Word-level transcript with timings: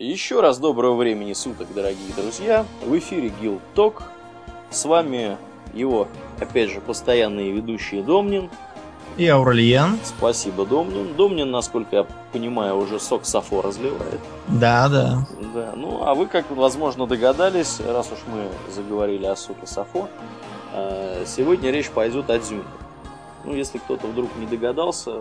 Еще 0.00 0.40
раз 0.40 0.56
доброго 0.56 0.96
времени 0.96 1.34
суток, 1.34 1.68
дорогие 1.74 2.14
друзья. 2.16 2.64
В 2.82 2.96
эфире 2.96 3.30
Guild 3.38 3.60
Talk. 3.74 4.02
С 4.70 4.86
вами 4.86 5.36
его, 5.74 6.08
опять 6.40 6.70
же, 6.70 6.80
постоянные 6.80 7.52
ведущие 7.52 8.02
Домнин. 8.02 8.48
И 9.18 9.26
Аурельян. 9.26 9.98
Спасибо, 10.02 10.64
Домнин. 10.64 11.14
Домнин, 11.16 11.50
насколько 11.50 11.96
я 11.96 12.06
понимаю, 12.32 12.78
уже 12.78 12.98
сок 12.98 13.26
Сафо 13.26 13.60
разливает. 13.60 14.20
Да, 14.48 14.88
да. 14.88 15.26
Да, 15.54 15.74
ну 15.76 16.02
а 16.02 16.14
вы, 16.14 16.28
как 16.28 16.50
возможно, 16.50 17.06
догадались, 17.06 17.78
раз 17.80 18.10
уж 18.10 18.20
мы 18.26 18.48
заговорили 18.72 19.26
о 19.26 19.36
соке 19.36 19.66
Сафо, 19.66 20.08
э, 20.72 21.24
сегодня 21.26 21.70
речь 21.70 21.90
пойдет 21.90 22.30
о 22.30 22.38
Дзюне. 22.38 22.64
Ну, 23.44 23.54
если 23.54 23.76
кто-то 23.76 24.06
вдруг 24.06 24.30
не 24.38 24.46
догадался, 24.46 25.16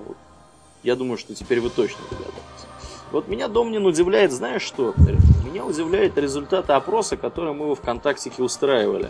я 0.84 0.96
думаю, 0.96 1.18
что 1.18 1.36
теперь 1.36 1.60
вы 1.60 1.70
точно 1.70 2.00
догадались. 2.10 2.69
Вот 3.12 3.28
меня 3.28 3.48
Домнин 3.48 3.86
удивляет, 3.86 4.32
знаешь 4.32 4.62
что? 4.62 4.94
Меня 5.44 5.66
удивляет 5.66 6.18
результаты 6.18 6.74
опроса, 6.74 7.18
который 7.18 7.54
мы 7.54 7.70
во 7.70 7.76
ВКонтактике 7.76 8.44
устраивали. 8.44 9.10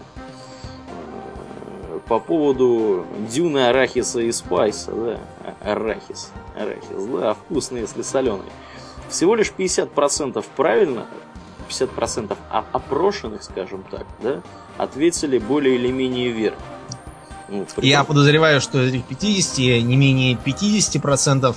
Э, 1.83 1.99
по 2.07 2.19
поводу 2.19 3.05
дюны 3.29 3.67
арахиса 3.67 4.21
и 4.21 4.31
спайса, 4.31 4.91
да, 4.91 5.19
арахис, 5.61 6.31
арахис, 6.55 7.05
да, 7.11 7.33
вкусный, 7.33 7.81
если 7.81 8.01
соленый. 8.01 8.45
Всего 9.09 9.35
лишь 9.35 9.51
50% 9.57 10.45
правильно, 10.55 11.05
50% 11.67 12.37
опрошенных, 12.49 13.43
скажем 13.43 13.83
так, 13.91 14.05
да, 14.21 14.41
ответили 14.77 15.39
более 15.39 15.75
или 15.75 15.91
менее 15.91 16.29
верно. 16.29 16.59
Ну, 17.49 17.65
Я 17.77 18.03
подозреваю, 18.03 18.61
что 18.61 18.81
из 18.81 18.93
этих 18.93 19.05
50, 19.05 19.57
не 19.83 19.97
менее 19.97 20.35
50% 20.35 21.45
а, 21.45 21.53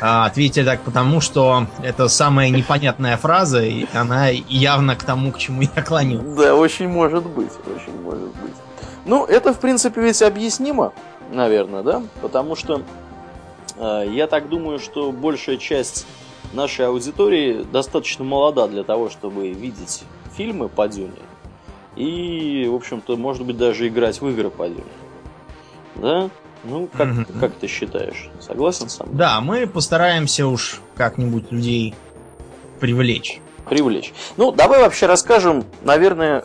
ответили 0.00 0.64
так 0.64 0.80
потому, 0.80 1.20
что 1.20 1.66
это 1.82 2.08
самая 2.08 2.50
непонятная 2.50 3.16
фраза, 3.16 3.62
и 3.62 3.86
она 3.94 4.28
явно 4.28 4.96
к 4.96 5.04
тому, 5.04 5.32
к 5.32 5.38
чему 5.38 5.62
я 5.62 5.82
клоню. 5.82 6.20
Да, 6.36 6.54
очень 6.54 6.88
может 6.88 7.26
быть, 7.26 7.52
очень 7.66 8.00
может 8.02 8.28
быть. 8.28 8.54
Ну, 9.04 9.24
это, 9.24 9.52
в 9.52 9.58
принципе, 9.58 10.00
ведь 10.00 10.22
объяснимо, 10.22 10.92
наверное, 11.32 11.82
да? 11.82 12.02
Потому 12.20 12.56
что 12.56 12.82
э, 13.76 14.06
я 14.10 14.26
так 14.26 14.48
думаю, 14.48 14.78
что 14.78 15.12
большая 15.12 15.56
часть 15.56 16.06
нашей 16.52 16.86
аудитории 16.86 17.64
достаточно 17.72 18.24
молода 18.24 18.68
для 18.68 18.84
того, 18.84 19.08
чтобы 19.08 19.50
видеть 19.50 20.02
фильмы 20.36 20.68
по 20.68 20.88
Дюне. 20.88 21.12
И, 21.96 22.66
в 22.70 22.74
общем-то, 22.74 23.16
может 23.16 23.44
быть, 23.44 23.56
даже 23.56 23.88
играть 23.88 24.20
в 24.20 24.28
игры 24.28 24.50
по 24.50 24.68
Дюне. 24.68 24.84
Да? 25.96 26.30
Ну, 26.64 26.88
как, 26.92 27.08
mm-hmm. 27.08 27.40
как 27.40 27.54
ты 27.54 27.66
считаешь? 27.66 28.28
Согласен 28.40 28.88
со 28.88 29.04
мной? 29.04 29.16
Да, 29.16 29.40
мы 29.40 29.66
постараемся 29.66 30.46
уж 30.46 30.80
как-нибудь 30.94 31.50
людей 31.50 31.94
привлечь. 32.80 33.40
Привлечь. 33.68 34.12
Ну, 34.36 34.52
давай 34.52 34.80
вообще 34.80 35.06
расскажем, 35.06 35.64
наверное, 35.82 36.44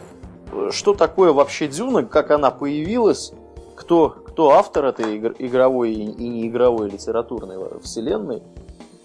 что 0.71 0.93
такое 0.93 1.33
вообще 1.33 1.67
Дюна, 1.67 2.03
как 2.03 2.31
она 2.31 2.51
появилась, 2.51 3.33
кто, 3.75 4.09
кто 4.09 4.51
автор 4.51 4.85
этой 4.85 5.17
игровой 5.17 5.93
и 5.93 6.05
неигровой 6.05 6.89
литературной 6.89 7.57
вселенной. 7.83 8.41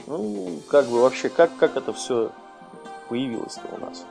Ну, 0.06 0.60
как 0.68 0.86
бы 0.86 1.02
вообще, 1.02 1.28
как, 1.28 1.50
как 1.58 1.76
это 1.76 1.92
все 1.92 2.30
появилось-то 3.08 3.62
у 3.76 3.80
нас? 3.80 4.04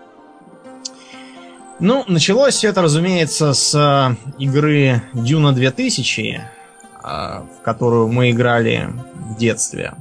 Ну, 1.80 2.04
началось 2.08 2.56
все 2.56 2.70
это, 2.70 2.82
разумеется, 2.82 3.54
с 3.54 3.74
э, 3.74 4.16
игры 4.38 5.02
Дюна 5.14 5.54
2000, 5.54 6.36
а, 6.36 6.59
в 7.02 7.64
которую 7.64 8.08
мы 8.08 8.32
играли 8.32 8.90
в 9.16 9.38
детстве. 9.38 9.94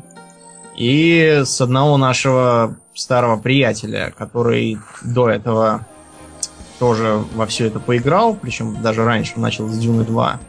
И 0.77 1.43
с 1.45 1.61
одного 1.61 1.97
нашего 1.97 2.77
старого 2.95 3.37
приятеля, 3.37 4.13
который 4.17 4.79
до 5.03 5.29
этого 5.29 5.87
тоже 6.79 7.25
во 7.35 7.47
все 7.47 7.67
это 7.67 7.81
поиграл, 7.81 8.35
причем 8.35 8.81
даже 8.83 9.05
раньше 9.05 9.39
начал 9.41 9.69
с 9.69 9.77
Дюны 9.79 10.05
2. 10.05 10.41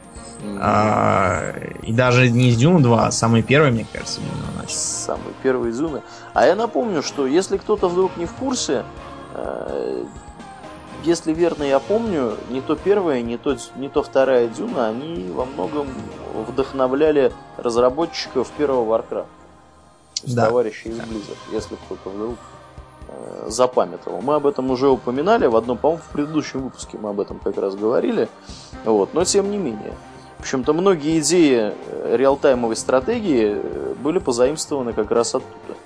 Mm-hmm. 0.41 0.57
А, 0.61 1.53
и 1.83 1.91
даже 1.91 2.29
не 2.29 2.49
из 2.49 2.57
Дюны 2.57 2.79
2, 2.81 3.07
а 3.07 3.11
самый 3.11 3.41
первый, 3.41 3.71
мне 3.71 3.85
кажется, 3.91 4.21
Дюна 4.21 4.61
начал. 4.61 4.75
Самый 4.75 5.33
первый 5.43 5.71
из 5.71 5.77
Дюны. 5.77 6.01
А 6.33 6.45
я 6.45 6.55
напомню, 6.55 7.01
что 7.01 7.27
если 7.27 7.57
кто-то 7.57 7.89
вдруг 7.89 8.15
не 8.17 8.25
в 8.25 8.33
курсе, 8.33 8.83
э, 9.33 10.03
если 11.03 11.33
верно 11.33 11.63
я 11.63 11.79
помню, 11.79 12.37
не 12.49 12.61
то 12.61 12.75
первая, 12.75 13.21
не 13.21 13.37
то, 13.37 13.57
не 13.75 13.89
то 13.89 14.03
вторая 14.03 14.47
Дюна, 14.47 14.89
они 14.89 15.29
во 15.31 15.45
многом 15.45 15.87
вдохновляли 16.47 17.31
разработчиков 17.57 18.49
первого 18.57 18.97
Warcraft. 18.97 19.25
Да. 20.23 20.47
Товарищей 20.47 20.89
из 20.89 20.97
Blizzard, 20.97 21.37
если 21.51 21.75
кто-то 21.75 22.09
вдруг 22.09 22.35
э, 23.07 23.47
запамятовал. 23.49 24.21
Мы 24.21 24.35
об 24.35 24.45
этом 24.45 24.69
уже 24.69 24.89
упоминали, 24.89 25.45
в 25.47 25.55
одном, 25.55 25.77
по-моему, 25.77 26.03
в 26.03 26.11
предыдущем 26.11 26.63
выпуске 26.63 26.97
мы 26.97 27.09
об 27.09 27.19
этом 27.21 27.39
как 27.39 27.57
раз 27.57 27.75
говорили. 27.75 28.27
Вот, 28.83 29.13
но 29.13 29.23
тем 29.23 29.49
не 29.49 29.57
менее. 29.57 29.93
В 30.37 30.41
общем-то, 30.41 30.73
многие 30.73 31.19
идеи 31.19 31.73
э, 31.73 32.15
реалтаймовой 32.17 32.75
стратегии 32.75 33.55
э, 33.55 33.93
были 34.01 34.19
позаимствованы 34.19 34.93
как 34.93 35.11
раз 35.11 35.35
оттуда. 35.35 35.77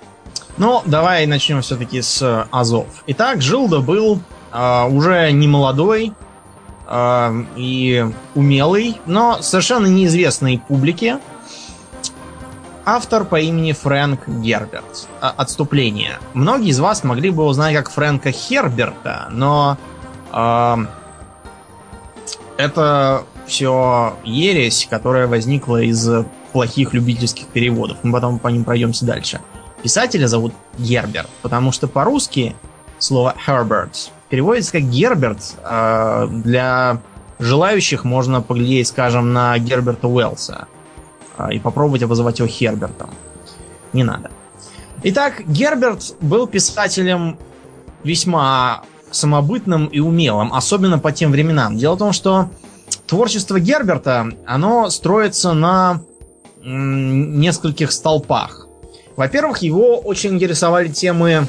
Ну, 0.56 0.82
давай 0.86 1.26
начнем 1.26 1.62
все-таки 1.62 2.00
с 2.00 2.46
Азов. 2.52 2.86
Итак, 3.08 3.42
Жилда 3.42 3.80
был 3.80 4.20
э, 4.54 4.84
уже 4.88 5.30
не 5.32 5.46
молодой 5.48 6.12
э, 6.86 7.44
и 7.56 8.06
умелый, 8.34 9.00
но 9.04 9.42
совершенно 9.42 9.86
неизвестной 9.86 10.62
публике. 10.66 11.18
Автор 12.86 13.24
по 13.24 13.40
имени 13.40 13.72
Фрэнк 13.72 14.28
Герберт. 14.28 15.08
Отступление. 15.20 16.18
Многие 16.34 16.68
из 16.68 16.80
вас 16.80 17.02
могли 17.02 17.30
бы 17.30 17.44
узнать 17.44 17.74
как 17.74 17.90
Фрэнка 17.90 18.30
Херберта, 18.30 19.28
но 19.30 19.78
э, 20.32 20.76
это 22.56 23.24
все 23.46 24.16
ересь, 24.24 24.86
которая 24.88 25.26
возникла 25.26 25.82
из 25.82 26.08
плохих 26.52 26.94
любительских 26.94 27.46
переводов. 27.48 27.98
Мы 28.02 28.12
потом 28.12 28.38
по 28.38 28.48
ним 28.48 28.64
пройдемся 28.64 29.04
дальше. 29.04 29.40
Писателя 29.82 30.26
зовут 30.26 30.54
Герберт, 30.78 31.28
потому 31.42 31.72
что 31.72 31.88
по-русски 31.88 32.54
слово 32.98 33.34
Herbert 33.46 34.10
переводится 34.28 34.72
как 34.72 34.82
Герберт. 34.82 35.54
А, 35.62 36.26
для 36.26 37.00
желающих 37.38 38.04
можно 38.04 38.40
поглядеть, 38.40 38.88
скажем, 38.88 39.32
на 39.32 39.58
Герберта 39.58 40.08
Уэллса 40.08 40.66
а, 41.36 41.52
и 41.52 41.58
попробовать 41.58 42.02
обозвать 42.02 42.38
его 42.38 42.48
Хербертом. 42.48 43.10
Не 43.92 44.04
надо. 44.04 44.30
Итак, 45.02 45.42
Герберт 45.46 46.16
был 46.20 46.46
писателем 46.46 47.38
весьма 48.02 48.82
самобытным 49.10 49.86
и 49.86 50.00
умелым, 50.00 50.52
особенно 50.52 50.98
по 50.98 51.12
тем 51.12 51.30
временам. 51.30 51.76
Дело 51.76 51.94
в 51.94 51.98
том, 51.98 52.12
что 52.12 52.48
творчество 53.06 53.60
Герберта, 53.60 54.28
оно 54.46 54.90
строится 54.90 55.52
на 55.52 56.02
нескольких 56.62 57.92
столпах. 57.92 58.66
Во-первых, 59.16 59.58
его 59.58 59.98
очень 59.98 60.34
интересовали 60.34 60.88
темы 60.88 61.46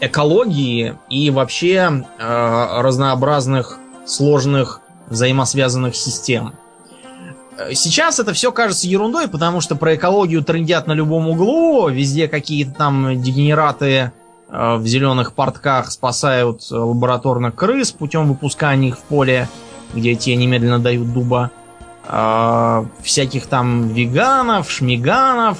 экологии 0.00 0.96
и 1.08 1.30
вообще 1.30 2.04
э, 2.18 2.80
разнообразных 2.80 3.78
сложных 4.06 4.80
взаимосвязанных 5.08 5.94
систем. 5.94 6.54
Сейчас 7.74 8.18
это 8.18 8.32
все 8.32 8.52
кажется 8.52 8.88
ерундой, 8.88 9.28
потому 9.28 9.60
что 9.60 9.76
про 9.76 9.94
экологию 9.94 10.42
трендят 10.42 10.86
на 10.86 10.92
любом 10.92 11.28
углу, 11.28 11.88
везде 11.88 12.26
какие-то 12.26 12.72
там 12.72 13.20
дегенераты 13.20 14.12
э, 14.48 14.76
в 14.76 14.86
зеленых 14.86 15.34
портках 15.34 15.90
спасают 15.90 16.62
лабораторных 16.70 17.54
крыс 17.54 17.92
путем 17.92 18.28
выпускания 18.28 18.88
их 18.88 18.98
в 18.98 19.02
поле, 19.02 19.48
где 19.92 20.14
те 20.14 20.36
немедленно 20.36 20.78
дают 20.78 21.12
дуба. 21.12 21.50
Э, 22.08 22.86
всяких 23.02 23.46
там 23.46 23.88
веганов, 23.88 24.70
шмиганов, 24.70 25.58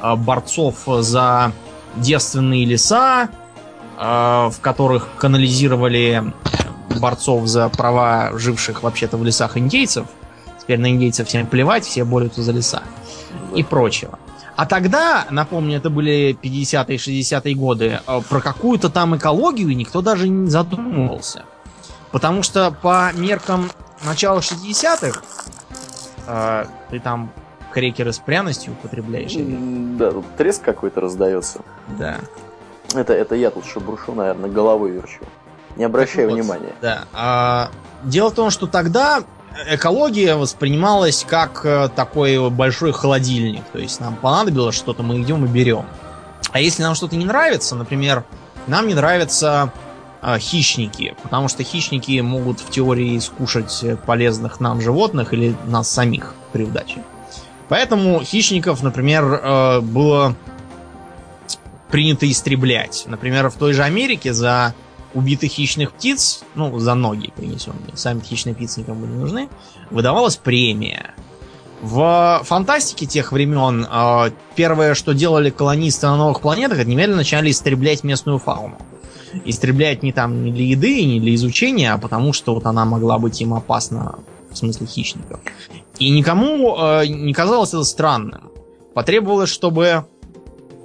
э, 0.00 0.14
борцов 0.14 0.84
за 0.86 1.50
девственные 1.96 2.64
леса, 2.64 3.28
Э, 3.49 3.49
в 4.00 4.54
которых 4.62 5.08
канализировали 5.18 6.32
борцов 6.98 7.46
за 7.46 7.68
права 7.68 8.30
живших 8.38 8.82
вообще-то 8.82 9.18
в 9.18 9.24
лесах 9.24 9.58
индейцев. 9.58 10.06
Теперь 10.60 10.78
на 10.78 10.90
индейцев 10.90 11.28
всем 11.28 11.46
плевать, 11.46 11.84
все 11.84 12.04
борются 12.04 12.42
за 12.42 12.52
леса. 12.52 12.82
И 13.54 13.62
прочего. 13.62 14.18
А 14.56 14.66
тогда, 14.66 15.26
напомню, 15.30 15.78
это 15.78 15.90
были 15.90 16.36
50-е, 16.42 16.96
60-е 16.96 17.54
годы, 17.54 18.00
э, 18.06 18.20
про 18.28 18.40
какую-то 18.40 18.90
там 18.90 19.16
экологию 19.16 19.74
никто 19.74 20.02
даже 20.02 20.28
не 20.28 20.50
задумывался. 20.50 21.44
Потому 22.10 22.42
что 22.42 22.70
по 22.70 23.10
меркам 23.14 23.70
начала 24.04 24.40
60-х, 24.40 25.22
э, 26.26 26.64
ты 26.90 27.00
там 27.00 27.32
крекеры 27.72 28.12
с 28.12 28.18
пряностью 28.18 28.74
употребляешь? 28.74 29.32
Да, 29.98 30.10
тут 30.10 30.26
треск 30.36 30.62
какой-то 30.62 31.00
раздается. 31.00 31.60
Да. 31.98 32.18
Это, 32.94 33.12
это 33.12 33.34
я 33.34 33.50
тут 33.50 33.64
шебрушу, 33.66 34.14
наверное, 34.14 34.50
головой 34.50 34.90
верчу. 34.92 35.20
Не 35.76 35.84
обращай 35.84 36.26
вот, 36.26 36.34
внимания. 36.34 36.74
Да. 36.80 37.04
А, 37.12 37.70
дело 38.02 38.30
в 38.30 38.34
том, 38.34 38.50
что 38.50 38.66
тогда 38.66 39.22
экология 39.68 40.36
воспринималась 40.36 41.24
как 41.28 41.64
э, 41.64 41.88
такой 41.94 42.50
большой 42.50 42.92
холодильник. 42.92 43.62
То 43.72 43.78
есть 43.78 44.00
нам 44.00 44.16
понадобилось 44.16 44.74
что-то, 44.74 45.02
мы 45.02 45.20
идем 45.20 45.44
и 45.44 45.48
берем. 45.48 45.84
А 46.52 46.60
если 46.60 46.82
нам 46.82 46.94
что-то 46.94 47.16
не 47.16 47.24
нравится, 47.24 47.76
например, 47.76 48.24
нам 48.66 48.88
не 48.88 48.94
нравятся 48.94 49.72
э, 50.22 50.38
хищники, 50.38 51.14
потому 51.22 51.48
что 51.48 51.62
хищники 51.62 52.20
могут 52.20 52.60
в 52.60 52.70
теории 52.70 53.18
скушать 53.18 53.84
полезных 54.06 54.60
нам 54.60 54.80
животных 54.80 55.32
или 55.32 55.54
нас 55.66 55.88
самих 55.88 56.34
при 56.52 56.64
удаче. 56.64 57.02
Поэтому 57.68 58.20
хищников, 58.22 58.82
например, 58.82 59.24
э, 59.24 59.80
было 59.80 60.34
принято 61.90 62.30
истреблять. 62.30 63.04
Например, 63.06 63.50
в 63.50 63.54
той 63.54 63.72
же 63.72 63.82
Америке 63.82 64.32
за 64.32 64.74
убитых 65.14 65.50
хищных 65.50 65.92
птиц, 65.92 66.42
ну, 66.54 66.78
за 66.78 66.94
ноги 66.94 67.32
принесенные, 67.34 67.96
сами 67.96 68.20
хищные 68.20 68.54
птицы 68.54 68.80
никому 68.80 69.06
не 69.06 69.16
нужны, 69.16 69.48
выдавалась 69.90 70.36
премия. 70.36 71.14
В 71.82 72.42
фантастике 72.44 73.06
тех 73.06 73.32
времен 73.32 73.86
э, 73.90 74.30
первое, 74.54 74.94
что 74.94 75.14
делали 75.14 75.50
колонисты 75.50 76.06
на 76.06 76.16
новых 76.16 76.42
планетах, 76.42 76.78
это 76.78 76.88
немедленно 76.88 77.18
начали 77.18 77.50
истреблять 77.50 78.04
местную 78.04 78.38
фауну. 78.38 78.76
Истреблять 79.46 80.02
не 80.02 80.12
там 80.12 80.44
не 80.44 80.52
для 80.52 80.64
еды, 80.64 81.04
не 81.04 81.20
для 81.20 81.34
изучения, 81.34 81.92
а 81.92 81.98
потому 81.98 82.32
что 82.32 82.54
вот 82.54 82.66
она 82.66 82.84
могла 82.84 83.18
быть 83.18 83.40
им 83.40 83.54
опасна 83.54 84.18
в 84.50 84.56
смысле 84.56 84.86
хищников. 84.86 85.40
И 85.98 86.10
никому 86.10 86.76
э, 86.76 87.06
не 87.06 87.32
казалось 87.32 87.70
это 87.70 87.84
странным. 87.84 88.50
Потребовалось, 88.94 89.50
чтобы 89.50 90.04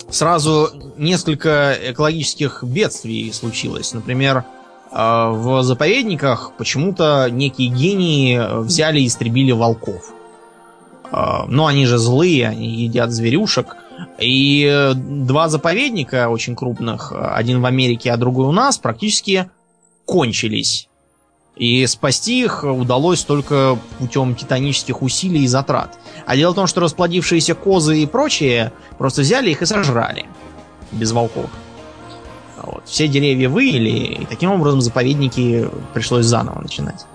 сразу 0.09 0.69
несколько 0.97 1.77
экологических 1.91 2.63
бедствий 2.63 3.31
случилось. 3.31 3.93
Например, 3.93 4.43
э, 4.91 4.95
в 4.95 5.63
заповедниках 5.63 6.53
почему-то 6.57 7.27
некие 7.29 7.69
гении 7.69 8.61
взяли 8.61 8.99
и 9.01 9.07
истребили 9.07 9.51
волков. 9.51 10.13
А, 11.11 11.45
ну, 11.47 11.65
они 11.65 11.85
же 11.85 11.97
злые, 11.97 12.47
они 12.47 12.67
едят 12.67 13.11
зверюшек. 13.11 13.77
И 14.19 14.67
э, 14.69 14.93
два 14.93 15.49
заповедника 15.49 16.29
очень 16.29 16.55
крупных, 16.55 17.13
один 17.15 17.61
в 17.61 17.65
Америке, 17.65 18.11
а 18.11 18.17
другой 18.17 18.47
у 18.47 18.51
нас, 18.51 18.77
практически 18.77 19.49
кончились. 20.05 20.89
И 21.55 21.85
спасти 21.87 22.43
их 22.43 22.63
удалось 22.63 23.23
только 23.23 23.79
путем 23.99 24.35
титанических 24.35 25.01
усилий 25.01 25.43
и 25.43 25.47
затрат. 25.47 25.97
А 26.25 26.35
дело 26.35 26.51
в 26.51 26.55
том, 26.55 26.67
что 26.67 26.81
расплодившиеся 26.81 27.55
козы 27.55 27.99
и 27.99 28.05
прочие 28.05 28.73
просто 28.97 29.21
взяли 29.21 29.51
их 29.51 29.61
и 29.61 29.65
сожрали. 29.65 30.25
Без 30.91 31.11
волков. 31.11 31.49
Вот. 32.61 32.83
Все 32.85 33.07
деревья 33.07 33.47
выели, 33.47 33.89
и 33.89 34.25
таким 34.25 34.51
образом 34.51 34.81
заповедники 34.81 35.69
пришлось 35.93 36.25
заново 36.25 36.61
начинать. 36.61 37.05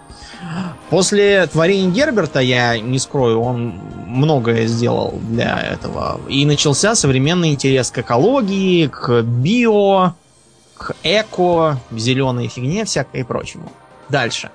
После 0.89 1.47
творений 1.47 1.91
Герберта, 1.91 2.41
я 2.41 2.79
не 2.79 2.99
скрою, 2.99 3.41
он 3.41 3.75
многое 4.07 4.67
сделал 4.67 5.21
для 5.23 5.59
этого. 5.59 6.21
И 6.29 6.45
начался 6.47 6.95
современный 6.95 7.51
интерес 7.51 7.91
к 7.91 7.99
экологии, 7.99 8.87
к 8.89 9.23
био, 9.23 10.15
к 10.77 10.97
эко, 11.03 11.79
зеленой 11.93 12.49
фигне 12.49 12.85
всякой 12.85 13.21
и 13.21 13.25
прочему. 13.25 13.71
Дальше. 14.11 14.51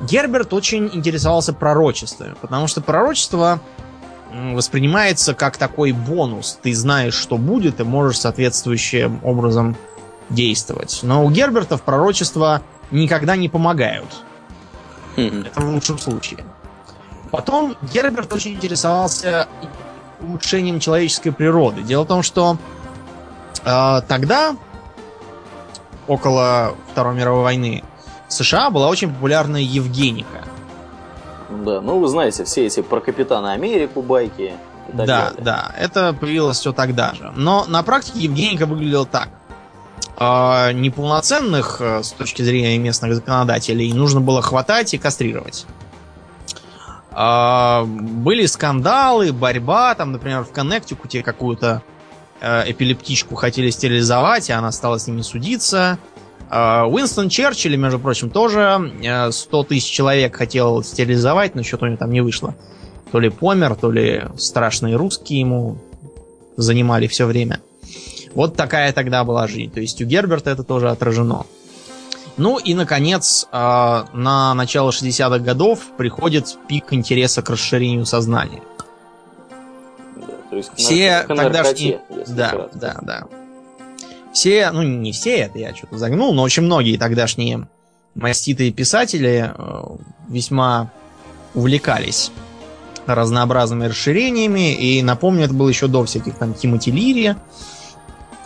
Герберт 0.00 0.52
очень 0.52 0.90
интересовался 0.92 1.52
пророчествами, 1.52 2.34
потому 2.40 2.66
что 2.66 2.80
пророчество 2.80 3.60
воспринимается 4.32 5.34
как 5.34 5.56
такой 5.56 5.92
бонус. 5.92 6.58
Ты 6.60 6.74
знаешь, 6.74 7.14
что 7.14 7.38
будет, 7.38 7.80
и 7.80 7.84
можешь 7.84 8.18
соответствующим 8.18 9.20
образом 9.22 9.76
действовать. 10.28 11.00
Но 11.02 11.24
у 11.24 11.30
Гербертов 11.30 11.82
пророчества 11.82 12.62
никогда 12.90 13.36
не 13.36 13.48
помогают. 13.48 14.24
Это 15.16 15.60
в 15.60 15.68
лучшем 15.68 15.98
случае. 15.98 16.44
Потом 17.30 17.76
Герберт 17.92 18.32
очень 18.32 18.54
интересовался 18.54 19.48
улучшением 20.20 20.80
человеческой 20.80 21.30
природы. 21.30 21.82
Дело 21.82 22.04
в 22.04 22.08
том, 22.08 22.22
что 22.22 22.56
э, 23.64 24.00
тогда, 24.08 24.56
около 26.06 26.74
Второй 26.92 27.14
мировой 27.14 27.42
войны, 27.42 27.84
США 28.34 28.70
была 28.70 28.88
очень 28.88 29.12
популярная 29.12 29.60
Евгеника. 29.60 30.44
Да, 31.50 31.80
ну 31.80 31.98
вы 31.98 32.08
знаете, 32.08 32.44
все 32.44 32.66
эти 32.66 32.80
про 32.80 33.00
Капитана 33.00 33.52
Америку 33.52 34.02
байки. 34.02 34.52
Да, 34.92 35.06
далее. 35.06 35.32
да, 35.38 35.74
это 35.78 36.12
появилось 36.12 36.58
все 36.58 36.72
тогда 36.72 37.14
же. 37.14 37.32
Но 37.36 37.64
на 37.66 37.82
практике 37.82 38.20
Евгеника 38.20 38.66
выглядела 38.66 39.06
так. 39.06 39.28
А, 40.16 40.72
неполноценных 40.72 41.80
э, 41.80 42.02
с 42.02 42.12
точки 42.12 42.42
зрения 42.42 42.78
местных 42.78 43.14
законодателей 43.14 43.92
нужно 43.92 44.20
было 44.20 44.42
хватать 44.42 44.94
и 44.94 44.98
кастрировать. 44.98 45.66
А, 47.10 47.84
были 47.84 48.46
скандалы, 48.46 49.32
борьба, 49.32 49.94
там, 49.94 50.12
например, 50.12 50.44
в 50.44 50.52
Коннектикуте 50.52 51.22
какую-то 51.22 51.82
э, 52.40 52.70
эпилептичку 52.70 53.34
хотели 53.34 53.70
стерилизовать, 53.70 54.50
и 54.50 54.52
она 54.52 54.70
стала 54.70 54.98
с 54.98 55.06
ними 55.06 55.22
судиться. 55.22 55.98
А, 56.50 56.86
Уинстон 56.86 57.28
Черчилль, 57.28 57.76
между 57.76 57.98
прочим, 57.98 58.30
тоже 58.30 58.92
100 59.30 59.62
э, 59.62 59.64
тысяч 59.66 59.90
человек 59.90 60.36
хотел 60.36 60.82
стерилизовать, 60.82 61.54
но 61.54 61.62
что-то 61.62 61.86
у 61.86 61.88
него 61.88 61.98
там 61.98 62.10
не 62.10 62.20
вышло. 62.20 62.54
То 63.12 63.20
ли 63.20 63.30
помер, 63.30 63.76
то 63.76 63.90
ли 63.90 64.24
страшные 64.36 64.96
русские 64.96 65.40
ему 65.40 65.78
занимали 66.56 67.06
все 67.06 67.26
время. 67.26 67.60
Вот 68.34 68.56
такая 68.56 68.92
тогда 68.92 69.24
была 69.24 69.46
жизнь. 69.46 69.70
То 69.70 69.80
есть 69.80 70.00
у 70.02 70.04
Герберта 70.04 70.50
это 70.50 70.64
тоже 70.64 70.90
отражено. 70.90 71.46
Ну 72.36 72.58
и, 72.58 72.74
наконец, 72.74 73.46
а, 73.52 74.08
на 74.12 74.54
начало 74.54 74.90
60-х 74.90 75.38
годов 75.38 75.80
приходит 75.96 76.56
пик 76.68 76.92
интереса 76.92 77.42
к 77.42 77.50
расширению 77.50 78.06
сознания. 78.06 78.62
Да, 80.16 80.26
то 80.50 80.56
есть 80.56 80.72
все 80.74 81.22
к 81.22 81.28
тогдашние... 81.28 82.00
Да, 82.26 82.68
да, 82.74 82.98
да. 83.02 83.24
Все, 84.34 84.72
ну 84.72 84.82
не 84.82 85.12
все, 85.12 85.36
это 85.36 85.58
я 85.60 85.74
что-то 85.74 85.96
загнул, 85.96 86.34
но 86.34 86.42
очень 86.42 86.64
многие 86.64 86.96
тогдашние 86.98 87.68
маститые 88.16 88.72
писатели 88.72 89.52
э, 89.56 89.82
весьма 90.28 90.90
увлекались 91.54 92.32
разнообразными 93.06 93.86
расширениями. 93.86 94.74
И 94.74 95.02
напомню, 95.02 95.44
это 95.44 95.54
было 95.54 95.68
еще 95.68 95.86
до 95.86 96.04
всяких 96.04 96.34
там 96.34 96.52
Тимоти 96.52 96.90
Лири, 96.90 97.36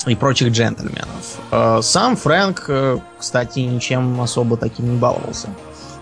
и 0.07 0.15
прочих 0.15 0.53
джентльменов. 0.53 1.39
Э, 1.51 1.81
сам 1.83 2.17
Фрэнк, 2.17 2.65
э, 2.69 2.99
кстати, 3.19 3.61
ничем 3.61 4.21
особо 4.21 4.59
таким 4.59 4.93
не 4.93 4.99
баловался. 4.99 5.49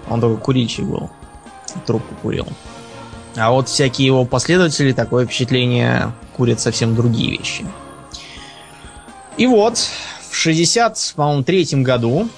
Он 0.09 0.21
только 0.21 0.43
курильщик 0.43 0.85
был. 0.85 1.11
Трубку 1.87 2.15
курил. 2.23 2.49
А 3.37 3.53
вот 3.53 3.69
всякие 3.69 4.07
его 4.07 4.25
последователи, 4.25 4.93
такое 4.93 5.27
впечатление, 5.27 6.13
курят 6.37 6.59
совсем 6.59 6.97
другие 6.97 7.39
вещи. 7.39 7.65
И 9.37 9.47
вот, 9.47 9.79
в 10.31 10.35
63 10.35 11.83
году 11.83 12.29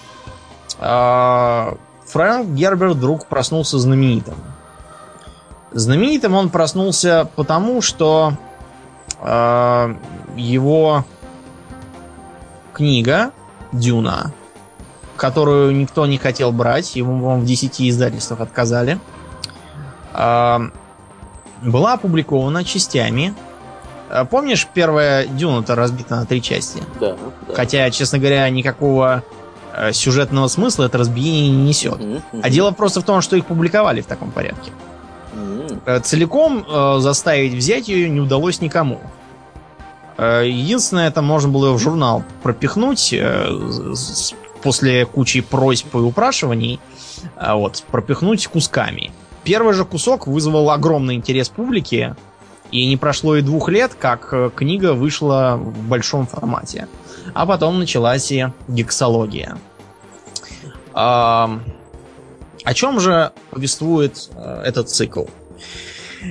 э, 0.79 1.75
Фрэнк 2.07 2.49
Гербер 2.49 2.89
вдруг 2.89 3.27
проснулся 3.27 3.79
знаменитым. 3.79 4.37
Знаменитым 5.73 6.35
он 6.35 6.49
проснулся 6.49 7.29
потому, 7.37 7.83
что 7.83 8.35
его 9.21 11.05
книга 12.73 13.33
Дюна, 13.73 14.33
которую 15.17 15.75
никто 15.75 16.07
не 16.07 16.19
хотел 16.19 16.53
брать, 16.53 16.95
ему 16.95 17.39
в 17.39 17.45
10 17.45 17.83
издательствах 17.83 18.41
отказали, 18.41 19.01
а, 20.13 20.71
была 21.63 21.95
опубликована 21.95 22.65
частями. 22.65 23.35
А, 24.11 24.25
помнишь, 24.25 24.67
первая 24.73 25.27
Дюна-то 25.27 25.75
разбита 25.75 26.17
на 26.17 26.27
три 26.27 26.43
части? 26.43 26.83
Да, 27.01 27.17
да. 27.47 27.55
Хотя, 27.55 27.91
честно 27.91 28.19
говоря, 28.19 28.49
никакого 28.51 29.23
э, 29.75 29.93
сюжетного 29.93 30.49
смысла 30.49 30.85
это 30.85 30.99
разбиение 30.99 31.51
не 31.51 31.69
несет. 31.69 31.99
Mm-hmm. 31.99 32.41
А 32.43 32.51
дело 32.51 32.71
просто 32.71 33.01
в 33.01 33.05
том, 33.05 33.21
что 33.21 33.37
их 33.37 33.47
публиковали 33.47 34.01
в 34.01 34.07
таком 34.07 34.31
порядке. 34.31 34.71
Mm-hmm. 35.35 36.01
Целиком 36.01 36.65
э, 36.69 36.97
заставить 37.01 37.55
взять 37.55 37.89
ее 37.89 38.09
не 38.09 38.21
удалось 38.21 38.61
никому. 38.61 39.01
Э, 40.17 40.43
единственное, 40.47 41.09
это 41.09 41.23
можно 41.23 41.49
было 41.49 41.73
в 41.73 41.79
журнал 41.79 42.25
пропихнуть 42.43 43.13
э, 43.13 43.51
после 44.63 45.07
кучи 45.07 45.41
просьб 45.41 45.95
и 45.95 45.99
упрашиваний, 45.99 46.81
а 47.37 47.57
вот, 47.57 47.85
пропихнуть 47.91 48.47
кусками. 48.49 49.13
Первый 49.45 49.73
же 49.73 49.85
кусок 49.85 50.27
вызвал 50.27 50.71
огромный 50.71 51.15
интерес 51.15 51.49
публики, 51.49 52.17
и 52.71 52.87
не 52.87 52.97
прошло 52.97 53.37
и 53.37 53.43
двух 53.43 53.69
лет, 53.69 53.95
как 53.95 54.33
э, 54.33 54.51
книга 54.55 54.95
вышла 54.95 55.57
в 55.61 55.89
большом 55.89 56.27
формате. 56.27 56.89
А 57.35 57.47
потом 57.47 57.79
началась 57.79 58.31
и 58.33 58.47
гексология. 58.69 59.59
О 60.95 62.75
чем 62.75 62.99
же 62.99 63.33
повествует 63.51 64.31
этот 64.65 64.91
цикл? 64.91 65.27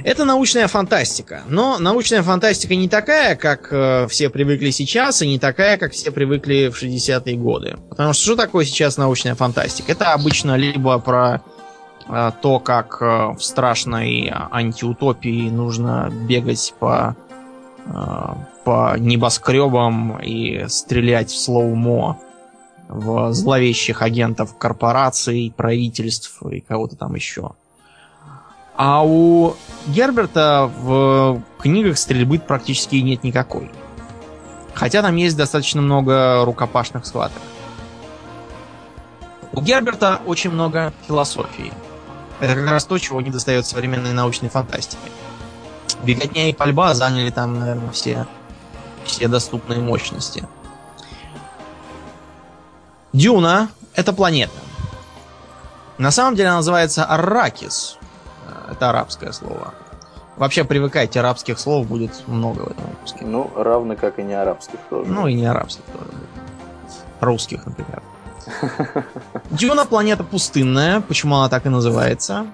Это 0.03 0.25
научная 0.25 0.67
фантастика. 0.67 1.43
Но 1.47 1.77
научная 1.79 2.23
фантастика 2.23 2.75
не 2.75 2.89
такая, 2.89 3.35
как 3.35 3.71
э, 3.71 4.07
все 4.09 4.29
привыкли 4.29 4.71
сейчас, 4.71 5.21
и 5.21 5.27
не 5.27 5.39
такая, 5.39 5.77
как 5.77 5.93
все 5.93 6.11
привыкли 6.11 6.69
в 6.69 6.81
60-е 6.81 7.35
годы. 7.37 7.77
Потому 7.89 8.13
что 8.13 8.23
что 8.23 8.35
такое 8.35 8.65
сейчас 8.65 8.97
научная 8.97 9.35
фантастика? 9.35 9.91
Это 9.91 10.13
обычно 10.13 10.55
либо 10.55 10.99
про 10.99 11.35
э, 11.35 11.39
то, 12.41 12.59
как 12.59 12.97
э, 13.01 13.33
в 13.33 13.41
страшной 13.41 14.31
антиутопии 14.31 15.49
нужно 15.49 16.09
бегать 16.09 16.73
по, 16.79 17.15
э, 17.85 17.91
по 18.63 18.95
небоскребам 18.97 20.19
и 20.19 20.65
стрелять 20.67 21.29
в 21.31 21.37
слоумо 21.37 22.17
в 22.87 23.33
зловещих 23.33 24.01
агентов 24.01 24.57
корпораций, 24.57 25.53
правительств 25.55 26.41
и 26.43 26.61
кого-то 26.61 26.95
там 26.95 27.15
еще. 27.15 27.51
А 28.75 29.03
у 29.03 29.55
Герберта 29.87 30.71
в 30.79 31.41
книгах 31.59 31.97
стрельбы 31.97 32.39
практически 32.39 32.95
нет 32.97 33.23
никакой. 33.23 33.71
Хотя 34.73 35.01
там 35.01 35.15
есть 35.15 35.35
достаточно 35.35 35.81
много 35.81 36.45
рукопашных 36.45 37.05
схваток. 37.05 37.41
У 39.51 39.61
Герберта 39.61 40.21
очень 40.25 40.51
много 40.51 40.93
философии. 41.07 41.73
Это 42.39 42.55
как 42.55 42.69
раз 42.69 42.85
то, 42.85 42.97
чего 42.97 43.21
не 43.21 43.31
достает 43.31 43.65
современной 43.65 44.13
научной 44.13 44.49
фантастике. 44.49 45.09
Беготня 46.03 46.49
и 46.49 46.53
пальба 46.53 46.93
заняли 46.93 47.31
там, 47.31 47.59
наверное, 47.59 47.91
все, 47.91 48.27
все 49.05 49.27
доступные 49.27 49.79
мощности. 49.79 50.47
Дюна— 53.13 53.69
это 53.95 54.13
планета. 54.13 54.53
На 55.97 56.11
самом 56.11 56.35
деле 56.35 56.49
она 56.49 56.57
называется 56.57 57.05
Арракис. 57.05 57.97
Это 58.69 58.89
арабское 58.89 59.31
слово. 59.31 59.73
Вообще 60.35 60.63
привыкайте, 60.63 61.19
арабских 61.19 61.57
слов 61.57 61.87
будет 61.87 62.27
много 62.27 62.59
в 62.59 62.67
этом 62.71 62.85
выпуске. 62.85 63.25
Ну, 63.25 63.51
равно 63.55 63.95
как 63.95 64.19
и 64.19 64.23
не 64.23 64.35
арабских 64.35 64.79
тоже. 64.89 65.09
Ну 65.09 65.27
и 65.27 65.33
не 65.33 65.47
арабских 65.47 65.83
тоже. 65.85 66.11
Русских, 67.19 67.65
например. 67.65 68.03
Дюна 69.51 69.85
планета 69.85 70.23
пустынная, 70.23 71.01
почему 71.01 71.35
она 71.35 71.49
так 71.49 71.65
и 71.65 71.69
называется. 71.69 72.47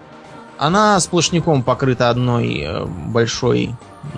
Она 0.57 0.99
сплошняком 0.99 1.63
покрыта 1.63 2.09
одной 2.09 2.59
э, 2.59 2.85
большой 2.85 3.75
э, 4.13 4.17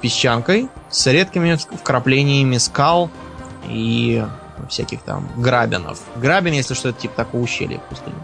песчанкой 0.00 0.68
с 0.90 1.06
редкими 1.06 1.54
вкраплениями 1.54 2.58
скал 2.58 3.10
и 3.68 4.24
всяких 4.68 5.02
там 5.02 5.28
грабинов. 5.36 6.00
Грабин, 6.16 6.52
если 6.54 6.74
что, 6.74 6.90
это 6.90 7.00
типа 7.00 7.16
такого 7.16 7.42
ущелья 7.42 7.78
в 7.78 7.82
пустыне. 7.82 8.16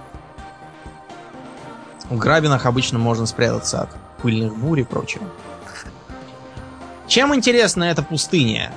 В 2.09 2.19
грабинах 2.19 2.67
обычно 2.67 2.99
можно 2.99 3.27
спрятаться 3.27 3.83
от 3.83 3.91
пыльных 4.23 4.57
бурь 4.57 4.81
и 4.81 4.85
прочего. 4.85 5.25
Чем 7.07 7.35
интересна 7.35 7.85
эта 7.85 8.03
пустыня? 8.03 8.73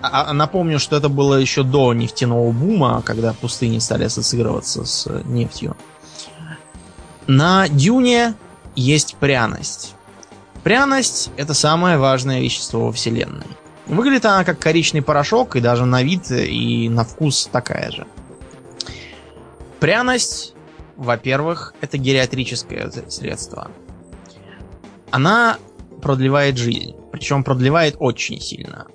А, 0.00 0.30
а, 0.30 0.32
напомню, 0.32 0.78
что 0.78 0.96
это 0.96 1.08
было 1.08 1.34
еще 1.34 1.62
до 1.62 1.92
нефтяного 1.92 2.52
бума, 2.52 3.02
когда 3.04 3.32
пустыни 3.32 3.78
стали 3.78 4.04
ассоциироваться 4.04 4.84
с 4.84 5.06
нефтью. 5.24 5.76
На 7.26 7.68
дюне 7.68 8.34
есть 8.76 9.16
пряность. 9.16 9.94
Пряность 10.62 11.30
это 11.36 11.54
самое 11.54 11.98
важное 11.98 12.40
вещество 12.40 12.86
во 12.86 12.92
Вселенной. 12.92 13.46
Выглядит 13.86 14.26
она 14.26 14.44
как 14.44 14.58
коричный 14.58 15.02
порошок, 15.02 15.56
и 15.56 15.60
даже 15.60 15.84
на 15.84 16.02
вид 16.02 16.30
и 16.30 16.88
на 16.88 17.04
вкус 17.04 17.48
такая 17.50 17.90
же. 17.90 18.06
Пряность, 19.80 20.54
во-первых, 20.96 21.74
это 21.80 21.98
гериатрическое 21.98 22.90
средство. 23.08 23.70
Она 25.10 25.58
продлевает 26.02 26.58
жизнь. 26.58 26.94
Причем 27.12 27.44
продлевает 27.44 27.96
очень 27.98 28.40
сильно. 28.40 28.86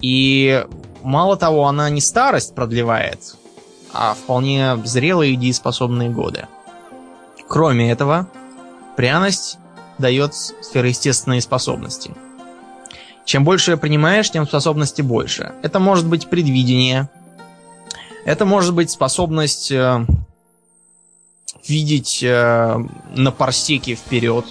И 0.00 0.64
мало 1.02 1.36
того, 1.36 1.66
она 1.66 1.90
не 1.90 2.00
старость 2.00 2.54
продлевает, 2.54 3.36
а 3.92 4.14
вполне 4.14 4.76
зрелые 4.84 5.32
и 5.32 5.36
дееспособные 5.36 6.10
годы. 6.10 6.46
Кроме 7.48 7.90
этого, 7.90 8.28
пряность 8.96 9.58
дает 9.98 10.34
сверхъестественные 10.34 11.40
способности– 11.40 12.12
чем 13.28 13.44
больше 13.44 13.76
принимаешь, 13.76 14.30
тем 14.30 14.46
способности 14.46 15.02
больше. 15.02 15.52
Это 15.60 15.78
может 15.78 16.06
быть 16.06 16.30
предвидение. 16.30 17.10
Это 18.24 18.46
может 18.46 18.72
быть 18.72 18.90
способность 18.90 19.70
э, 19.70 20.06
видеть 21.66 22.22
э, 22.22 22.78
на 23.14 23.30
парсеке 23.30 23.96
вперед. 23.96 24.46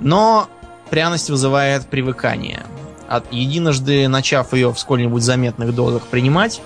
Но 0.00 0.48
пряность 0.90 1.30
вызывает 1.30 1.86
привыкание. 1.86 2.66
От 3.08 3.32
единожды 3.32 4.08
начав 4.08 4.52
ее 4.52 4.72
в 4.72 4.78
сколь-нибудь 4.78 5.22
заметных 5.22 5.74
дозах 5.74 6.02
принимать, 6.02 6.60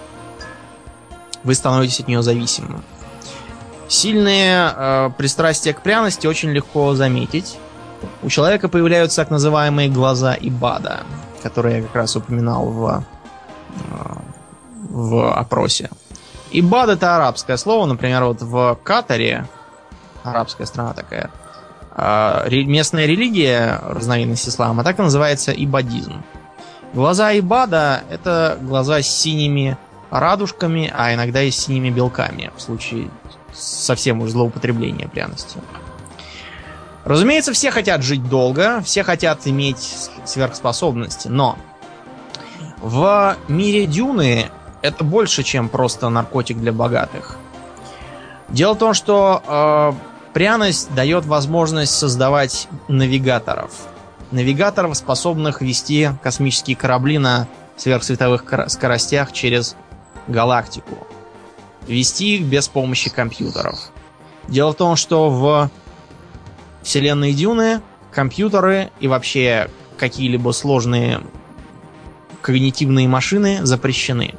вы 1.44 1.54
становитесь 1.54 2.00
от 2.00 2.08
нее 2.08 2.22
зависимым. 2.22 2.82
Сильные 3.88 4.72
э, 4.74 5.10
пристрастия 5.18 5.74
к 5.74 5.82
пряности 5.82 6.26
очень 6.26 6.50
легко 6.50 6.94
заметить. 6.94 7.58
У 8.22 8.28
человека 8.28 8.68
появляются 8.68 9.16
так 9.16 9.30
называемые 9.30 9.88
глаза 9.88 10.36
Ибада, 10.40 11.00
которые 11.42 11.78
я 11.78 11.82
как 11.82 11.94
раз 11.94 12.16
упоминал 12.16 12.66
в, 12.66 13.04
э, 13.68 14.14
в 14.90 15.32
опросе. 15.32 15.90
Ибад 16.52 16.88
это 16.88 17.16
арабское 17.16 17.56
слово, 17.56 17.86
например, 17.86 18.24
вот 18.24 18.42
в 18.42 18.78
Катаре, 18.82 19.46
арабская 20.24 20.66
страна 20.66 20.94
такая, 20.94 21.30
местная 22.50 23.06
религия, 23.06 23.80
разновидность 23.82 24.48
ислама, 24.48 24.84
так 24.84 24.98
и 24.98 25.02
называется 25.02 25.52
ибадизм. 25.52 26.22
Глаза 26.92 27.38
Ибада 27.38 28.02
это 28.10 28.58
глаза 28.60 29.00
с 29.02 29.06
синими 29.06 29.76
радужками, 30.10 30.92
а 30.94 31.14
иногда 31.14 31.42
и 31.42 31.50
с 31.50 31.56
синими 31.56 31.90
белками, 31.90 32.50
в 32.56 32.60
случае 32.60 33.10
совсем 33.52 34.22
уж 34.22 34.30
злоупотребления 34.30 35.08
пряностью. 35.08 35.62
Разумеется, 37.04 37.52
все 37.52 37.70
хотят 37.70 38.02
жить 38.02 38.28
долго, 38.28 38.82
все 38.82 39.02
хотят 39.04 39.46
иметь 39.46 40.08
сверхспособности, 40.24 41.28
но 41.28 41.56
в 42.80 43.36
мире 43.48 43.86
Дюны 43.86 44.50
это 44.82 45.04
больше, 45.04 45.42
чем 45.42 45.68
просто 45.68 46.08
наркотик 46.08 46.58
для 46.58 46.72
богатых. 46.72 47.36
Дело 48.48 48.74
в 48.74 48.78
том, 48.78 48.94
что 48.94 49.42
э, 49.46 50.09
пряность 50.32 50.92
дает 50.94 51.24
возможность 51.26 51.92
создавать 51.92 52.68
навигаторов. 52.88 53.72
Навигаторов, 54.30 54.96
способных 54.96 55.60
вести 55.60 56.10
космические 56.22 56.76
корабли 56.76 57.18
на 57.18 57.48
сверхсветовых 57.76 58.44
скоростях 58.68 59.32
через 59.32 59.76
галактику. 60.28 61.06
Вести 61.86 62.36
их 62.36 62.46
без 62.46 62.68
помощи 62.68 63.10
компьютеров. 63.10 63.90
Дело 64.46 64.72
в 64.72 64.76
том, 64.76 64.96
что 64.96 65.30
в 65.30 65.70
вселенной 66.82 67.32
Дюны, 67.32 67.80
компьютеры 68.12 68.90
и 69.00 69.08
вообще 69.08 69.70
какие-либо 69.96 70.52
сложные 70.52 71.20
когнитивные 72.40 73.06
машины 73.08 73.60
запрещены. 73.62 74.34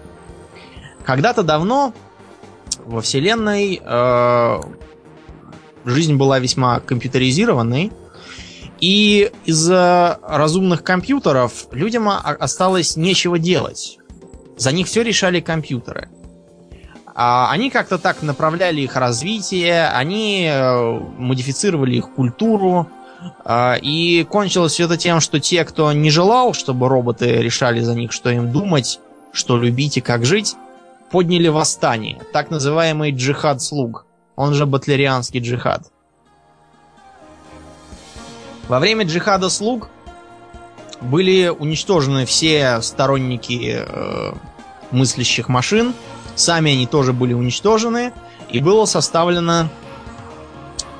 Когда-то 1.05 1.43
давно 1.43 1.93
во 2.86 3.01
вселенной 3.01 3.81
э, 3.83 4.62
жизнь 5.85 6.15
была 6.15 6.39
весьма 6.39 6.79
компьютеризированной, 6.79 7.91
и 8.79 9.31
из-за 9.45 10.19
разумных 10.23 10.83
компьютеров 10.83 11.67
людям 11.71 12.09
осталось 12.09 12.97
нечего 12.97 13.38
делать. 13.38 14.00
За 14.57 14.71
них 14.71 14.88
все 14.88 15.03
решали 15.03 15.39
компьютеры. 15.39 16.09
А 17.13 17.51
они 17.51 17.69
как-то 17.69 17.97
так 17.97 18.23
направляли 18.23 18.81
их 18.81 18.95
развитие, 18.95 19.88
они 19.89 20.47
э, 20.50 21.00
модифицировали 21.17 21.95
их 21.95 22.13
культуру, 22.13 22.88
а, 23.43 23.75
и 23.75 24.23
кончилось 24.23 24.73
все 24.73 24.85
это 24.85 24.97
тем, 24.97 25.19
что 25.19 25.39
те, 25.39 25.63
кто 25.65 25.91
не 25.91 26.09
желал, 26.09 26.53
чтобы 26.53 26.88
роботы 26.88 27.27
решали 27.38 27.81
за 27.81 27.95
них, 27.95 28.11
что 28.11 28.29
им 28.29 28.51
думать, 28.51 29.00
что 29.31 29.57
любить 29.57 29.97
и 29.97 30.01
как 30.01 30.25
жить, 30.25 30.55
подняли 31.11 31.50
восстание, 31.50 32.19
так 32.33 32.50
называемый 32.50 33.11
джихад 33.11 33.61
слуг, 33.61 34.05
он 34.35 34.53
же 34.53 34.65
батлерианский 34.65 35.39
джихад. 35.39 35.91
Во 38.67 38.79
время 38.79 39.05
джихада 39.05 39.50
слуг 39.50 39.89
были 41.01 41.47
уничтожены 41.47 42.25
все 42.25 42.81
сторонники 42.81 43.83
э, 43.85 44.33
мыслящих 44.91 45.50
машин, 45.50 45.93
Сами 46.35 46.71
они 46.71 46.88
тоже 46.88 47.13
были 47.13 47.33
уничтожены, 47.33 48.13
и 48.50 48.59
было 48.61 48.85
составлено 48.85 49.69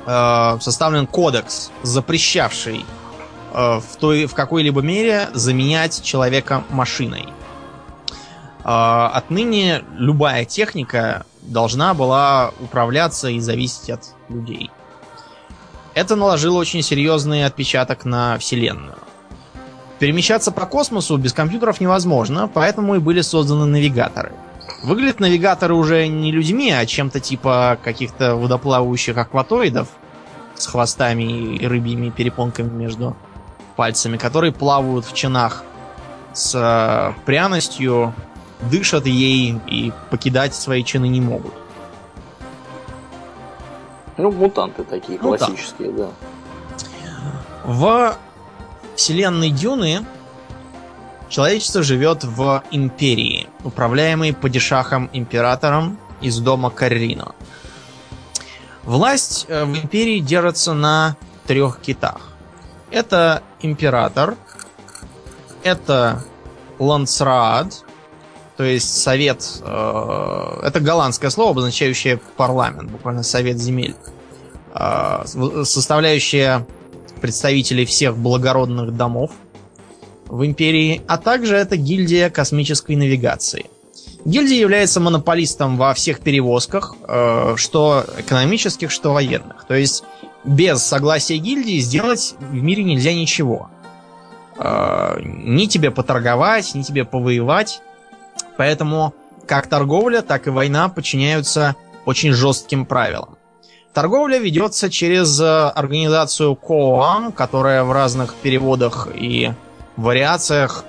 э, 0.06 0.58
составлен 0.60 1.06
кодекс, 1.06 1.70
запрещавший 1.82 2.84
э, 3.52 3.80
в, 3.80 3.96
той, 3.98 4.26
в 4.26 4.34
какой-либо 4.34 4.82
мере 4.82 5.28
заменять 5.32 6.02
человека 6.02 6.64
машиной. 6.70 7.28
Э, 8.64 9.10
отныне 9.12 9.82
любая 9.96 10.44
техника 10.44 11.24
должна 11.42 11.94
была 11.94 12.52
управляться 12.60 13.28
и 13.28 13.40
зависеть 13.40 13.90
от 13.90 14.14
людей. 14.28 14.70
Это 15.94 16.16
наложило 16.16 16.58
очень 16.58 16.82
серьезный 16.82 17.44
отпечаток 17.44 18.04
на 18.04 18.38
Вселенную. 18.38 18.96
Перемещаться 19.98 20.50
по 20.50 20.66
космосу 20.66 21.16
без 21.16 21.32
компьютеров 21.32 21.80
невозможно, 21.80 22.48
поэтому 22.52 22.96
и 22.96 22.98
были 22.98 23.20
созданы 23.20 23.66
навигаторы– 23.66 24.32
Выглядят 24.82 25.20
навигаторы 25.20 25.74
уже 25.74 26.08
не 26.08 26.32
людьми, 26.32 26.72
а 26.72 26.84
чем-то 26.86 27.20
типа 27.20 27.78
каких-то 27.82 28.34
водоплавающих 28.34 29.16
акваторидов 29.16 29.88
с 30.56 30.66
хвостами 30.66 31.56
и 31.56 31.66
рыбьими 31.66 32.10
перепонками 32.10 32.68
между 32.68 33.16
пальцами, 33.76 34.16
которые 34.16 34.52
плавают 34.52 35.06
в 35.06 35.14
чинах 35.14 35.62
с 36.32 36.54
э, 36.54 37.12
пряностью, 37.24 38.12
дышат 38.70 39.06
ей 39.06 39.60
и 39.66 39.92
покидать 40.10 40.54
свои 40.54 40.84
чины 40.84 41.08
не 41.08 41.20
могут. 41.20 41.54
Ну, 44.16 44.30
мутанты 44.30 44.84
такие 44.84 45.18
Ну, 45.20 45.32
да. 45.32 45.38
классические, 45.38 45.92
да. 45.92 46.08
В 47.64 48.16
вселенной 48.96 49.50
Дюны 49.50 50.04
человечество 51.28 51.82
живет 51.82 52.24
в 52.24 52.62
империи, 52.70 53.48
управляемой 53.64 54.34
падишахом 54.34 55.08
императором 55.12 55.98
из 56.20 56.38
дома 56.38 56.70
Каррино. 56.70 57.34
Власть 58.84 59.46
э, 59.48 59.64
в 59.64 59.76
империи 59.76 60.18
держится 60.18 60.74
на 60.74 61.16
трех 61.46 61.80
китах. 61.80 62.32
Это 62.90 63.42
император, 63.60 64.36
это 65.62 66.22
Лансраад, 66.78 67.84
то 68.62 68.66
есть 68.66 68.96
совет, 69.02 69.60
э, 69.60 70.60
это 70.62 70.78
голландское 70.78 71.30
слово, 71.30 71.50
обозначающее 71.50 72.20
парламент, 72.36 72.92
буквально 72.92 73.24
совет 73.24 73.58
земель, 73.58 73.96
э, 74.72 75.24
составляющее 75.64 76.64
представителей 77.20 77.84
всех 77.86 78.16
благородных 78.16 78.96
домов 78.96 79.32
в 80.26 80.46
империи, 80.46 81.02
а 81.08 81.18
также 81.18 81.56
это 81.56 81.76
гильдия 81.76 82.30
космической 82.30 82.94
навигации. 82.94 83.66
Гильдия 84.24 84.60
является 84.60 85.00
монополистом 85.00 85.76
во 85.76 85.92
всех 85.92 86.20
перевозках, 86.20 86.94
э, 87.08 87.54
что 87.56 88.04
экономических, 88.16 88.92
что 88.92 89.12
военных. 89.12 89.64
То 89.66 89.74
есть 89.74 90.04
без 90.44 90.84
согласия 90.84 91.38
гильдии 91.38 91.80
сделать 91.80 92.36
в 92.38 92.62
мире 92.62 92.84
нельзя 92.84 93.12
ничего. 93.12 93.70
Э, 94.56 95.18
ни 95.20 95.66
тебе 95.66 95.90
поторговать, 95.90 96.76
ни 96.76 96.82
тебе 96.82 97.04
повоевать. 97.04 97.82
Поэтому 98.56 99.14
как 99.46 99.66
торговля, 99.66 100.22
так 100.22 100.46
и 100.46 100.50
война 100.50 100.88
подчиняются 100.88 101.76
очень 102.04 102.32
жестким 102.32 102.86
правилам. 102.86 103.36
Торговля 103.92 104.38
ведется 104.38 104.90
через 104.90 105.38
э, 105.40 105.68
организацию 105.68 106.56
КОАМ, 106.56 107.32
которая 107.32 107.84
в 107.84 107.92
разных 107.92 108.34
переводах 108.34 109.08
и 109.14 109.52
вариациях 109.96 110.84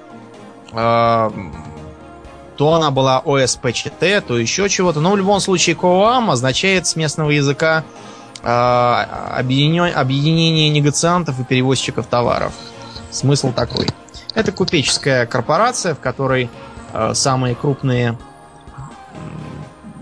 э, 0.72 1.30
то 2.56 2.74
она 2.74 2.92
была 2.92 3.22
ОСПЧТ, 3.26 4.26
то 4.26 4.38
еще 4.38 4.70
чего-то. 4.70 5.02
Но 5.02 5.12
в 5.12 5.18
любом 5.18 5.40
случае 5.40 5.76
КОАМ 5.76 6.32
означает 6.32 6.88
с 6.88 6.96
местного 6.96 7.32
языка 7.32 7.84
э, 8.42 8.48
объединё- 8.48 9.92
объединение 9.92 10.70
негоциантов 10.70 11.40
и 11.40 11.44
перевозчиков 11.44 12.08
товаров. 12.08 12.54
Смысл 13.12 13.52
такой. 13.52 13.88
Это 14.34 14.52
купеческая 14.52 15.26
корпорация, 15.26 15.94
в 15.94 16.00
которой 16.00 16.50
самые 17.14 17.56
крупные 17.56 18.18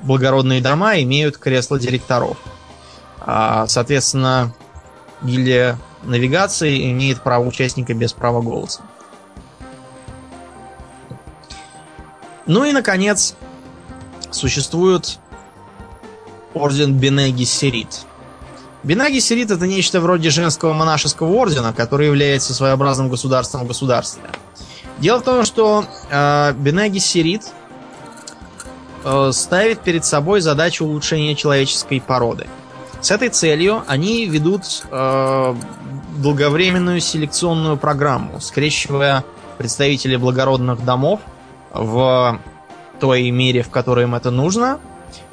благородные 0.04 0.62
дома 0.62 1.00
имеют 1.02 1.38
кресло 1.38 1.80
директоров. 1.80 2.38
А, 3.20 3.68
соответственно, 3.68 4.54
гильдия 5.22 5.78
навигации 6.04 6.92
имеет 6.92 7.22
право 7.22 7.46
участника 7.46 7.94
без 7.94 8.14
права 8.14 8.42
голоса. 8.42 8.82
Ну 12.48 12.66
и, 12.66 12.72
наконец, 12.72 13.36
существует 14.32 15.20
орден 16.54 16.96
Бене 16.98 17.32
Гессерит. 17.32 18.02
Бене 18.84 19.12
Гессерит 19.12 19.52
это 19.52 19.68
нечто 19.68 20.02
вроде 20.02 20.32
женского 20.32 20.74
монашеского 20.74 21.32
ордена, 21.32 21.72
который 21.72 22.08
является 22.08 22.54
своеобразным 22.54 23.10
государством 23.10 23.64
в 23.64 23.68
государстве. 23.68 24.24
Дело 25.00 25.20
в 25.20 25.24
том, 25.24 25.46
что 25.46 25.86
э, 26.10 26.54
Бене 26.54 26.90
Гессерит 26.90 27.44
э, 29.04 29.32
ставит 29.34 29.82
перед 29.82 30.06
собой 30.06 30.42
задачу 30.42 30.86
улучшения 30.86 31.36
человеческой 31.36 32.02
породы. 32.02 32.48
С 33.02 33.10
этой 33.10 33.30
целью 33.30 33.84
они 33.88 34.28
ведут 34.28 34.84
э, 34.92 35.56
долговременную 36.18 37.00
селекционную 37.02 37.78
программу, 37.78 38.40
скрещивая 38.40 39.24
представителей 39.58 40.18
благородных 40.18 40.86
домов 40.86 41.22
в 41.74 42.40
той 43.00 43.32
мере, 43.32 43.64
в 43.64 43.70
которой 43.70 44.04
им 44.04 44.14
это 44.14 44.30
нужно. 44.30 44.80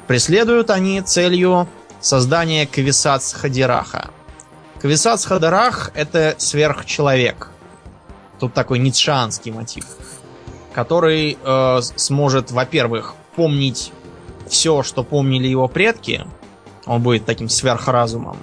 Преследуют 0.07 0.71
они 0.71 1.01
целью 1.01 1.67
создания 2.01 2.65
Кависац 2.65 3.33
Хадираха. 3.33 4.09
Кависац 4.81 5.25
Хадарах 5.25 5.91
это 5.93 6.35
сверхчеловек. 6.37 7.49
Тут 8.39 8.53
такой 8.53 8.79
ницшанский 8.79 9.51
мотив, 9.51 9.85
который 10.73 11.37
э, 11.41 11.79
сможет, 11.95 12.51
во-первых, 12.51 13.15
помнить 13.35 13.91
все, 14.47 14.83
что 14.83 15.03
помнили 15.03 15.47
его 15.47 15.67
предки. 15.67 16.25
Он 16.85 17.01
будет 17.01 17.25
таким 17.25 17.49
сверхразумом. 17.49 18.37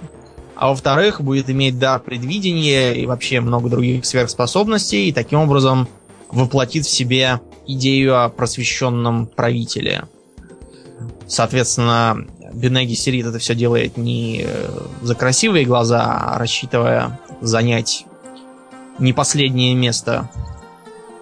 А 0.55 0.69
во-вторых, 0.69 1.21
будет 1.21 1.51
иметь 1.51 1.79
дар 1.79 2.01
предвидения 2.01 2.95
и 2.95 3.07
вообще 3.07 3.41
много 3.41 3.69
других 3.69 4.07
сверхспособностей, 4.07 5.09
и 5.09 5.13
таким 5.13 5.41
образом 5.41 5.89
воплотит 6.31 6.87
в 6.87 6.91
себе 6.91 7.41
идею 7.67 8.23
о 8.23 8.29
просвещенном 8.29 9.27
правителе. 9.27 10.05
Соответственно, 11.27 12.27
Бенеги 12.55 12.95
Сирит 12.95 13.27
это 13.27 13.39
все 13.39 13.55
делает 13.55 13.97
не 13.97 14.45
э, 14.47 14.69
за 15.03 15.15
красивые 15.15 15.67
глаза, 15.67 16.05
а 16.05 16.39
рассчитывая 16.39 17.21
занять 17.41 18.06
не 18.99 19.13
последнее 19.13 19.75
место 19.75 20.29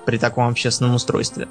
при 0.06 0.18
таком 0.18 0.48
общественном 0.48 0.94
устройстве. 0.94 1.48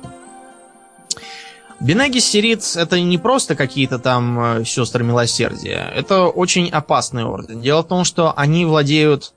Бенеги 1.80 2.20
Сирит 2.20 2.64
это 2.76 3.00
не 3.02 3.18
просто 3.18 3.56
какие-то 3.56 4.00
там 4.00 4.60
э, 4.60 4.66
сестры 4.66 5.04
милосердия. 5.04 5.92
Это 5.94 6.28
очень 6.28 6.70
опасный 6.70 7.26
орден. 7.26 7.60
Дело 7.60 7.82
в 7.82 7.88
том, 7.88 8.06
что 8.06 8.34
они 8.38 8.66
владеют 8.66 9.34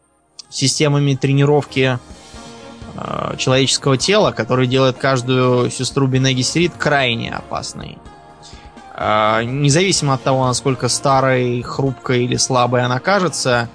системами 0.48 1.16
тренировки 1.16 1.98
э, 2.94 3.36
человеческого 3.36 3.96
тела, 3.96 4.30
которые 4.30 4.68
делают 4.68 4.96
каждую 4.96 5.70
сестру 5.70 6.06
Бенеги 6.06 6.42
Сирит 6.42 6.72
крайне 6.78 7.32
опасной. 7.32 7.98
Э, 8.94 9.42
независимо 9.42 10.14
от 10.14 10.22
того, 10.22 10.46
насколько 10.46 10.88
старой, 10.88 11.62
хрупкой 11.62 12.26
или 12.26 12.36
слабой 12.36 12.82
она 12.84 13.00
кажется, 13.00 13.68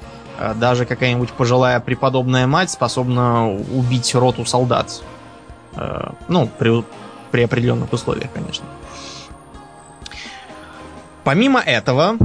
даже 0.56 0.86
какая-нибудь 0.86 1.32
пожилая 1.32 1.80
преподобная 1.80 2.47
мать 2.47 2.69
способна 2.71 3.49
убить 3.49 4.13
роту 4.15 4.45
солдат. 4.45 5.01
Э, 5.75 6.12
ну, 6.27 6.49
при, 6.58 6.84
при 7.32 7.43
определенных 7.43 7.93
условиях, 7.93 8.32
конечно. 8.34 8.65
Помимо 11.23 11.60
этого, 11.60 12.17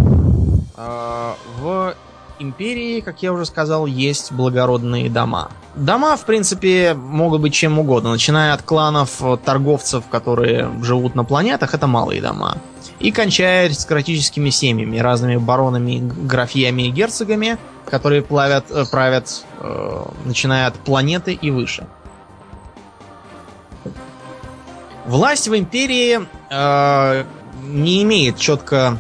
э, 0.77 1.33
в 1.61 1.95
империи, 2.39 3.01
как 3.01 3.23
я 3.23 3.33
уже 3.33 3.47
сказал, 3.47 3.87
есть 3.87 4.33
благородные 4.33 5.11
дома. 5.11 5.51
Дома, 5.75 6.17
в 6.17 6.25
принципе, 6.25 6.95
могут 6.95 7.41
быть 7.43 7.55
чем 7.55 7.79
угодно, 7.79 8.11
начиная 8.13 8.55
от 8.55 8.63
кланов 8.63 9.23
торговцев, 9.45 10.05
которые 10.11 10.71
живут 10.83 11.15
на 11.15 11.25
планетах, 11.25 11.75
это 11.75 11.87
малые 11.87 12.21
дома, 12.23 12.57
и 12.99 13.11
кончая 13.13 13.67
аристократическими 13.67 14.51
семьями, 14.51 14.99
разными 14.99 15.37
баронами, 15.37 15.99
графьями 16.01 16.83
и 16.83 16.91
герцогами, 16.91 17.59
которые 17.85 18.23
плавят, 18.23 18.71
э, 18.71 18.85
правят, 18.91 19.45
э, 19.61 20.05
начиная 20.25 20.67
от 20.67 20.75
планеты 20.75 21.33
и 21.33 21.51
выше. 21.51 21.87
Власть 25.07 25.47
в 25.47 25.57
империи 25.57 26.21
э, 26.51 27.25
не 27.63 28.03
имеет 28.03 28.39
четко 28.39 28.99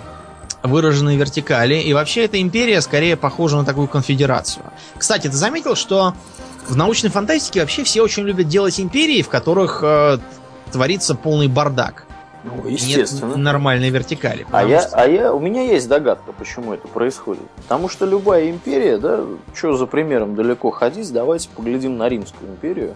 выраженной 0.63 1.17
вертикали, 1.17 1.77
и 1.77 1.93
вообще 1.95 2.25
эта 2.25 2.41
империя 2.41 2.81
скорее 2.81 3.17
похожа 3.17 3.57
на 3.57 3.65
такую 3.65 3.89
конфедерацию. 3.89 4.65
Кстати, 4.97 5.29
ты 5.29 5.37
заметил, 5.37 5.75
что 5.77 6.15
в 6.69 6.77
научной 6.77 7.11
фантастике 7.11 7.61
вообще 7.61 7.85
все 7.85 8.03
очень 8.03 8.25
любят 8.25 8.49
делать 8.49 8.79
империи, 8.81 9.23
в 9.23 9.29
которых 9.29 9.81
э, 9.83 10.19
творится 10.73 11.15
полный 11.15 11.49
бардак. 11.49 12.06
Ну, 12.47 12.69
естественно. 12.69 13.31
Нет 13.31 13.37
нормальной 13.39 13.91
вертикали. 13.91 14.47
А 14.53 14.65
я, 14.65 14.83
что- 14.83 14.97
а 14.97 15.07
я, 15.07 15.33
у 15.35 15.41
меня 15.41 15.63
есть 15.63 15.89
догадка, 15.89 16.33
почему 16.33 16.73
это 16.75 16.87
происходит. 16.89 17.43
Потому 17.57 17.89
что 17.89 18.07
любая 18.07 18.49
империя, 18.51 18.99
да, 18.99 19.21
что 19.55 19.77
за 19.77 19.87
примером 19.87 20.35
далеко 20.37 20.71
ходить, 20.71 21.13
давайте 21.13 21.49
поглядим 21.55 21.97
на 21.97 22.09
Римскую 22.09 22.51
империю. 22.51 22.95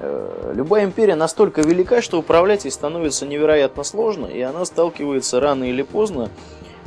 Э, 0.00 0.52
Любая 0.54 0.84
империя 0.84 1.16
настолько 1.16 1.60
велика, 1.60 2.00
что 2.02 2.18
управлять 2.18 2.64
ей 2.64 2.70
становится 2.70 3.26
невероятно 3.26 3.82
сложно, 3.84 4.26
и 4.26 4.40
она 4.40 4.64
сталкивается 4.64 5.40
рано 5.40 5.64
или 5.64 5.82
поздно 5.82 6.30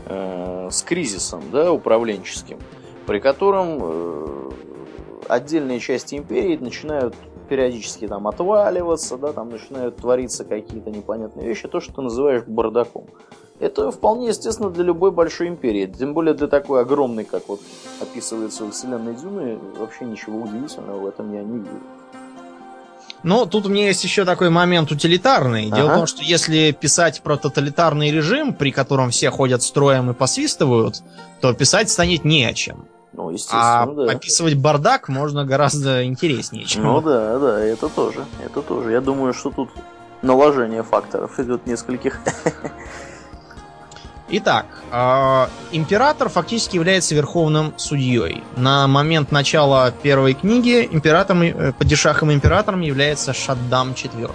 э, 0.08 0.70
с 0.72 0.82
кризисом, 0.82 1.44
да, 1.52 1.72
управленческим, 1.72 2.58
при 3.06 3.20
котором 3.20 3.80
э, 3.82 4.50
отдельные 5.28 5.80
части 5.80 6.16
империи 6.16 6.58
начинают 6.58 7.14
периодически 7.52 8.08
там 8.08 8.30
отваливаться, 8.30 9.18
да, 9.18 9.34
там 9.34 9.50
начинают 9.50 9.98
твориться 9.98 10.46
какие-то 10.46 10.90
непонятные 10.90 11.46
вещи, 11.46 11.68
то, 11.68 11.82
что 11.82 11.96
ты 11.96 12.02
называешь 12.02 12.44
бардаком. 12.48 13.08
Это 13.60 13.92
вполне 13.92 14.30
естественно 14.30 14.70
для 14.70 14.86
любой 14.86 15.12
большой 15.12 15.50
империи, 15.50 15.86
тем 15.86 16.14
более 16.14 16.34
для 16.34 16.48
такой 16.48 16.80
огромной, 16.80 17.26
как 17.26 17.50
вот 17.50 17.60
описывается 18.02 18.64
в 18.64 18.72
вселенной 18.72 19.16
Дюны, 19.16 19.60
вообще 19.78 20.06
ничего 20.06 20.40
удивительного 20.44 21.02
в 21.02 21.06
этом 21.06 21.34
я 21.34 21.44
не 21.44 21.60
вижу. 21.60 21.72
Ну, 23.24 23.46
тут 23.46 23.66
у 23.66 23.70
меня 23.70 23.88
есть 23.88 24.06
еще 24.06 24.24
такой 24.24 24.50
момент 24.50 24.90
утилитарный. 24.90 25.66
Дело 25.66 25.90
ага. 25.90 25.94
в 25.94 25.98
том, 25.98 26.08
что 26.08 26.24
если 26.24 26.72
писать 26.72 27.22
про 27.22 27.36
тоталитарный 27.36 28.12
режим, 28.12 28.54
при 28.54 28.72
котором 28.72 29.10
все 29.10 29.30
ходят 29.30 29.62
строем 29.62 30.10
и 30.10 30.14
посвистывают, 30.14 31.04
то 31.42 31.54
писать 31.54 31.90
станет 31.90 32.24
не 32.24 32.46
о 32.46 32.54
чем. 32.54 32.88
Ну, 33.14 33.30
естественно, 33.30 33.84
а 33.84 33.86
да. 33.88 34.12
описывать 34.12 34.56
бардак 34.56 35.10
можно 35.10 35.44
гораздо 35.46 36.06
интереснее, 36.06 36.66
чем... 36.66 36.84
Ну 36.84 37.02
да, 37.02 37.40
да, 37.40 37.60
это 37.60 37.90
тоже, 37.90 38.26
это 38.44 38.62
тоже. 38.62 38.92
Я 38.92 39.02
думаю, 39.02 39.34
что 39.34 39.50
тут 39.52 39.70
наложение 40.22 40.84
факторов 40.84 41.38
идет 41.40 41.66
нескольких. 41.68 42.20
Итак, 44.34 44.66
э, 44.94 45.48
император 45.74 46.30
фактически 46.30 46.78
является 46.78 47.14
верховным 47.14 47.74
судьей. 47.76 48.46
На 48.56 48.88
момент 48.88 49.30
начала 49.34 49.92
первой 49.92 50.34
книги 50.34 50.88
императором, 50.90 51.42
э, 51.42 51.74
падишахом 51.74 52.32
императором 52.32 52.80
является 52.80 53.34
Шаддам 53.34 53.92
IV. 53.92 54.32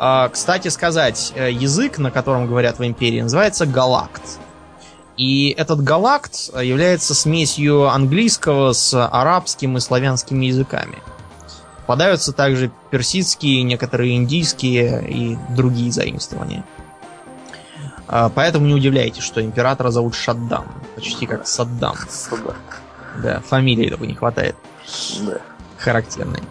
Э, 0.00 0.28
кстати 0.32 0.68
сказать, 0.68 1.32
э, 1.34 1.52
язык, 1.52 1.98
на 1.98 2.10
котором 2.10 2.46
говорят 2.46 2.78
в 2.78 2.86
империи, 2.86 3.20
называется 3.20 3.66
галакт. 3.66 4.22
И 5.18 5.52
этот 5.58 5.82
галакт 5.82 6.48
является 6.54 7.12
смесью 7.12 7.88
английского 7.88 8.72
с 8.72 8.94
арабским 8.94 9.76
и 9.76 9.80
славянскими 9.80 10.46
языками. 10.46 10.98
Попадаются 11.80 12.32
также 12.32 12.70
персидские, 12.90 13.64
некоторые 13.64 14.14
индийские 14.14 15.10
и 15.10 15.38
другие 15.50 15.90
заимствования. 15.90 16.64
А, 18.06 18.28
поэтому 18.28 18.66
не 18.66 18.74
удивляйтесь, 18.74 19.24
что 19.24 19.42
императора 19.42 19.90
зовут 19.90 20.14
Шаддам. 20.14 20.66
Почти 20.94 21.26
как 21.26 21.46
Саддам. 21.46 21.96
Саддам. 22.08 22.54
Да, 23.22 23.40
фамилии 23.40 23.90
только 23.90 24.06
не 24.06 24.14
хватает. 24.14 24.54
Да. 25.20 25.38
Характерной. 25.78 26.42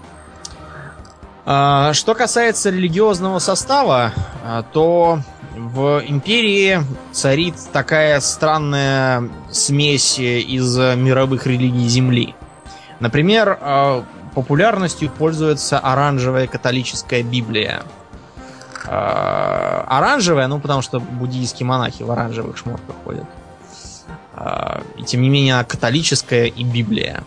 А, 1.46 1.94
что 1.94 2.16
касается 2.16 2.70
религиозного 2.70 3.40
состава, 3.40 4.12
а, 4.44 4.64
то 4.64 5.20
в 5.58 6.04
империи 6.08 6.82
царит 7.12 7.56
такая 7.74 8.20
странная 8.20 9.30
смесь 9.52 10.20
из 10.20 10.78
мировых 10.78 11.48
религий 11.48 11.88
Земли. 11.88 12.36
Например, 13.00 13.60
популярностью 14.36 15.10
пользуется 15.10 15.80
оранжевая 15.80 16.48
католическая 16.48 17.24
Библия– 17.24 17.84
Э, 18.88 19.84
оранжевая, 19.88 20.48
ну 20.48 20.60
потому 20.60 20.82
что 20.82 21.00
буддийские 21.00 21.67
монахи 21.67 22.04
в 22.04 22.12
оранжевых 22.12 22.58
шмотках 22.58 22.96
ходят. 23.04 23.26
Э, 24.34 24.82
и 24.96 25.04
тем 25.04 25.22
не 25.22 25.30
менее 25.30 25.63
католическая 25.65 26.46
и 26.46 26.63
Библия. 26.63 27.24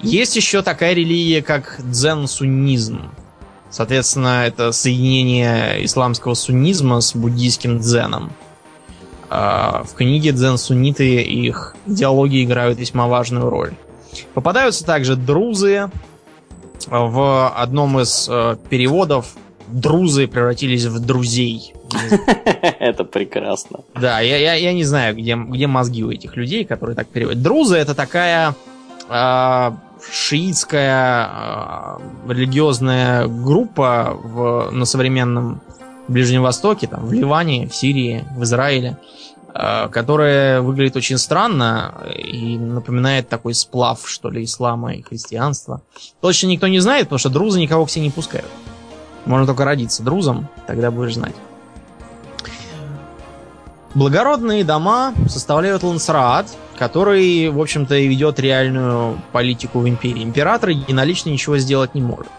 Есть 0.00 0.36
еще 0.36 0.62
такая 0.62 0.94
религия, 0.94 1.42
как 1.42 1.76
дзен-суннизм. 1.78 3.10
Соответственно, 3.70 4.46
это 4.46 4.72
соединение 4.72 5.84
исламского 5.84 6.34
суннизма 6.34 7.00
с 7.00 7.14
буддийским 7.14 7.78
дзеном. 7.78 8.32
Э, 9.30 9.82
в 9.84 9.94
книге 9.94 10.32
дзен-сунниты 10.32 11.22
и 11.22 11.46
их 11.46 11.76
идеологии 11.86 12.44
играют 12.44 12.78
весьма 12.78 13.06
важную 13.06 13.50
роль. 13.50 13.74
Попадаются 14.34 14.84
также 14.84 15.16
друзы. 15.16 15.90
В 16.86 17.48
одном 17.50 18.00
из 18.00 18.26
переводов 18.70 19.34
друзы 19.68 20.26
превратились 20.26 20.84
в 20.84 20.98
друзей. 21.00 21.74
Это 22.78 23.04
прекрасно. 23.04 23.80
Да, 23.94 24.20
я, 24.20 24.36
я, 24.36 24.54
я 24.54 24.72
не 24.72 24.84
знаю, 24.84 25.16
где, 25.16 25.36
где 25.36 25.66
мозги 25.66 26.04
у 26.04 26.10
этих 26.10 26.36
людей, 26.36 26.64
которые 26.64 26.96
так 26.96 27.08
переводят. 27.08 27.42
Друзы 27.42 27.76
это 27.76 27.94
такая 27.94 28.54
э, 29.08 29.70
шиитская 30.10 31.28
э, 31.28 32.32
религиозная 32.32 33.26
группа 33.26 34.16
в, 34.22 34.70
на 34.70 34.84
современном 34.84 35.60
Ближнем 36.08 36.42
Востоке, 36.42 36.86
там, 36.86 37.06
в 37.06 37.12
Ливане, 37.12 37.66
в 37.66 37.74
Сирии, 37.74 38.24
в 38.36 38.42
Израиле, 38.44 38.96
э, 39.54 39.88
которая 39.88 40.60
выглядит 40.62 40.96
очень 40.96 41.18
странно 41.18 41.94
и 42.16 42.56
напоминает 42.58 43.28
такой 43.28 43.54
сплав, 43.54 44.08
что 44.08 44.30
ли, 44.30 44.44
ислама 44.44 44.94
и 44.94 45.02
христианства. 45.02 45.82
Точно 46.20 46.46
никто 46.46 46.66
не 46.66 46.80
знает, 46.80 47.04
потому 47.04 47.18
что 47.18 47.30
друзы 47.30 47.60
никого 47.60 47.86
к 47.86 47.90
себе 47.90 48.04
не 48.04 48.10
пускают. 48.10 48.48
Можно 49.26 49.46
только 49.46 49.64
родиться 49.64 50.02
друзом, 50.02 50.48
тогда 50.66 50.90
будешь 50.90 51.14
знать. 51.14 51.34
Благородные 53.94 54.64
дома 54.64 55.12
составляют 55.28 55.82
лансраат, 55.82 56.46
который, 56.78 57.48
в 57.48 57.60
общем-то, 57.60 57.96
и 57.96 58.06
ведет 58.06 58.38
реальную 58.38 59.20
политику 59.32 59.80
в 59.80 59.88
империи. 59.88 60.22
Император 60.22 60.70
единолично 60.70 61.30
ничего 61.30 61.58
сделать 61.58 61.94
не 61.94 62.00
может. 62.00 62.30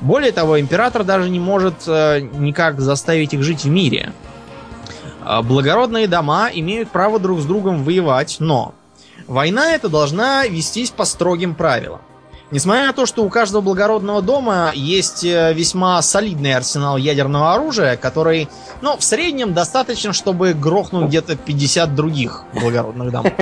Более 0.00 0.32
того, 0.32 0.60
император 0.60 1.04
даже 1.04 1.30
не 1.30 1.40
может 1.40 1.74
э, 1.86 2.20
никак 2.20 2.80
заставить 2.80 3.34
их 3.34 3.42
жить 3.42 3.64
в 3.64 3.68
мире. 3.68 4.12
А 5.22 5.42
благородные 5.42 6.08
дома 6.08 6.50
имеют 6.52 6.90
право 6.90 7.18
друг 7.18 7.40
с 7.40 7.44
другом 7.44 7.84
воевать, 7.84 8.36
но 8.40 8.74
война 9.26 9.72
эта 9.72 9.88
должна 9.88 10.46
вестись 10.46 10.90
по 10.90 11.04
строгим 11.04 11.54
правилам. 11.54 12.00
Несмотря 12.50 12.86
на 12.86 12.92
то, 12.94 13.04
что 13.04 13.24
у 13.24 13.28
каждого 13.28 13.60
благородного 13.60 14.22
дома 14.22 14.72
есть 14.74 15.22
э, 15.22 15.52
весьма 15.52 16.00
солидный 16.00 16.54
арсенал 16.54 16.96
ядерного 16.96 17.52
оружия, 17.52 17.96
который, 17.96 18.48
ну, 18.80 18.96
в 18.96 19.04
среднем 19.04 19.52
достаточно, 19.52 20.14
чтобы 20.14 20.54
грохнуть 20.54 21.08
где-то 21.08 21.36
50 21.36 21.94
других 21.94 22.44
благородных 22.54 23.10
домов. 23.10 23.32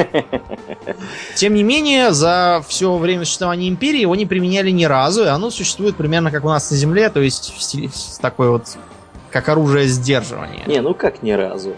Тем 1.37 1.55
не 1.55 1.63
менее, 1.63 2.13
за 2.13 2.65
все 2.67 2.97
время 2.97 3.25
существования 3.25 3.69
империи 3.69 4.01
его 4.01 4.17
не 4.17 4.27
применяли 4.27 4.71
ни 4.71 4.85
разу, 4.85 5.23
и 5.23 5.29
оно 5.29 5.51
существует 5.51 5.97
примерно 5.97 6.33
как 6.33 6.45
у 6.45 6.49
нас 6.49 6.69
на 6.73 6.77
Земле, 6.77 7.09
то 7.09 7.21
есть 7.21 7.55
стиле 7.63 7.91
такой 8.21 8.51
вот, 8.51 8.77
как 9.31 9.49
оружие 9.49 9.87
сдерживания. 9.87 10.65
Не, 10.67 10.81
ну 10.81 10.95
как 10.95 11.23
ни 11.23 11.31
разу? 11.31 11.75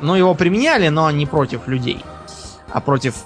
Ну, 0.00 0.14
его 0.14 0.34
применяли, 0.34 0.88
но 0.88 1.10
не 1.10 1.26
против 1.26 1.68
людей, 1.68 2.02
а 2.70 2.80
против 2.80 3.16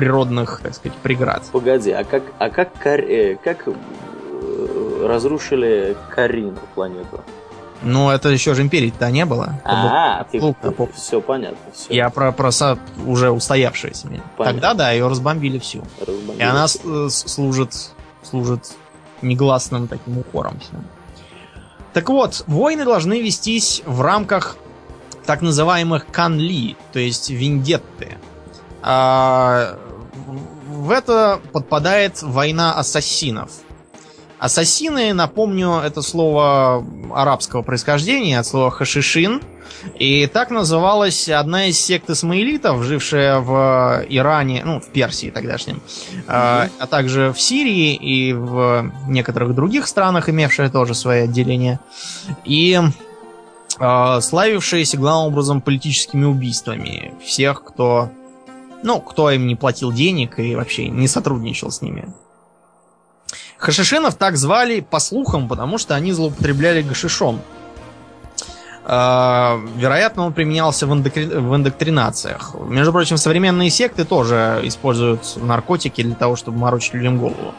природных, 0.00 0.60
так 0.62 0.74
сказать, 0.74 0.96
преград. 1.02 1.42
Погоди, 1.52 1.90
а 1.90 2.04
как, 2.04 2.22
а 2.38 2.48
как, 2.48 2.72
кор, 2.82 3.00
э, 3.00 3.36
как 3.36 3.68
э, 3.68 5.06
разрушили 5.06 5.94
Карину 6.08 6.58
планету? 6.74 7.22
Ну, 7.82 8.08
это 8.08 8.30
еще 8.30 8.54
же 8.54 8.62
империи-то 8.62 9.10
не 9.10 9.26
было. 9.26 9.60
А, 9.62 10.24
ты, 10.24 10.40
ты, 10.40 10.88
все 10.94 11.20
понятно. 11.20 11.58
Все. 11.74 11.92
Я 11.94 12.08
про, 12.08 12.32
про 12.32 12.50
уже 13.06 13.30
устоявшиеся. 13.30 14.08
Тогда, 14.38 14.72
да, 14.72 14.90
ее 14.90 15.06
разбомбили 15.06 15.58
всю. 15.58 15.82
Разбомбили 16.00 16.38
И 16.38 16.42
она 16.42 16.66
всю. 16.66 17.10
служит, 17.10 17.74
служит 18.22 18.72
негласным 19.20 19.86
таким 19.86 20.16
укором. 20.16 20.60
Всем. 20.60 20.82
Так 21.92 22.08
вот, 22.08 22.44
войны 22.46 22.86
должны 22.86 23.20
вестись 23.20 23.82
в 23.84 24.00
рамках 24.00 24.56
так 25.26 25.42
называемых 25.42 26.06
канли, 26.06 26.76
то 26.94 26.98
есть 26.98 27.28
вендетты. 27.28 28.16
А, 28.82 29.78
в 30.80 30.90
это 30.90 31.40
подпадает 31.52 32.22
война 32.22 32.72
ассасинов. 32.74 33.50
Ассасины, 34.38 35.12
напомню, 35.12 35.80
это 35.84 36.00
слово 36.00 36.84
арабского 37.14 37.62
происхождения, 37.62 38.38
от 38.38 38.46
слова 38.46 38.70
хашишин. 38.70 39.42
И 39.98 40.26
так 40.26 40.50
называлась 40.50 41.28
одна 41.28 41.66
из 41.66 41.78
сект 41.78 42.10
исмаилитов, 42.10 42.82
жившая 42.82 43.40
в 43.40 44.04
Иране, 44.08 44.62
ну, 44.64 44.80
в 44.80 44.88
Персии 44.88 45.30
тогдашнем, 45.30 45.76
mm-hmm. 45.76 46.24
а, 46.26 46.86
также 46.86 47.32
в 47.32 47.40
Сирии 47.40 47.94
и 47.94 48.32
в 48.32 48.90
некоторых 49.06 49.54
других 49.54 49.86
странах, 49.86 50.28
имевшая 50.28 50.70
тоже 50.70 50.94
свои 50.94 51.20
отделения. 51.20 51.78
И 52.44 52.80
а, 53.78 54.20
славившиеся 54.20 54.96
главным 54.98 55.32
образом 55.32 55.60
политическими 55.60 56.24
убийствами 56.24 57.14
всех, 57.24 57.64
кто 57.64 58.10
ну, 58.82 59.00
кто 59.00 59.30
им 59.30 59.46
не 59.46 59.56
платил 59.56 59.92
денег 59.92 60.38
и 60.38 60.54
вообще 60.54 60.88
не 60.88 61.08
сотрудничал 61.08 61.70
с 61.70 61.82
ними. 61.82 62.08
Хашишинов 63.58 64.14
так 64.14 64.36
звали 64.36 64.80
по 64.80 64.98
слухам, 64.98 65.46
потому 65.46 65.78
что 65.78 65.94
они 65.94 66.12
злоупотребляли 66.12 66.82
гашишом. 66.82 67.40
А, 68.84 69.60
вероятно, 69.76 70.24
он 70.24 70.32
применялся 70.32 70.86
в, 70.86 70.92
индокри... 70.92 71.26
в 71.26 71.54
индоктринациях. 71.54 72.54
Между 72.58 72.92
прочим, 72.92 73.18
современные 73.18 73.70
секты 73.70 74.04
тоже 74.04 74.60
используют 74.64 75.36
наркотики 75.36 76.02
для 76.02 76.14
того, 76.14 76.36
чтобы 76.36 76.58
морочить 76.58 76.94
людям 76.94 77.18
голову. 77.18 77.54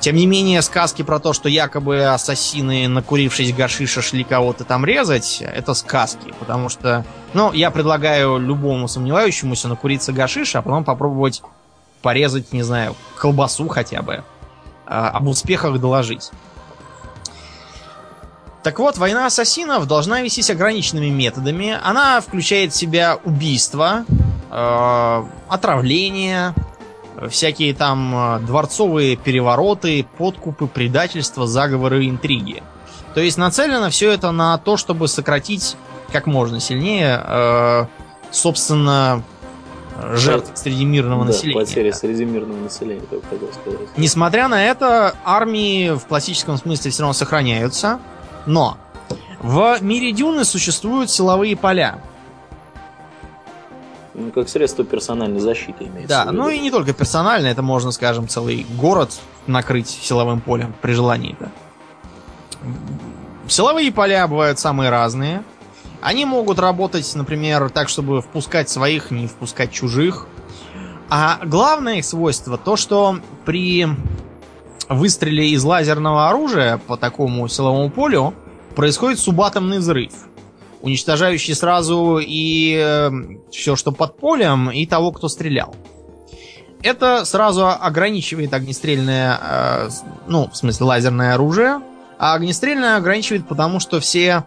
Тем 0.00 0.16
не 0.16 0.26
менее, 0.26 0.62
сказки 0.62 1.02
про 1.02 1.18
то, 1.18 1.32
что 1.32 1.48
якобы 1.48 2.04
ассасины, 2.04 2.88
накурившись 2.88 3.52
гашиша, 3.52 4.02
шли 4.02 4.24
кого-то 4.24 4.64
там 4.64 4.84
резать, 4.84 5.42
это 5.42 5.74
сказки. 5.74 6.32
Потому 6.38 6.68
что, 6.68 7.04
ну, 7.34 7.52
я 7.52 7.70
предлагаю 7.70 8.38
любому 8.38 8.88
сомневающемуся 8.88 9.68
накуриться 9.68 10.12
гашиша, 10.12 10.58
а 10.58 10.62
потом 10.62 10.84
попробовать 10.84 11.42
порезать, 12.02 12.52
не 12.52 12.62
знаю, 12.62 12.96
колбасу 13.16 13.68
хотя 13.68 14.02
бы. 14.02 14.24
об 14.84 15.28
успехах 15.28 15.78
доложить. 15.80 16.30
Так 18.62 18.78
вот, 18.78 18.96
война 18.96 19.26
ассасинов 19.26 19.86
должна 19.86 20.22
вестись 20.22 20.50
ограниченными 20.50 21.08
методами. 21.08 21.78
Она 21.82 22.20
включает 22.20 22.72
в 22.72 22.76
себя 22.76 23.18
убийство, 23.24 24.04
э, 24.50 25.24
отравление, 25.48 26.54
всякие 27.30 27.74
там 27.74 28.14
э, 28.14 28.40
дворцовые 28.40 29.16
перевороты, 29.16 30.06
подкупы, 30.18 30.66
предательства, 30.66 31.46
заговоры, 31.46 32.08
интриги. 32.08 32.62
То 33.14 33.20
есть 33.20 33.38
нацелено 33.38 33.90
все 33.90 34.10
это 34.10 34.30
на 34.30 34.58
то, 34.58 34.76
чтобы 34.76 35.08
сократить 35.08 35.76
как 36.12 36.26
можно 36.26 36.60
сильнее, 36.60 37.22
э, 37.24 37.86
собственно, 38.30 39.22
жертв 40.14 40.50
среди 40.54 40.84
мирного 40.84 41.24
да, 41.24 41.28
населения. 41.28 41.60
Потери 41.60 41.90
среди 41.90 42.24
мирного 42.24 42.58
населения, 42.58 43.02
только 43.08 43.26
хотел 43.28 43.52
сказать. 43.52 43.80
Несмотря 43.96 44.48
на 44.48 44.64
это, 44.64 45.14
армии 45.24 45.90
в 45.90 46.06
классическом 46.06 46.56
смысле 46.56 46.90
все 46.90 47.02
равно 47.02 47.12
сохраняются. 47.12 48.00
Но 48.46 48.76
в 49.40 49.78
мире 49.80 50.12
Дюны 50.12 50.44
существуют 50.44 51.10
силовые 51.10 51.56
поля. 51.56 51.98
Ну, 54.14 54.30
как 54.30 54.48
средство 54.48 54.84
персональной 54.84 55.40
защиты 55.40 55.84
имеется. 55.84 56.24
Да, 56.24 56.32
ну 56.32 56.48
и 56.50 56.58
не 56.58 56.70
только 56.70 56.92
персонально, 56.92 57.46
это 57.46 57.62
можно, 57.62 57.92
скажем, 57.92 58.28
целый 58.28 58.66
город 58.78 59.10
накрыть 59.46 59.88
силовым 59.88 60.40
полем 60.40 60.74
при 60.82 60.92
желании-то. 60.92 61.50
Силовые 63.48 63.90
поля 63.90 64.26
бывают 64.28 64.58
самые 64.58 64.90
разные. 64.90 65.42
Они 66.00 66.24
могут 66.24 66.58
работать, 66.58 67.10
например, 67.14 67.70
так, 67.70 67.88
чтобы 67.88 68.20
впускать 68.20 68.68
своих, 68.68 69.10
не 69.10 69.26
впускать 69.26 69.72
чужих. 69.72 70.26
А 71.08 71.40
главное 71.44 71.96
их 71.96 72.04
свойство 72.04 72.58
то, 72.58 72.76
что 72.76 73.18
при 73.44 73.86
выстреле 74.88 75.50
из 75.50 75.64
лазерного 75.64 76.28
оружия 76.28 76.78
по 76.86 76.96
такому 76.96 77.46
силовому 77.48 77.90
полю 77.90 78.34
происходит 78.74 79.18
субатомный 79.18 79.78
взрыв, 79.78 80.12
уничтожающий 80.82 81.54
сразу 81.54 82.18
и 82.20 83.10
все, 83.50 83.76
что 83.76 83.92
под 83.92 84.16
полем, 84.18 84.70
и 84.70 84.84
того, 84.86 85.12
кто 85.12 85.28
стрелял. 85.28 85.74
Это 86.82 87.24
сразу 87.24 87.68
ограничивает 87.68 88.52
огнестрельное, 88.52 89.38
э, 89.40 89.88
ну, 90.26 90.50
в 90.50 90.56
смысле, 90.56 90.86
лазерное 90.86 91.34
оружие, 91.34 91.80
а 92.18 92.34
огнестрельное 92.34 92.96
ограничивает 92.96 93.46
потому, 93.46 93.78
что 93.78 94.00
все 94.00 94.44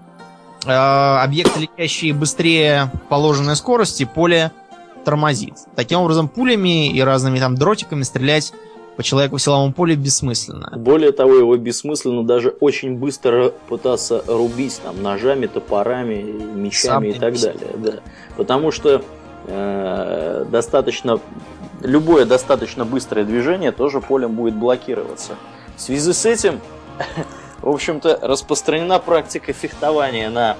э, 0.65 0.71
объекты, 0.71 1.61
летящие 1.61 2.13
быстрее 2.13 2.91
положенной 3.07 3.55
скорости, 3.55 4.03
поле 4.03 4.51
тормозит. 5.05 5.53
Таким 5.75 5.99
образом, 5.99 6.27
пулями 6.27 6.89
и 6.89 6.99
разными 6.99 7.39
там 7.39 7.55
дротиками 7.55 8.03
стрелять 8.03 8.51
по 8.95 9.03
человеку 9.03 9.37
в 9.37 9.41
силовом 9.41 9.73
поле 9.73 9.95
бессмысленно. 9.95 10.71
Более 10.77 11.11
того, 11.11 11.35
его 11.35 11.57
бессмысленно 11.57 12.23
даже 12.23 12.49
очень 12.59 12.97
быстро 12.97 13.49
пытаться 13.67 14.23
рубить 14.27 14.79
там 14.83 15.01
ножами, 15.03 15.47
топорами, 15.47 16.21
мечами 16.21 17.09
и 17.09 17.19
так 17.19 17.39
далее. 17.39 17.69
Да. 17.77 17.93
Потому 18.37 18.71
что 18.71 19.03
э, 19.47 20.45
достаточно 20.49 21.19
любое 21.81 22.25
достаточно 22.25 22.85
быстрое 22.85 23.25
движение 23.25 23.71
тоже 23.71 24.01
полем 24.01 24.33
будет 24.33 24.55
блокироваться. 24.55 25.33
В 25.75 25.81
связи 25.81 26.13
с 26.13 26.25
этим, 26.25 26.59
в 27.61 27.69
общем-то, 27.69 28.19
распространена 28.21 28.99
практика 28.99 29.53
фехтования 29.53 30.29
на 30.29 30.57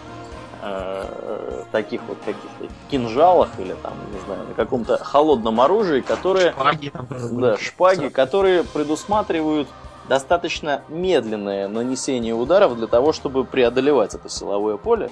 э, 0.66 1.64
таких 1.72 2.02
вот 2.08 2.18
каких-то 2.20 2.74
кинжалах 2.90 3.50
или 3.60 3.76
там, 3.82 3.94
не 4.12 4.20
знаю, 4.26 4.48
на 4.48 4.54
каком-то 4.54 4.98
холодном 4.98 5.62
оружии, 5.62 6.02
которое 6.02 6.52
Шпаги 6.52 6.90
там 6.90 7.08
да, 7.40 7.58
шпаги, 7.58 8.10
которые 8.10 8.64
предусматривают 8.64 9.68
достаточно 10.08 10.82
медленное 10.90 11.68
нанесение 11.68 12.34
ударов 12.34 12.76
для 12.78 12.88
того, 12.88 13.14
чтобы 13.14 13.44
преодолевать 13.46 14.14
это 14.14 14.30
силовое 14.30 14.78
поле. 14.78 15.12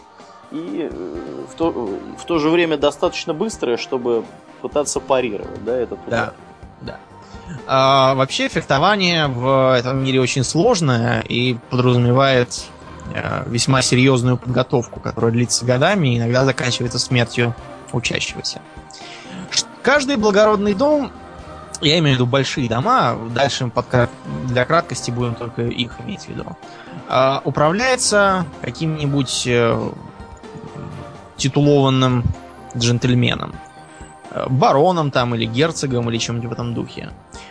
И 0.52 0.90
э, 0.92 1.46
в 1.52 1.56
то, 1.56 1.72
в 1.72 2.26
то 2.26 2.40
же 2.40 2.50
время 2.50 2.78
достаточно 2.78 3.34
быстрое, 3.34 3.78
чтобы 3.78 4.24
пытаться 4.62 5.00
парировать 5.00 5.64
да, 5.64 5.76
этот 5.76 6.00
удар. 6.08 6.34
Да. 6.82 7.00
А, 7.68 8.16
вообще 8.16 8.48
фехтование 8.48 9.28
в 9.28 9.76
этом 9.78 10.04
мире 10.04 10.22
очень 10.22 10.44
сложное 10.44 11.22
и 11.22 11.58
подразумевает 11.70 12.66
весьма 13.46 13.82
серьезную 13.82 14.38
подготовку, 14.38 15.00
которая 15.00 15.32
длится 15.32 15.66
годами 15.66 16.10
и 16.10 16.18
иногда 16.18 16.46
заканчивается 16.46 17.00
смертью 17.00 17.56
учащегося. 17.92 18.62
Каждый 19.84 20.16
благородный 20.16 20.74
дом, 20.74 21.12
я 21.82 22.00
имею 22.00 22.16
в 22.16 22.20
виду 22.20 22.26
большие 22.26 22.70
дома, 22.70 23.18
дальше 23.36 23.66
подка- 23.66 24.10
для 24.48 24.66
краткости 24.66 25.12
будем 25.12 25.36
только 25.36 25.64
их 25.64 26.00
иметь 26.00 26.22
в 26.22 26.30
виду, 26.30 26.46
а, 27.10 27.42
управляется 27.44 28.46
каким-нибудь 28.62 29.44
э, 29.46 29.92
титулованным 31.36 32.24
джентльменом 32.78 33.54
э, 34.32 34.46
бароном 34.50 35.12
там 35.12 35.36
или 35.36 35.46
герцогом 35.46 36.10
или 36.10 36.18
чем-нибудь 36.18 36.50
в 36.50 36.54
этом 36.54 36.74
духе. 36.74 37.10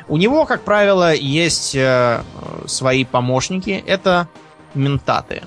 У 0.09 0.17
него, 0.17 0.47
как 0.47 0.63
правило, 0.63 1.13
есть 1.13 1.75
э, 1.75 2.23
э, 2.23 2.67
свои 2.67 3.05
помощники. 3.05 3.83
Это 3.87 4.29
ментаты. 4.75 5.43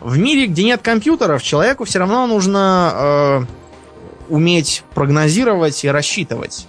В 0.00 0.16
мире, 0.18 0.46
где 0.46 0.64
нет 0.64 0.80
компьютеров, 0.82 1.42
человеку 1.42 1.84
все 1.84 1.98
равно 1.98 2.26
нужно 2.26 2.92
э, 2.94 3.40
уметь 4.28 4.84
прогнозировать 4.94 5.84
и 5.84 5.88
рассчитывать. 5.88 6.66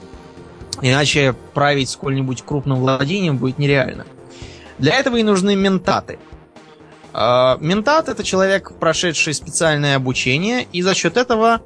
Иначе 0.82 1.36
править 1.54 1.90
сколь-нибудь 1.90 2.44
крупным 2.44 2.80
владением 2.80 3.38
будет 3.38 3.60
нереально. 3.60 4.06
Для 4.78 4.96
этого 4.96 5.18
и 5.18 5.24
нужны 5.24 5.56
ментаты. 5.56 6.18
Э, 7.14 7.58
Ментат 7.60 8.10
это 8.10 8.24
человек, 8.24 8.74
прошедший 8.80 9.34
специальное 9.34 9.96
обучение, 9.96 10.68
и 10.72 10.82
за 10.82 10.96
счет 10.96 11.18
этого 11.18 11.62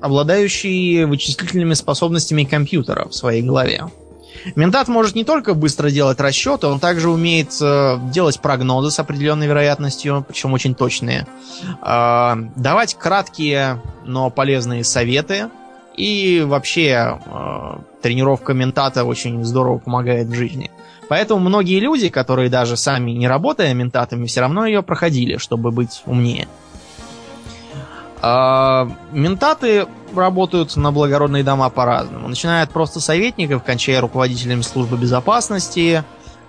обладающий 0.00 1.04
вычислительными 1.04 1.74
способностями 1.74 2.44
компьютера 2.44 3.08
в 3.08 3.14
своей 3.14 3.42
голове. 3.42 3.84
Ментат 4.54 4.88
может 4.88 5.14
не 5.14 5.24
только 5.24 5.54
быстро 5.54 5.90
делать 5.90 6.20
расчеты, 6.20 6.66
он 6.66 6.80
также 6.80 7.10
умеет 7.10 7.56
э, 7.60 7.98
делать 8.12 8.40
прогнозы 8.40 8.90
с 8.90 8.98
определенной 8.98 9.46
вероятностью, 9.46 10.24
причем 10.26 10.52
очень 10.52 10.74
точные, 10.74 11.26
э, 11.82 12.34
давать 12.56 12.94
краткие, 12.94 13.80
но 14.04 14.30
полезные 14.30 14.84
советы, 14.84 15.48
и 15.96 16.44
вообще 16.46 17.18
э, 17.24 17.78
тренировка 18.02 18.54
ментата 18.54 19.04
очень 19.04 19.44
здорово 19.44 19.78
помогает 19.78 20.28
в 20.28 20.34
жизни. 20.34 20.70
Поэтому 21.08 21.40
многие 21.40 21.80
люди, 21.80 22.08
которые 22.08 22.50
даже 22.50 22.76
сами 22.76 23.12
не 23.12 23.26
работая 23.26 23.72
ментатами, 23.74 24.26
все 24.26 24.40
равно 24.42 24.66
ее 24.66 24.82
проходили, 24.82 25.38
чтобы 25.38 25.70
быть 25.70 26.02
умнее. 26.06 26.46
А, 28.20 28.88
ментаты 29.12 29.86
работают 30.14 30.76
на 30.76 30.92
благородные 30.92 31.44
дома 31.44 31.70
по-разному. 31.70 32.28
Начиная 32.28 32.62
от 32.62 32.70
просто 32.70 33.00
советников, 33.00 33.62
кончая 33.64 34.00
руководителями 34.00 34.62
службы 34.62 34.96
безопасности, 34.96 36.04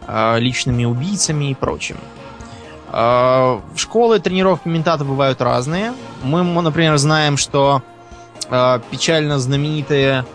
а, 0.08 0.38
личными 0.38 0.86
убийцами 0.86 1.52
и 1.52 1.56
прочим. 1.56 1.98
А, 2.88 3.62
Школы 3.76 4.20
тренировки 4.20 4.68
ментата 4.68 5.04
бывают 5.04 5.42
разные. 5.42 5.94
Мы, 6.24 6.44
например, 6.44 6.98
знаем, 6.98 7.38
что 7.38 7.84
а, 8.50 8.82
печально 8.92 9.40
знаменитое 9.40 10.26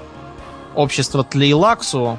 общество 0.75 1.23
Тлейлаксу, 1.23 2.19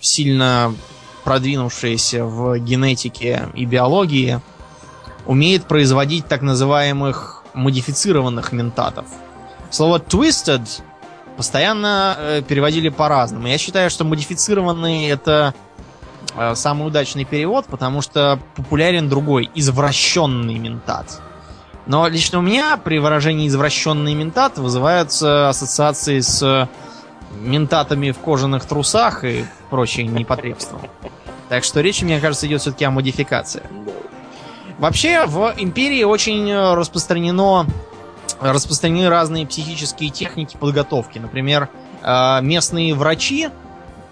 сильно 0.00 0.74
продвинувшееся 1.22 2.24
в 2.24 2.58
генетике 2.58 3.48
и 3.54 3.64
биологии, 3.64 4.40
умеет 5.26 5.66
производить 5.66 6.26
так 6.26 6.42
называемых 6.42 7.41
модифицированных 7.54 8.52
ментатов. 8.52 9.06
Слово 9.70 9.98
twisted 9.98 10.66
постоянно 11.36 12.16
э, 12.18 12.42
переводили 12.42 12.88
по-разному. 12.88 13.48
Я 13.48 13.58
считаю, 13.58 13.90
что 13.90 14.04
модифицированный 14.04 15.06
это 15.08 15.54
э, 16.36 16.54
самый 16.54 16.86
удачный 16.86 17.24
перевод, 17.24 17.66
потому 17.66 18.02
что 18.02 18.38
популярен 18.54 19.08
другой 19.08 19.50
извращенный 19.54 20.58
ментат. 20.58 21.20
Но 21.86 22.06
лично 22.06 22.38
у 22.38 22.42
меня 22.42 22.76
при 22.76 22.98
выражении 22.98 23.48
извращенный 23.48 24.14
ментат 24.14 24.58
вызываются 24.58 25.48
ассоциации 25.48 26.20
с 26.20 26.68
ментатами 27.40 28.10
в 28.10 28.18
кожаных 28.18 28.64
трусах 28.66 29.24
и 29.24 29.44
прочие 29.70 30.06
непотребства. 30.06 30.80
Так 31.48 31.64
что 31.64 31.80
речь, 31.80 32.02
мне 32.02 32.20
кажется, 32.20 32.46
идет 32.46 32.60
все-таки 32.60 32.84
о 32.84 32.90
модификации. 32.90 33.62
Вообще 34.78 35.26
в 35.26 35.54
империи 35.58 36.02
очень 36.04 36.50
э, 36.50 36.74
распространено 36.74 37.66
распространены 38.40 39.08
разные 39.08 39.46
психические 39.46 40.10
техники 40.10 40.56
подготовки. 40.58 41.18
Например, 41.18 41.68
э, 42.02 42.38
местные 42.42 42.94
врачи, 42.94 43.48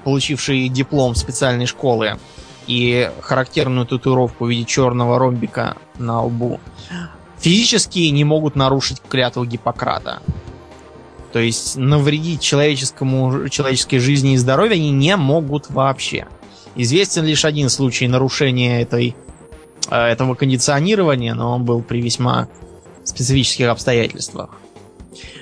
получившие 0.04 0.68
диплом 0.68 1.14
специальной 1.14 1.66
школы 1.66 2.18
и 2.66 3.10
характерную 3.20 3.86
татуировку 3.86 4.44
в 4.44 4.50
виде 4.50 4.64
черного 4.64 5.18
ромбика 5.18 5.76
на 5.98 6.22
лбу, 6.22 6.60
физически 7.38 7.98
не 7.98 8.24
могут 8.24 8.54
нарушить 8.54 9.00
клятву 9.08 9.44
Гиппократа. 9.44 10.22
То 11.32 11.38
есть 11.38 11.76
навредить 11.76 12.40
человеческому, 12.40 13.48
человеческой 13.48 13.98
жизни 13.98 14.34
и 14.34 14.36
здоровью 14.36 14.74
они 14.74 14.90
не 14.90 15.16
могут 15.16 15.70
вообще. 15.70 16.26
Известен 16.74 17.24
лишь 17.24 17.44
один 17.44 17.68
случай 17.68 18.08
нарушения 18.08 18.82
этой, 18.82 19.16
этого 19.96 20.34
кондиционирования, 20.34 21.34
но 21.34 21.52
он 21.52 21.64
был 21.64 21.82
при 21.82 22.00
весьма 22.00 22.48
специфических 23.04 23.68
обстоятельствах. 23.68 24.50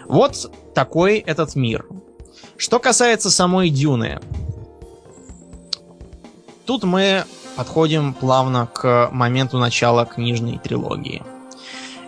Вот 0.07 0.51
такой 0.75 1.19
этот 1.19 1.55
мир. 1.55 1.87
Что 2.57 2.79
касается 2.79 3.31
самой 3.31 3.71
Дюны. 3.71 4.21
Тут 6.67 6.85
мы 6.85 7.25
подходим 7.57 8.15
плавно 8.15 8.69
к 8.73 9.09
моменту 9.13 9.59
начала 9.59 10.05
книжной 10.05 10.59
трилогии. 10.59 11.23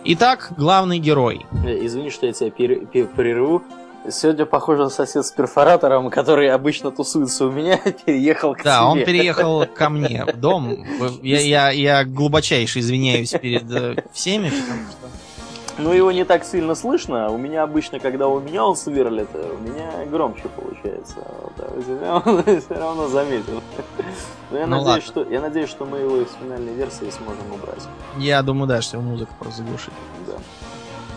Итак, 0.03 0.53
главный 0.57 0.97
герой. 0.99 1.45
Э, 1.65 1.85
Извини, 1.85 2.09
что 2.09 2.25
я 2.25 2.33
тебя 2.33 2.49
пер- 2.49 2.87
пер- 2.91 3.07
прерву. 3.15 3.61
Сегодня, 4.09 4.45
похоже, 4.47 4.89
сосед 4.89 5.25
с 5.25 5.31
перфоратором, 5.31 6.09
который 6.09 6.49
обычно 6.49 6.89
тусуется 6.91 7.45
у 7.45 7.51
меня, 7.51 7.77
переехал 8.05 8.55
к 8.55 8.63
Да, 8.63 8.79
тебе. 8.79 8.85
он 8.89 9.05
переехал 9.05 9.65
ко 9.67 9.89
мне 9.89 10.25
в 10.25 10.37
дом. 10.39 10.85
Я, 11.21 11.39
я, 11.39 11.69
я 11.69 12.03
глубочайше 12.03 12.79
извиняюсь 12.79 13.29
перед 13.31 13.69
э, 13.71 14.03
всеми, 14.11 14.49
потому 14.49 14.81
что 14.89 15.77
Ну, 15.77 15.93
его 15.93 16.11
не 16.11 16.25
так 16.25 16.43
сильно 16.43 16.73
слышно. 16.73 17.29
У 17.29 17.37
меня 17.37 17.61
обычно, 17.61 17.99
когда 17.99 18.27
у 18.27 18.39
меня 18.39 18.65
он 18.65 18.75
сверлит, 18.75 19.29
э, 19.33 19.55
у 19.59 19.61
меня 19.69 19.91
громче 20.09 20.49
получается. 20.49 21.17
Вот, 21.43 21.53
а 21.59 22.21
он 22.25 22.43
все 22.43 22.73
равно 22.73 23.07
заметил. 23.07 23.61
Но 24.49 24.57
я, 24.57 24.65
Ну 24.65 24.77
надеюсь, 24.83 25.07
ладно. 25.07 25.23
что, 25.23 25.31
я 25.31 25.41
надеюсь, 25.41 25.69
что 25.69 25.85
мы 25.85 25.99
его 25.99 26.17
из 26.17 26.27
финальной 26.41 26.73
версии 26.73 27.07
сможем 27.11 27.53
убрать. 27.53 27.83
я 28.17 28.41
думаю, 28.41 28.67
да, 28.67 28.81
что 28.81 28.97
его 28.97 29.07
музыка 29.07 29.31
просто 29.39 29.59
заглушит. 29.61 29.93
Да. 30.25 30.33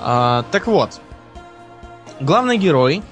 А, 0.02 0.44
так 0.52 0.66
вот, 0.66 1.00
главный 2.20 2.56
герой 2.56 3.02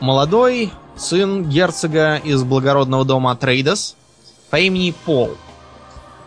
молодой 0.00 0.70
сын 0.96 1.44
герцога 1.44 2.16
из 2.16 2.42
благородного 2.42 3.04
дома 3.04 3.34
Трейдос 3.36 3.96
по 4.50 4.56
имени 4.56 4.94
Пол. 5.04 5.30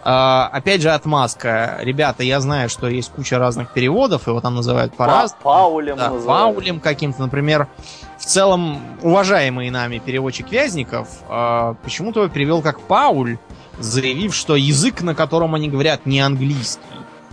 А, 0.09 0.49
опять 0.53 0.81
же, 0.81 0.91
отмазка. 0.91 1.79
Ребята, 1.81 2.23
я 2.23 2.39
знаю, 2.39 2.69
что 2.69 2.87
есть 2.87 3.11
куча 3.11 3.37
разных 3.37 3.73
переводов, 3.73 4.27
его 4.27 4.39
там 4.39 4.55
называют 4.55 4.95
по-разному. 4.95 5.41
Па- 5.43 5.49
Паулем 5.49 5.97
Да, 5.97 6.09
называют. 6.11 6.55
Паулем 6.55 6.79
каким-то, 6.79 7.21
например, 7.21 7.67
в 8.17 8.23
целом 8.25 8.79
уважаемый 9.01 9.69
нами 9.69 9.99
переводчик 9.99 10.49
Вязников 10.49 11.09
э, 11.29 11.75
почему-то 11.83 12.21
его 12.21 12.29
перевел 12.33 12.61
как 12.61 12.79
Пауль, 12.81 13.37
заявив, 13.79 14.33
что 14.33 14.55
язык, 14.55 15.01
на 15.01 15.13
котором 15.13 15.55
они 15.55 15.67
говорят, 15.69 16.05
не 16.05 16.19
английский. 16.21 16.81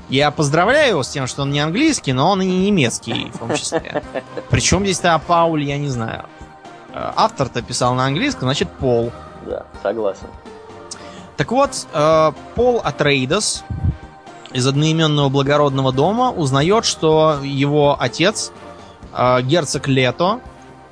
Я 0.09 0.31
поздравляю 0.31 0.91
его 0.91 1.03
с 1.03 1.09
тем, 1.09 1.27
что 1.27 1.43
он 1.43 1.51
не 1.51 1.61
английский, 1.61 2.13
но 2.13 2.31
он 2.31 2.43
и 2.43 2.47
не 2.47 2.67
немецкий 2.67 3.31
в 3.33 3.39
том 3.39 3.55
числе. 3.55 4.03
Причем 4.51 4.83
здесь-то 4.85 5.21
Пауль, 5.27 5.65
я 5.65 5.79
не 5.79 5.89
знаю. 5.89 6.27
Э, 6.93 7.13
Автор-то 7.17 7.63
писал 7.63 7.95
на 7.95 8.07
английском, 8.07 8.43
значит, 8.43 8.71
Пол. 8.71 9.13
Да, 9.47 9.65
согласен. 9.83 10.27
Так 11.37 11.51
вот, 11.51 11.87
э, 11.93 12.33
Пол 12.55 12.81
Атрейдос 12.85 13.65
из 14.53 14.67
одноименного 14.67 15.29
благородного 15.29 15.93
дома 15.93 16.31
узнает, 16.31 16.85
что 16.85 17.41
его 17.43 17.97
отец, 17.99 18.53
э, 19.13 19.43
герцог 19.43 19.89
Лето, 19.89 20.41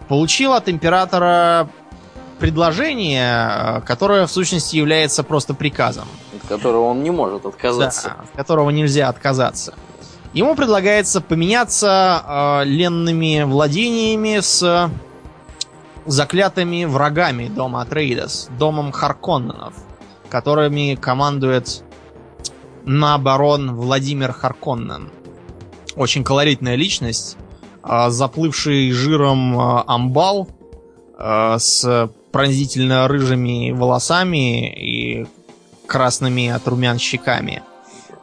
получил 0.09 0.55
от 0.55 0.68
императора 0.68 1.68
предложение, 2.40 3.83
которое 3.87 4.27
в 4.27 4.33
сущности 4.33 4.77
является 4.77 5.22
просто 5.22 5.55
приказом, 5.55 6.09
которого 6.56 6.84
он 6.84 7.02
не 7.02 7.10
может 7.10 7.46
отказаться. 7.46 8.14
да, 8.16 8.24
от 8.24 8.30
которого 8.36 8.70
нельзя 8.70 9.08
отказаться. 9.08 9.74
Ему 10.32 10.54
предлагается 10.54 11.20
поменяться 11.20 12.22
э, 12.26 12.64
ленными 12.64 13.42
владениями 13.42 14.40
с 14.40 14.90
заклятыми 16.06 16.84
врагами 16.84 17.48
дома 17.48 17.82
Атрейдос, 17.82 18.48
домом 18.58 18.92
Харконненов, 18.92 19.74
которыми 20.28 20.94
командует 20.94 21.84
на 22.84 23.18
барон 23.18 23.74
Владимир 23.74 24.32
Харконнен. 24.32 25.10
Очень 25.96 26.24
колоритная 26.24 26.74
личность, 26.74 27.36
э, 27.84 28.08
заплывший 28.08 28.90
жиром 28.92 29.58
э, 29.58 29.84
амбал 29.86 30.48
э, 31.18 31.56
с 31.58 32.10
пронзительно 32.32 33.06
рыжими 33.08 33.70
волосами 33.70 34.72
и 34.72 35.26
красными 35.92 36.48
от 36.48 36.66
румян 36.66 36.98
щеками. 36.98 37.62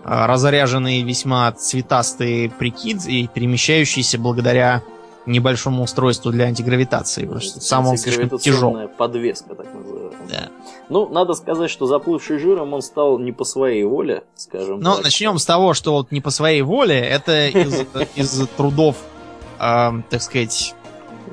Э, 0.04 0.26
Разряженный 0.26 1.04
весьма 1.04 1.52
цветастый 1.52 2.50
прикид 2.50 3.06
и 3.06 3.28
перемещающийся 3.28 4.18
благодаря 4.18 4.82
небольшому 5.28 5.84
устройству 5.84 6.32
для 6.32 6.46
антигравитации, 6.46 7.22
потому 7.22 7.42
что 7.42 7.62
сам 7.62 7.86
он 7.86 7.98
слишком. 7.98 8.24
Антигравитационная 8.24 8.88
подвеска, 8.88 9.54
так 9.54 9.72
называемая. 9.72 10.10
Да. 10.28 10.50
Ну, 10.90 11.08
надо 11.10 11.34
сказать, 11.34 11.70
что 11.70 11.86
заплывший 11.86 12.40
жиром 12.40 12.74
он 12.74 12.82
стал 12.82 13.20
не 13.20 13.32
по 13.32 13.44
своей 13.44 13.84
воле, 13.84 14.24
скажем 14.36 14.80
Но 14.80 14.96
так. 14.96 15.04
начнем 15.04 15.38
с 15.38 15.46
того, 15.46 15.76
что 15.76 15.94
вот 15.94 16.12
не 16.12 16.22
по 16.22 16.32
своей 16.32 16.64
воле, 16.64 17.00
это 17.00 17.48
из, 17.48 17.86
из 18.16 18.48
трудов, 18.58 18.96
э, 19.60 19.92
так 20.10 20.22
сказать, 20.22 20.74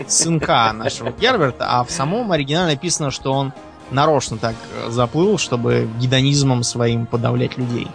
сынка 0.06 0.72
нашего 0.74 1.10
Герберта, 1.10 1.66
а 1.66 1.84
в 1.84 1.90
самом 1.90 2.30
оригинале 2.32 2.74
написано, 2.74 3.10
что 3.10 3.32
он 3.32 3.54
нарочно 3.90 4.38
так 4.38 4.54
э, 4.74 4.90
заплыл, 4.90 5.38
чтобы 5.38 5.88
гедонизмом 5.98 6.62
своим 6.62 7.06
подавлять 7.06 7.56
людей. 7.56 7.88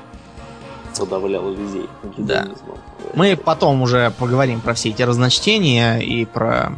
Подавлял 0.97 1.49
людей 1.51 1.87
гедонизмом. 2.17 2.77
Мы 3.13 3.35
потом 3.35 3.81
уже 3.81 4.11
поговорим 4.17 4.61
про 4.61 4.73
все 4.73 4.89
эти 4.89 5.01
разночтения 5.01 5.99
и 5.99 6.25
про 6.25 6.73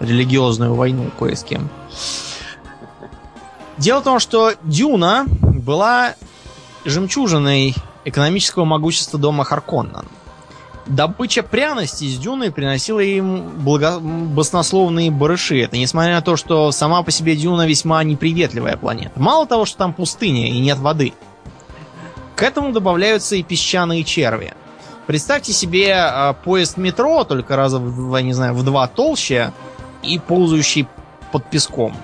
религиозную 0.00 0.74
войну 0.74 1.10
кое 1.18 1.34
с 1.34 1.44
кем. 1.44 1.68
Дело 3.78 4.00
в 4.00 4.04
том, 4.04 4.18
что 4.20 4.52
Дюна 4.62 5.26
была 5.28 6.14
жемчужиной 6.84 7.74
экономического 8.04 8.64
могущества 8.64 9.18
дома 9.18 9.44
Харконнен. 9.44 10.06
Добыча 10.86 11.42
пряностей 11.42 12.06
из 12.06 12.18
Дюны 12.18 12.52
приносила 12.52 13.00
им 13.00 13.50
благо... 13.58 13.98
баснословные 13.98 15.10
барыши. 15.10 15.60
Это 15.62 15.76
несмотря 15.76 16.14
на 16.14 16.22
то, 16.22 16.36
что 16.36 16.70
сама 16.70 17.02
по 17.02 17.10
себе 17.10 17.34
Дюна 17.34 17.66
весьма 17.66 18.04
неприветливая 18.04 18.76
планета. 18.76 19.12
Мало 19.16 19.46
того, 19.46 19.64
что 19.64 19.78
там 19.78 19.92
пустыня 19.92 20.48
и 20.48 20.58
нет 20.60 20.78
воды. 20.78 21.12
К 22.36 22.42
этому 22.44 22.72
добавляются 22.72 23.34
и 23.34 23.42
песчаные 23.42 24.04
черви. 24.04 24.54
Представьте 25.06 25.52
себе 25.52 25.90
э, 25.90 26.34
поезд 26.44 26.76
метро, 26.76 27.24
только 27.24 27.56
раза 27.56 27.78
в, 27.78 28.20
не 28.20 28.32
знаю, 28.32 28.54
в 28.54 28.64
два 28.64 28.86
толще 28.86 29.52
и 30.02 30.18
ползающий 30.18 30.86
под 31.32 31.48
песком. 31.50 31.96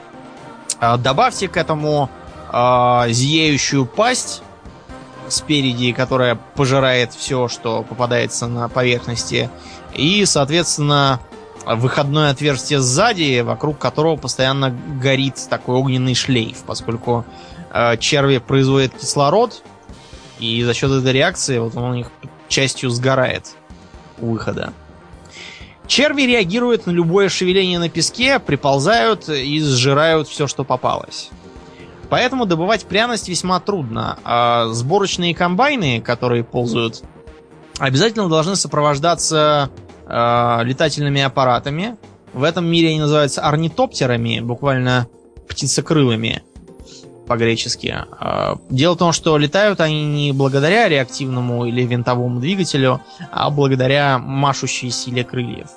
Э, 0.80 0.96
добавьте 0.96 1.48
к 1.48 1.56
этому 1.56 2.10
э, 2.52 3.04
зияющую 3.10 3.86
пасть 3.86 4.42
спереди, 5.32 5.92
которая 5.92 6.36
пожирает 6.54 7.12
все, 7.12 7.48
что 7.48 7.82
попадается 7.82 8.46
на 8.46 8.68
поверхности, 8.68 9.50
и, 9.94 10.24
соответственно, 10.24 11.20
выходное 11.66 12.30
отверстие 12.30 12.80
сзади, 12.80 13.40
вокруг 13.40 13.78
которого 13.78 14.16
постоянно 14.16 14.70
горит 15.00 15.34
такой 15.48 15.76
огненный 15.76 16.14
шлейф, 16.14 16.58
поскольку 16.66 17.24
э, 17.72 17.96
черви 17.98 18.38
производят 18.38 18.94
кислород, 18.94 19.62
и 20.38 20.62
за 20.62 20.74
счет 20.74 20.90
этой 20.90 21.12
реакции 21.12 21.58
вот 21.58 21.76
он 21.76 21.84
у 21.84 21.94
них 21.94 22.08
частью 22.48 22.90
сгорает 22.90 23.54
у 24.18 24.32
выхода. 24.32 24.72
Черви 25.86 26.22
реагируют 26.22 26.86
на 26.86 26.90
любое 26.90 27.28
шевеление 27.28 27.78
на 27.78 27.88
песке, 27.88 28.38
приползают 28.38 29.28
и 29.28 29.60
сжирают 29.60 30.28
все, 30.28 30.46
что 30.46 30.64
попалось. 30.64 31.30
Поэтому 32.12 32.44
добывать 32.44 32.84
пряность 32.84 33.30
весьма 33.30 33.58
трудно. 33.58 34.18
А 34.22 34.66
сборочные 34.66 35.34
комбайны, 35.34 36.02
которые 36.02 36.44
ползают, 36.44 37.02
обязательно 37.78 38.28
должны 38.28 38.54
сопровождаться 38.54 39.70
э, 40.06 40.60
летательными 40.62 41.22
аппаратами. 41.22 41.96
В 42.34 42.42
этом 42.42 42.66
мире 42.66 42.90
они 42.90 43.00
называются 43.00 43.40
орнитоптерами, 43.40 44.40
буквально 44.40 45.06
птицекрылыми 45.48 46.42
по-гречески. 47.26 47.96
Э, 48.20 48.56
Дело 48.68 48.92
в 48.92 48.98
том, 48.98 49.12
что 49.12 49.38
летают 49.38 49.80
они 49.80 50.04
не 50.04 50.32
благодаря 50.32 50.90
реактивному 50.90 51.64
или 51.64 51.80
винтовому 51.80 52.40
двигателю, 52.40 53.00
а 53.30 53.48
благодаря 53.48 54.18
машущей 54.18 54.90
силе 54.90 55.24
крыльев. 55.24 55.68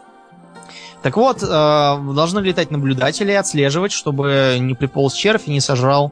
Так 1.02 1.16
вот, 1.16 1.42
э, 1.42 1.48
должны 1.48 2.40
летать 2.40 2.72
наблюдатели 2.72 3.32
и 3.32 3.36
отслеживать, 3.36 3.94
чтобы 3.94 4.58
не 4.60 4.74
приполз 4.74 5.14
червь 5.14 5.44
и 5.46 5.52
не 5.52 5.62
сожрал 5.62 6.12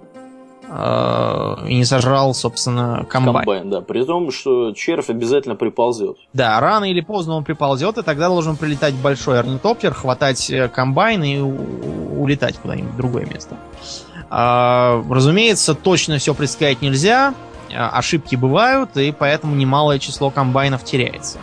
и 0.63 1.75
не 1.75 1.85
сожрал, 1.85 2.33
собственно, 2.33 3.05
комбайн. 3.09 3.37
Комбайн, 3.37 3.69
да. 3.69 3.81
При 3.81 4.03
том, 4.05 4.31
что 4.31 4.71
червь 4.71 5.09
обязательно 5.09 5.55
приползет. 5.55 6.17
Да, 6.31 6.59
рано 6.59 6.85
или 6.85 7.01
поздно 7.01 7.35
он 7.35 7.43
приползет, 7.43 7.97
и 7.97 8.01
тогда 8.01 8.27
должен 8.29 8.55
прилетать 8.55 8.93
большой 8.95 9.39
орнитоптер, 9.39 9.93
хватать 9.93 10.49
э, 10.49 10.69
комбайн 10.69 11.23
и 11.23 11.39
улетать 11.39 12.57
куда-нибудь 12.57 12.93
в 12.93 12.97
другое 12.97 13.25
место. 13.25 13.57
А, 14.29 15.03
разумеется, 15.09 15.75
точно 15.75 16.17
все 16.17 16.33
предсказать 16.33 16.81
нельзя, 16.81 17.35
а, 17.75 17.89
ошибки 17.89 18.35
бывают, 18.35 18.95
и 18.97 19.11
поэтому 19.11 19.55
немалое 19.55 19.99
число 19.99 20.29
комбайнов 20.29 20.83
теряется. 20.83 21.39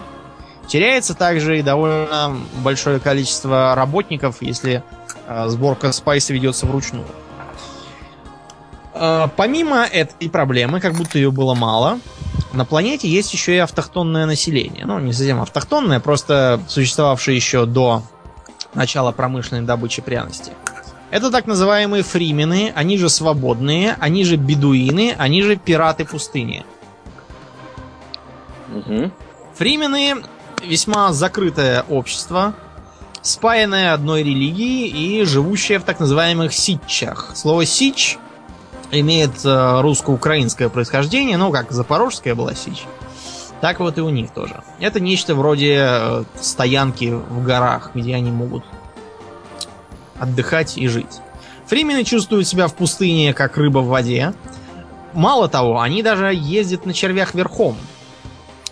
Теряется 0.66 1.14
также 1.14 1.58
и 1.58 1.62
довольно 1.62 2.36
большое 2.64 3.00
количество 3.00 3.74
работников, 3.74 4.36
если 4.40 4.84
сборка 5.46 5.90
спайса 5.90 6.32
ведется 6.32 6.66
вручную. 6.66 7.06
Э, 9.00 9.28
помимо 9.34 9.84
этой 9.84 10.28
проблемы, 10.28 10.78
как 10.78 10.92
будто 10.94 11.18
ее 11.18 11.30
было 11.30 11.54
мало, 11.54 11.98
на 12.52 12.66
планете 12.66 13.08
есть 13.08 13.32
еще 13.32 13.54
и 13.54 13.58
автохтонное 13.58 14.26
население. 14.26 14.84
Ну, 14.84 14.98
не 14.98 15.14
совсем 15.14 15.40
автохтонное, 15.40 16.00
просто 16.00 16.60
существовавшее 16.68 17.34
еще 17.34 17.64
до 17.64 18.02
начала 18.74 19.10
промышленной 19.10 19.62
добычи 19.62 20.02
пряности. 20.02 20.52
Это 21.10 21.30
так 21.30 21.46
называемые 21.46 22.02
фримены, 22.02 22.72
они 22.76 22.98
же 22.98 23.08
свободные, 23.08 23.96
они 23.98 24.24
же 24.24 24.36
бедуины, 24.36 25.14
они 25.18 25.42
же 25.42 25.56
пираты 25.56 26.04
пустыни. 26.04 26.64
Угу. 28.74 29.10
Фримены 29.54 30.16
весьма 30.62 31.12
закрытое 31.14 31.84
общество, 31.88 32.52
спаянное 33.22 33.94
одной 33.94 34.22
религией 34.22 34.88
и 34.88 35.24
живущее 35.24 35.78
в 35.78 35.84
так 35.84 36.00
называемых 36.00 36.52
ситчах. 36.52 37.32
Слово 37.34 37.64
сич 37.64 38.18
имеет 38.92 39.44
э, 39.44 39.80
русско-украинское 39.80 40.68
происхождение, 40.68 41.36
ну 41.36 41.50
как 41.50 41.70
запорожская 41.72 42.34
была 42.34 42.54
сич. 42.54 42.84
Так 43.60 43.80
вот 43.80 43.98
и 43.98 44.00
у 44.00 44.08
них 44.08 44.30
тоже. 44.30 44.62
Это 44.78 45.00
нечто 45.00 45.34
вроде 45.34 45.76
э, 45.78 46.24
стоянки 46.40 47.12
в 47.12 47.44
горах, 47.44 47.90
где 47.94 48.14
они 48.14 48.30
могут 48.30 48.64
отдыхать 50.18 50.78
и 50.78 50.88
жить. 50.88 51.20
Фримены 51.66 52.04
чувствуют 52.04 52.48
себя 52.48 52.66
в 52.66 52.74
пустыне, 52.74 53.32
как 53.32 53.56
рыба 53.56 53.78
в 53.78 53.86
воде. 53.86 54.34
Мало 55.12 55.48
того, 55.48 55.80
они 55.80 56.02
даже 56.02 56.32
ездят 56.34 56.86
на 56.86 56.92
червях 56.92 57.34
верхом. 57.34 57.76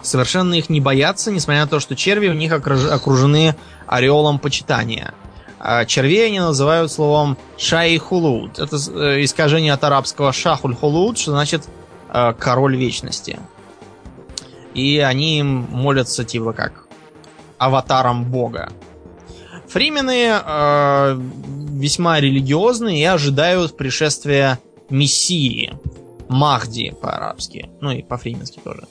Совершенно 0.00 0.54
их 0.54 0.68
не 0.68 0.80
боятся, 0.80 1.30
несмотря 1.30 1.62
на 1.62 1.68
то, 1.68 1.80
что 1.80 1.96
черви 1.96 2.28
у 2.28 2.34
них 2.34 2.52
окружены 2.52 3.56
ореолом 3.86 4.38
почитания. 4.38 5.12
А 5.60 5.84
червей 5.84 6.26
они 6.26 6.40
называют 6.40 6.92
словом 6.92 7.36
шайхулуд. 7.56 8.58
Это 8.58 8.76
э, 8.76 9.24
искажение 9.24 9.72
от 9.72 9.82
арабского 9.82 10.32
шахуль 10.32 10.74
хулуд, 10.74 11.18
что 11.18 11.32
значит 11.32 11.68
э, 12.12 12.32
король 12.38 12.76
вечности. 12.76 13.40
И 14.74 14.98
они 14.98 15.40
им 15.40 15.66
молятся 15.70 16.24
типа 16.24 16.52
как 16.52 16.86
аватаром 17.58 18.24
бога. 18.24 18.70
Фримены 19.66 20.40
э, 20.42 21.20
весьма 21.70 22.20
религиозные 22.20 23.00
и 23.00 23.04
ожидают 23.04 23.76
пришествия 23.76 24.58
Мессии. 24.90 25.78
Махди 26.28 26.94
по-арабски. 27.00 27.70
Ну 27.80 27.90
и 27.90 28.02
по-фрименски 28.02 28.60
тоже. 28.62 28.84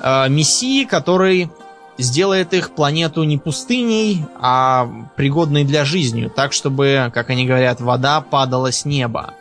Э, 0.00 0.28
мессии, 0.28 0.84
который 0.84 1.50
сделает 1.98 2.52
их 2.52 2.74
планету 2.74 3.22
не 3.24 3.38
пустыней, 3.38 4.24
а 4.40 4.88
пригодной 5.16 5.64
для 5.64 5.84
жизни, 5.84 6.30
так 6.34 6.52
чтобы, 6.52 7.10
как 7.14 7.30
они 7.30 7.46
говорят, 7.46 7.80
вода 7.80 8.20
падала 8.20 8.72
с 8.72 8.84
неба. 8.84 9.34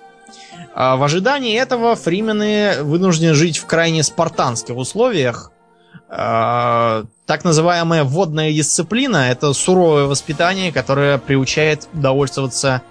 Э, 0.76 0.96
в 0.96 1.04
ожидании 1.04 1.58
этого 1.58 1.96
фримены 1.96 2.82
вынуждены 2.82 3.34
жить 3.34 3.58
в 3.58 3.66
крайне 3.66 4.04
спартанских 4.04 4.76
условиях, 4.76 5.52
э, 6.10 7.04
так 7.26 7.44
называемая 7.44 8.04
водная 8.04 8.52
дисциплина 8.52 9.32
это 9.32 9.54
суровое 9.54 10.06
воспитание, 10.06 10.72
которое 10.72 11.18
приучает 11.18 11.88
довольствоваться, 11.94 12.82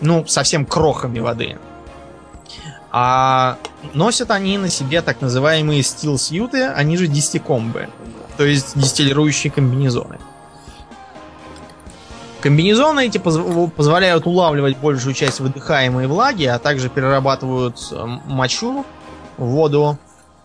ну, 0.00 0.26
совсем 0.26 0.66
крохами 0.66 1.18
воды. 1.18 1.58
А 2.92 3.56
носят 3.94 4.32
они 4.32 4.58
на 4.58 4.68
себе 4.68 5.00
так 5.00 5.20
называемые 5.20 5.82
стил-сьюты, 5.82 6.64
они 6.66 6.96
же 6.96 7.06
дистикомбы, 7.06 7.88
то 8.40 8.46
есть 8.46 8.72
дистиллирующие 8.74 9.50
комбинезоны. 9.52 10.18
Комбинезоны 12.40 13.04
эти 13.04 13.18
позволяют 13.18 14.26
улавливать 14.26 14.78
большую 14.78 15.12
часть 15.12 15.40
выдыхаемой 15.40 16.06
влаги, 16.06 16.44
а 16.44 16.58
также 16.58 16.88
перерабатывают 16.88 17.76
э, 17.92 18.02
мочу 18.24 18.86
воду, 19.36 19.98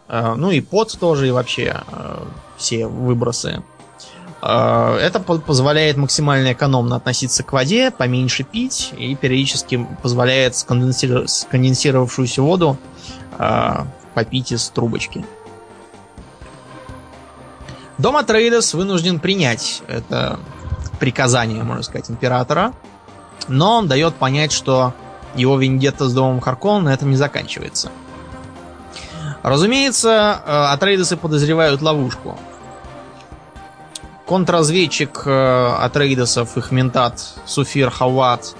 э, 0.09 0.33
ну 0.35 0.51
и 0.51 0.59
пот 0.59 0.97
тоже, 0.99 1.29
и 1.29 1.31
вообще 1.31 1.83
э, 1.87 2.17
все 2.57 2.85
выбросы. 2.85 3.63
Это 4.41 5.21
позволяет 5.21 5.95
максимально 5.95 6.51
экономно 6.51 6.97
относиться 6.97 7.43
к 7.43 7.53
воде, 7.53 7.91
поменьше 7.91 8.43
пить 8.43 8.93
и 8.97 9.15
периодически 9.15 9.87
позволяет 10.03 10.57
сконденсировавшуюся 10.57 12.41
воду 12.41 12.77
попить 14.13 14.51
из 14.51 14.69
трубочки. 14.69 15.25
Дом 17.97 18.17
Атрейдес 18.17 18.73
вынужден 18.73 19.19
принять 19.19 19.81
это 19.87 20.39
приказание, 20.99 21.63
можно 21.63 21.83
сказать, 21.83 22.09
императора, 22.09 22.73
но 23.47 23.77
он 23.77 23.87
дает 23.87 24.15
понять, 24.15 24.51
что 24.51 24.93
его 25.35 25.57
вендетта 25.57 26.07
с 26.07 26.13
домом 26.13 26.39
Харкон 26.39 26.85
на 26.85 26.93
этом 26.93 27.09
не 27.09 27.17
заканчивается. 27.17 27.89
Разумеется, 29.43 30.41
а, 30.45 30.73
Атрейдесы 30.73 31.17
подозревают 31.17 31.81
ловушку– 31.81 32.37
Контрразведчик 34.25 35.21
э, 35.25 35.75
от 35.79 35.95
Рейдосов, 35.95 36.57
их 36.57 36.71
ментат 36.71 37.35
Суфир 37.45 37.91
Хават, 37.91 38.55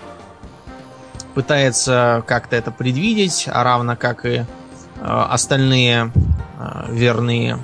пытается 1.33 2.23
как-то 2.27 2.55
это 2.55 2.69
предвидеть, 2.69 3.49
а 3.51 3.63
равно 3.63 3.95
как 3.95 4.27
и 4.27 4.35
э, 4.35 4.45
остальные 5.01 6.11
э, 6.59 6.85
верные 6.89 7.57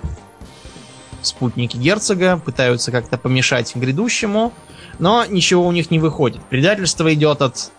спутники 1.21 1.77
герцога 1.77 2.37
пытаются 2.37 2.91
как-то 2.91 3.17
помешать 3.17 3.75
грядущему, 3.75 4.53
но 4.99 5.25
ничего 5.25 5.65
у 5.65 5.71
них 5.71 5.91
не 5.91 5.99
выходит. 5.99 6.41
Предательство 6.49 7.13
идет 7.13 7.41
от 7.41 7.71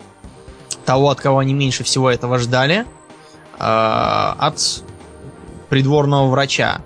того, 0.85 1.11
от 1.11 1.21
кого 1.21 1.39
они 1.39 1.55
меньше 1.55 1.85
всего 1.85 2.11
этого 2.11 2.39
ждали, 2.39 2.81
э, 2.81 2.85
от 3.59 4.85
придворного 5.69 6.29
врача, 6.29 6.83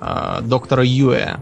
э, 0.00 0.40
доктора 0.42 0.84
Юэ, 0.84 1.36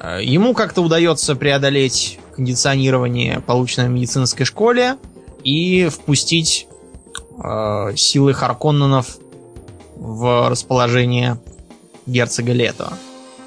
Э, 0.00 0.20
ему 0.22 0.54
как-то 0.54 0.82
удается 0.82 1.34
преодолеть 1.34 2.18
кондиционирование, 2.34 3.40
полученное 3.40 3.88
в 3.88 3.92
медицинской 3.92 4.46
школе, 4.46 4.96
и 5.42 5.88
впустить 5.88 6.68
э, 7.42 7.92
силы 7.96 8.32
Харконненов 8.32 9.18
в 9.96 10.48
расположение 10.48 11.40
герцога 12.08 12.52
Лето. 12.52 12.92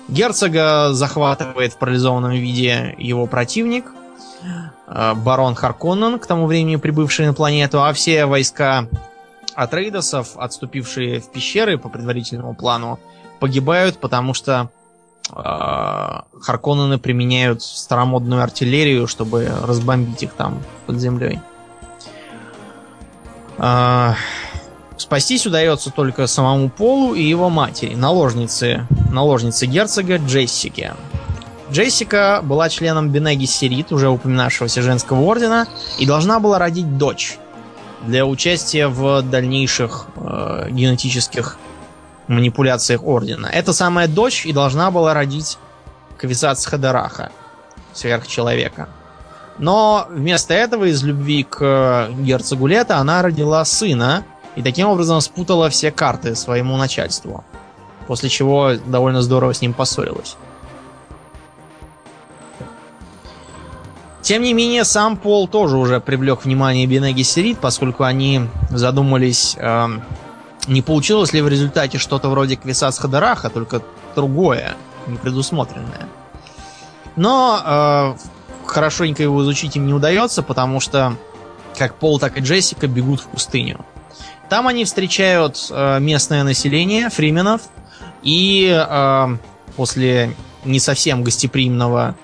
Герцога 0.08 0.94
захватывает 0.94 1.74
в 1.74 1.78
парализованном 1.78 2.32
виде 2.32 2.96
его 2.98 3.28
противник, 3.28 3.86
э, 4.88 5.14
барон 5.14 5.56
Харконнен, 5.56 6.20
к 6.20 6.26
тому 6.26 6.48
времени 6.48 6.76
прибывший 6.76 7.28
на 7.28 7.34
планету, 7.34 7.84
а 7.84 7.94
все 7.94 8.26
войска 8.26 8.88
Атрейдосов, 9.56 10.38
отступившие 10.38 11.20
в 11.20 11.32
пещеры 11.32 11.78
по 11.78 11.90
предварительному 11.90 12.56
плану, 12.56 13.00
погибают, 13.40 13.98
потому 13.98 14.34
что 14.34 14.70
а, 15.30 16.26
Харконнены 16.42 16.98
применяют 16.98 17.62
старомодную 17.62 18.42
артиллерию, 18.44 19.08
чтобы 19.08 19.50
разбомбить 19.64 20.24
их 20.24 20.34
там 20.34 20.62
под 20.86 20.98
землей. 20.98 21.40
А, 23.58 24.16
спастись 25.02 25.46
удается 25.46 25.90
только 25.90 26.28
самому 26.28 26.70
Полу 26.70 27.14
и 27.14 27.24
его 27.24 27.50
матери, 27.50 27.96
наложнице, 27.96 28.88
наложнице 29.12 29.66
герцога 29.66 30.18
Джессике. 30.18 30.94
Джессика 31.72 32.42
была 32.44 32.70
членом 32.70 33.10
Бенеги 33.10 33.46
Сирит, 33.46 33.92
уже 33.92 34.10
упоминавшегося 34.10 34.82
женского 34.82 35.22
ордена, 35.22 35.68
и 35.98 36.06
должна 36.06 36.40
была 36.40 36.60
родить 36.60 36.98
дочь 36.98 37.38
для 38.06 38.26
участия 38.26 38.88
в 38.88 39.22
дальнейших 39.22 40.08
э, 40.16 40.68
генетических 40.70 41.58
манипуляциях 42.28 43.04
Ордена. 43.04 43.48
Эта 43.48 43.74
самая 43.74 44.08
дочь 44.08 44.46
и 44.46 44.54
должна 44.54 44.92
была 44.92 45.14
родить 45.14 45.58
Квисац 46.18 46.66
Хадараха, 46.66 47.32
сверхчеловека. 47.94 48.90
Но 49.58 50.08
вместо 50.10 50.54
этого 50.54 50.86
из 50.86 51.04
любви 51.04 51.44
к 51.44 51.60
э, 51.62 52.14
герцогу 52.14 52.68
Лета 52.68 52.98
она 52.98 53.22
родила 53.22 53.64
сына 53.66 54.26
и 54.56 54.62
таким 54.62 54.88
образом 54.88 55.22
спутала 55.22 55.70
все 55.70 55.92
карты 55.92 56.36
своему 56.36 56.78
начальству. 56.78 57.44
После 58.08 58.30
чего 58.30 58.74
довольно 58.86 59.22
здорово 59.22 59.54
с 59.54 59.62
ним 59.62 59.74
поссорилась. 59.74 60.36
Тем 64.22 64.44
не 64.44 64.54
менее, 64.54 64.86
сам 64.86 65.18
Пол 65.18 65.48
тоже 65.48 65.78
уже 65.78 66.00
привлек 66.00 66.46
внимание 66.46 66.86
Бенеги 66.86 67.24
Сирит, 67.24 67.60
поскольку 67.60 68.04
они 68.04 68.42
задумались 68.70 69.56
э, 69.58 69.88
не 70.68 70.82
получилось 70.82 71.34
ли 71.34 71.42
в 71.42 71.48
результате 71.48 71.98
что-то 71.98 72.30
вроде 72.30 72.56
Квисас 72.56 73.00
Хадараха, 73.00 73.50
только 73.50 73.82
другое, 74.16 74.76
непредусмотренное. 75.08 76.08
Но 77.16 78.16
э, 78.16 78.68
хорошенько 78.68 79.24
его 79.24 79.42
изучить 79.42 79.76
им 79.76 79.88
не 79.88 79.94
удается, 79.94 80.44
потому 80.44 80.80
что 80.80 81.16
как 81.78 81.96
Пол, 81.96 82.20
так 82.20 82.38
и 82.38 82.42
Джессика 82.42 82.88
бегут 82.88 83.22
в 83.22 83.28
пустыню. 83.28 83.84
Там 84.52 84.68
они 84.68 84.84
встречают 84.84 85.68
э, 85.70 86.00
местное 86.02 86.44
население, 86.44 87.10
фрименов, 87.10 87.62
и 88.22 88.70
э, 88.70 89.38
после 89.78 90.36
не 90.66 90.82
совсем 90.82 91.24
гостеприимного 91.24 92.18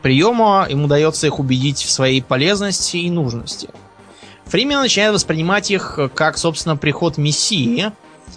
приема 0.00 0.66
им 0.70 0.84
удается 0.84 1.26
их 1.26 1.38
убедить 1.38 1.82
в 1.82 1.90
своей 1.90 2.22
полезности 2.22 2.96
и 2.96 3.10
нужности. 3.10 3.68
Фримен 4.46 4.80
начинает 4.80 5.12
воспринимать 5.12 5.70
их 5.70 5.98
как, 6.14 6.38
собственно, 6.38 6.78
приход 6.78 7.18
Мессии, 7.18 7.92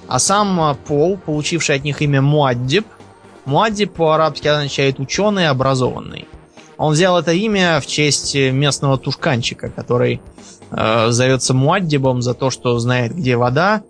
а 0.10 0.20
сам 0.20 0.76
Пол, 0.86 1.16
получивший 1.16 1.78
от 1.78 1.86
них 1.86 2.02
имя 2.02 2.22
Муаддиб, 2.22 2.86
Муаддиб 3.46 3.94
по-арабски 3.94 4.50
означает 4.50 5.00
ученый, 5.00 5.48
образованный. 5.48 6.28
Он 6.76 6.92
взял 6.92 7.18
это 7.18 7.32
имя 7.32 7.80
в 7.80 7.88
честь 7.88 8.36
местного 8.36 8.98
тушканчика, 8.98 9.70
который 9.70 10.16
э, 10.16 10.20
зовется 10.72 11.54
Муаддибом 11.54 12.22
за 12.22 12.34
то, 12.34 12.50
что 12.50 12.80
знает, 12.80 13.14
где 13.14 13.36
вода 13.36 13.84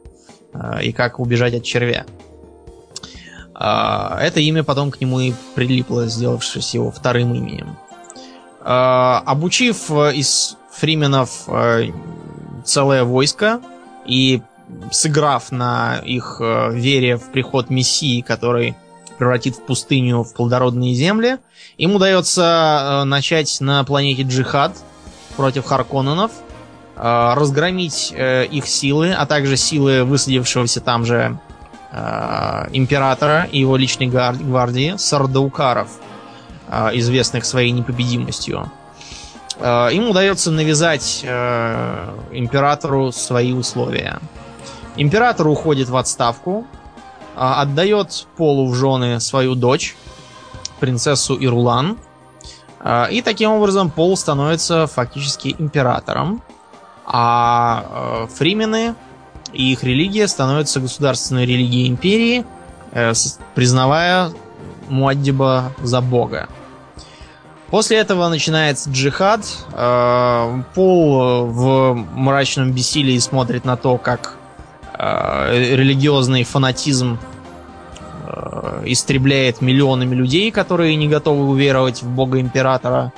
э, 0.54 0.84
и 0.84 0.92
как 0.92 1.20
убежать 1.20 1.54
от 1.54 1.64
червя. 1.64 2.06
Э, 3.54 4.18
это 4.20 4.40
имя 4.40 4.64
потом 4.64 4.92
к 4.92 5.00
нему 5.00 5.20
и 5.20 5.34
прилипло, 5.56 6.08
сделавшись 6.08 6.74
его 6.74 6.92
вторым 6.92 7.34
именем. 7.36 7.78
Э, 8.62 9.22
обучив 9.26 9.92
из 9.92 10.58
фрименов 10.72 11.44
э, 11.48 11.92
целое 12.66 13.04
войско 13.04 13.62
и 14.06 14.42
сыграв 14.92 15.52
на 15.52 16.00
их 16.04 16.38
э, 16.40 16.72
вере 16.74 17.18
в 17.18 17.32
приход 17.32 17.70
Мессии, 17.70 18.22
который 18.22 18.76
превратит 19.18 19.56
в 19.56 19.62
пустыню 19.66 20.24
в 20.24 20.34
плодородные 20.34 20.94
земли, 20.94 21.38
им 21.78 21.96
удается 21.96 23.02
э, 23.02 23.04
начать 23.04 23.62
на 23.62 23.84
планете 23.84 24.24
Джихад 24.24 24.76
против 25.36 25.66
Харконненов, 25.66 26.32
э, 26.32 26.51
разгромить 27.02 28.14
э, 28.16 28.45
их 28.45 28.68
силы, 28.68 29.12
а 29.12 29.26
также 29.26 29.58
силы 29.58 30.04
высадившегося 30.04 30.82
там 30.82 31.04
же 31.04 31.39
э, 31.91 32.68
императора 32.74 33.47
и 33.52 33.60
его 33.60 33.76
личной 33.76 34.06
гвардии, 34.06 34.93
сардаукаров, 34.97 35.89
э, 36.68 36.89
известных 36.93 37.45
своей 37.45 37.72
непобедимостью. 37.72 38.72
Э, 39.58 39.89
им 39.91 40.12
удается 40.12 40.52
навязать 40.52 41.22
э, 41.24 42.14
императору 42.34 43.12
свои 43.12 43.54
условия. 43.54 44.20
Император 44.95 45.47
уходит 45.47 45.89
в 45.89 45.97
отставку, 45.97 46.68
отдает 47.36 48.28
Полу 48.38 48.70
в 48.70 48.76
жены 48.76 49.20
свою 49.20 49.56
дочь, 49.56 49.95
принцессу 50.80 51.36
Ирулан. 51.43 51.97
И 53.10 53.22
таким 53.22 53.52
образом 53.52 53.89
Пол 53.89 54.18
становится 54.18 54.86
фактически 54.88 55.56
императором. 55.58 56.43
А 57.14 58.24
э, 58.24 58.28
фримены 58.34 58.95
и 59.51 59.74
их 59.74 59.84
религия 59.84 60.30
становятся 60.30 60.80
государственной 60.80 61.45
религией 61.45 61.89
империи, 61.89 62.45
э, 62.93 63.12
признавая 63.53 64.32
Муаддиба 64.88 65.74
за 65.84 65.99
бога. 65.99 66.47
После 67.70 67.97
этого 67.97 68.30
начинается 68.30 68.89
джихад. 68.89 69.41
Э, 69.74 70.62
Пол 70.74 71.47
в 71.47 71.93
мрачном 72.16 72.72
бессилии 72.72 73.18
смотрит 73.20 73.66
на 73.66 73.76
то, 73.76 73.97
как 73.97 74.38
религиозный 74.97 76.43
фанатизм 76.43 77.18
истребляет 78.86 79.59
миллионами 79.59 80.14
людей, 80.14 80.51
которые 80.51 80.95
не 80.95 81.07
готовы 81.07 81.49
уверовать 81.49 82.03
в 82.03 82.09
бога 82.09 82.39
императора. 82.39 83.12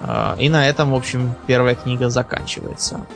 Э, 0.00 0.36
и 0.38 0.48
на 0.48 0.68
этом, 0.68 0.92
в 0.92 0.94
общем, 0.94 1.34
первая 1.46 1.74
книга 1.74 2.08
заканчивается. 2.10 3.06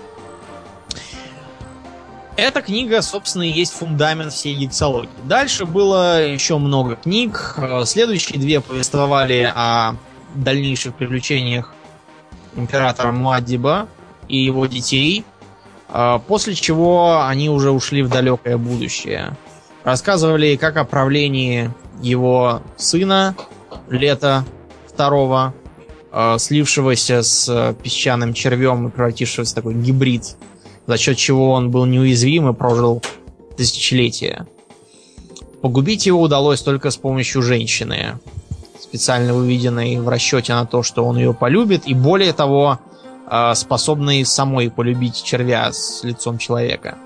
Эта 2.36 2.62
книга, 2.62 3.02
собственно, 3.02 3.42
и 3.42 3.50
есть 3.50 3.72
фундамент 3.72 4.32
всей 4.32 4.54
гексологии. 4.54 5.10
Дальше 5.24 5.64
было 5.64 6.24
еще 6.24 6.58
много 6.58 6.94
книг. 6.94 7.56
Следующие 7.84 8.38
две 8.38 8.60
повествовали 8.60 9.52
о 9.52 9.96
дальнейших 10.34 10.94
приключениях 10.94 11.74
императора 12.54 13.10
Муаддиба 13.12 13.88
и 14.28 14.38
его 14.38 14.66
детей– 14.66 15.24
а, 15.88 16.18
после 16.18 16.54
чего 16.54 17.24
они 17.24 17.48
уже 17.48 17.70
ушли 17.70 18.02
в 18.02 18.08
далекое 18.08 18.58
будущее. 18.58 19.36
Рассказывали 19.84 20.56
как 20.56 20.76
о 20.76 20.84
правлении 20.84 21.72
его 22.02 22.62
сына, 22.76 23.34
лета 23.88 24.44
второго, 24.86 25.54
а, 25.54 25.57
слившегося 26.38 27.22
с 27.22 27.76
песчаным 27.82 28.32
червем 28.32 28.88
и 28.88 28.90
превратившегося 28.90 29.52
в 29.52 29.54
такой 29.54 29.74
гибрид, 29.74 30.36
за 30.86 30.96
счет 30.96 31.16
чего 31.16 31.50
он 31.50 31.70
был 31.70 31.84
неуязвим 31.84 32.48
и 32.48 32.54
прожил 32.54 33.02
тысячелетия. 33.56 34.46
Погубить 35.60 36.06
его 36.06 36.20
удалось 36.20 36.60
только 36.62 36.90
с 36.90 36.96
помощью 36.96 37.42
женщины, 37.42 38.18
специально 38.80 39.34
выведенной 39.34 39.98
в 39.98 40.08
расчете 40.08 40.54
на 40.54 40.66
то, 40.66 40.82
что 40.82 41.04
он 41.04 41.18
ее 41.18 41.34
полюбит, 41.34 41.82
и 41.86 41.94
более 41.94 42.32
того, 42.32 42.78
а, 43.26 43.54
способной 43.54 44.24
самой 44.24 44.70
полюбить 44.70 45.22
червя 45.22 45.72
с 45.72 46.04
лицом 46.04 46.38
человека. 46.38 46.96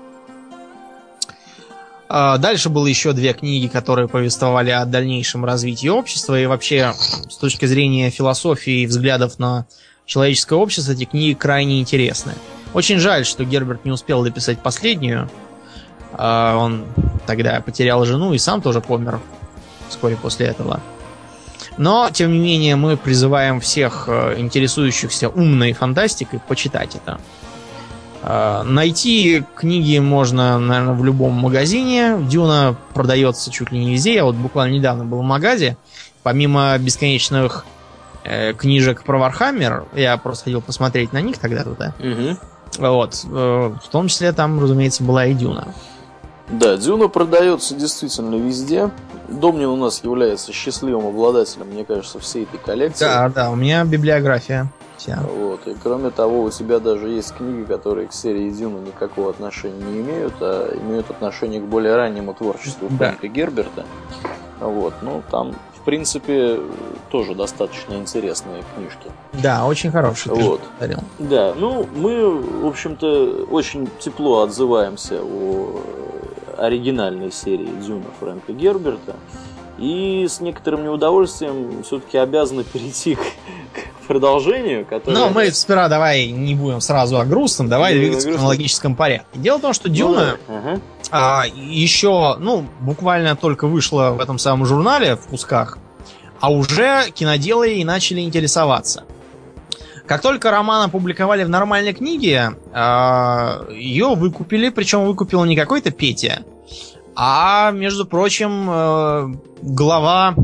А, 2.15 2.37
дальше 2.37 2.69
было 2.69 2.85
еще 2.85 3.11
две 3.13 3.33
книги, 3.33 3.65
которые 3.65 4.07
повествовали 4.07 4.69
о 4.69 4.85
дальнейшем 4.85 5.45
развитии 5.45 5.87
общества. 5.87 6.39
И 6.39 6.45
вообще, 6.45 6.93
с 7.27 7.37
точки 7.37 7.65
зрения 7.65 8.11
философии 8.11 8.81
и 8.81 8.85
взглядов 8.85 9.39
на 9.39 9.65
человеческое 10.05 10.59
общество, 10.59 10.91
эти 10.91 11.05
книги 11.05 11.33
крайне 11.33 11.81
интересны. 11.81 12.33
Очень 12.75 12.99
жаль, 12.99 13.25
что 13.25 13.43
Герберт 13.43 13.83
не 13.83 13.91
успел 13.91 14.23
дописать 14.23 14.59
последнюю. 14.59 15.27
А, 16.11 16.55
он 16.55 16.85
тогда 17.25 17.59
потерял 17.61 18.05
жену 18.05 18.31
и 18.35 18.37
сам 18.37 18.61
тоже 18.61 18.79
помер 18.79 19.19
вскоре 19.89 20.15
после 20.15 20.45
этого. 20.45 20.81
Но, 21.77 22.11
тем 22.13 22.31
не 22.31 22.37
менее, 22.37 22.75
мы 22.75 22.95
призываем 22.95 23.59
всех 23.59 24.05
э, 24.07 24.35
интересующихся 24.37 25.29
умной 25.29 25.73
фантастикой 25.73 26.39
почитать 26.47 26.93
это. 26.93 27.19
Э, 28.23 28.63
найти 28.63 29.43
книги 29.55 29.97
можно, 29.99 30.57
наверное, 30.57 30.95
в 30.95 31.03
любом 31.03 31.33
магазине. 31.33 32.17
Дюна 32.21 32.75
продается 32.93 33.51
чуть 33.51 33.71
ли 33.71 33.79
не 33.83 33.91
везде. 33.91 34.15
Я 34.15 34.23
вот 34.23 34.35
буквально 34.35 34.73
недавно 34.75 35.03
был 35.03 35.19
в 35.19 35.23
магазе. 35.23 35.77
Помимо 36.23 36.77
бесконечных 36.77 37.65
э, 38.23 38.53
книжек 38.53 39.03
про 39.03 39.17
Warhammer, 39.17 39.85
я 39.93 40.15
просто 40.17 40.45
хотел 40.45 40.61
посмотреть 40.61 41.11
на 41.11 41.21
них 41.21 41.37
тогда 41.37 41.63
туда. 41.63 41.93
Угу. 41.99 42.37
Вот. 42.79 43.25
Э, 43.25 43.73
в 43.83 43.87
том 43.89 44.07
числе 44.07 44.31
там, 44.31 44.61
разумеется, 44.61 45.03
была 45.03 45.25
и 45.25 45.33
Дюна. 45.33 45.67
Да, 46.49 46.77
Дюна 46.77 47.09
продается 47.09 47.75
действительно 47.75 48.35
везде. 48.35 48.89
Домнин 49.27 49.67
у 49.67 49.75
нас 49.75 50.01
является 50.03 50.53
счастливым 50.53 51.07
обладателем, 51.07 51.67
мне 51.67 51.83
кажется, 51.83 52.19
всей 52.19 52.43
этой 52.43 52.59
коллекции. 52.59 53.03
Да, 53.03 53.29
да, 53.29 53.51
у 53.51 53.55
меня 53.55 53.83
библиография 53.83 54.71
вся. 55.03 55.19
Вот, 55.21 55.67
и 55.67 55.75
кроме 55.81 56.09
того, 56.09 56.43
у 56.43 56.49
тебя 56.49 56.79
даже 56.79 57.09
есть 57.09 57.33
книги, 57.35 57.63
которые 57.63 58.07
к 58.07 58.13
серии 58.13 58.49
Дюна 58.49 58.79
никакого 58.79 59.29
отношения 59.29 59.83
не 59.83 60.01
имеют, 60.01 60.33
а 60.41 60.75
имеют 60.77 61.09
отношение 61.09 61.61
к 61.61 61.65
более 61.65 61.95
раннему 61.95 62.33
творчеству 62.33 62.87
да. 62.89 62.97
Фрэнка 62.97 63.27
Герберта. 63.27 63.85
Вот, 64.59 64.93
ну, 65.01 65.21
там 65.29 65.53
в 65.75 65.85
принципе, 65.85 66.61
тоже 67.09 67.35
достаточно 67.35 67.95
интересные 67.95 68.63
книжки. 68.73 69.11
Да, 69.33 69.65
очень 69.65 69.91
хорошие. 69.91 70.33
Вот. 70.33 70.61
Да, 71.19 71.53
ну, 71.57 71.85
мы, 71.93 72.39
в 72.39 72.65
общем-то, 72.65 73.47
очень 73.51 73.89
тепло 73.99 74.43
отзываемся 74.43 75.19
о 75.21 75.81
оригинальной 76.57 77.33
серии 77.33 77.69
Дюна 77.85 78.05
Фрэнка 78.21 78.53
Герберта. 78.53 79.15
И 79.77 80.27
с 80.29 80.39
некоторым 80.39 80.83
неудовольствием 80.83 81.83
все-таки 81.83 82.17
обязаны 82.17 82.63
перейти 82.73 83.15
к, 83.15 83.19
к 83.19 84.07
продолжению, 84.07 84.85
которое... 84.85 85.17
Ну, 85.17 85.29
мы 85.29 85.51
сперва 85.51 85.87
давай 85.87 86.27
не 86.27 86.55
будем 86.55 86.81
сразу 86.81 87.19
о 87.19 87.25
грустном, 87.25 87.69
давай 87.69 87.95
двигаться 87.95 88.29
в 88.29 88.33
хронологическом 88.33 88.95
порядке. 88.95 89.27
Дело 89.33 89.57
в 89.57 89.61
том, 89.61 89.73
что 89.73 89.89
Дюна 89.89 90.37
ну, 90.47 90.57
ага. 90.57 90.81
а, 91.11 91.43
еще, 91.47 92.35
ну, 92.39 92.65
буквально 92.81 93.35
только 93.35 93.67
вышла 93.67 94.11
в 94.11 94.21
этом 94.21 94.37
самом 94.37 94.65
журнале 94.65 95.15
в 95.15 95.27
кусках, 95.27 95.77
а 96.39 96.51
уже 96.51 97.09
киноделы 97.11 97.75
и 97.75 97.83
начали 97.83 98.21
интересоваться. 98.21 99.05
Как 100.05 100.21
только 100.21 100.51
роман 100.51 100.89
опубликовали 100.89 101.45
в 101.45 101.49
нормальной 101.49 101.93
книге, 101.93 102.57
а, 102.73 103.65
ее 103.71 104.15
выкупили, 104.15 104.69
причем 104.69 105.05
выкупил 105.05 105.43
не 105.45 105.55
какой-то 105.55 105.91
Петя, 105.91 106.43
а, 107.15 107.71
между 107.71 108.05
прочим, 108.05 108.69
э, 108.69 109.35
глава 109.61 110.35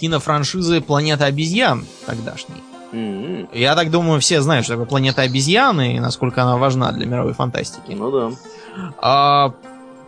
кинофраншизы 0.00 0.80
«Планета 0.80 1.26
обезьян» 1.26 1.86
тогдашний. 2.06 2.62
Mm-hmm. 2.92 3.48
Я 3.52 3.74
так 3.76 3.90
думаю, 3.90 4.20
все 4.20 4.40
знают, 4.40 4.64
что 4.64 4.74
такое 4.74 4.86
«Планета 4.86 5.22
обезьян» 5.22 5.80
и 5.80 6.00
насколько 6.00 6.42
она 6.42 6.56
важна 6.56 6.92
для 6.92 7.06
мировой 7.06 7.34
фантастики. 7.34 7.92
Ну 7.92 8.10
да. 8.10 8.36
А, 8.98 9.54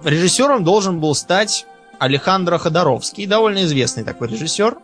режиссером 0.05 0.65
должен 0.65 1.01
был 1.01 1.15
стать 1.15 1.67
Алехандро 1.99 2.59
Ходоровский, 2.59 3.27
довольно 3.27 3.65
известный 3.65 4.03
такой 4.03 4.29
режиссер. 4.29 4.77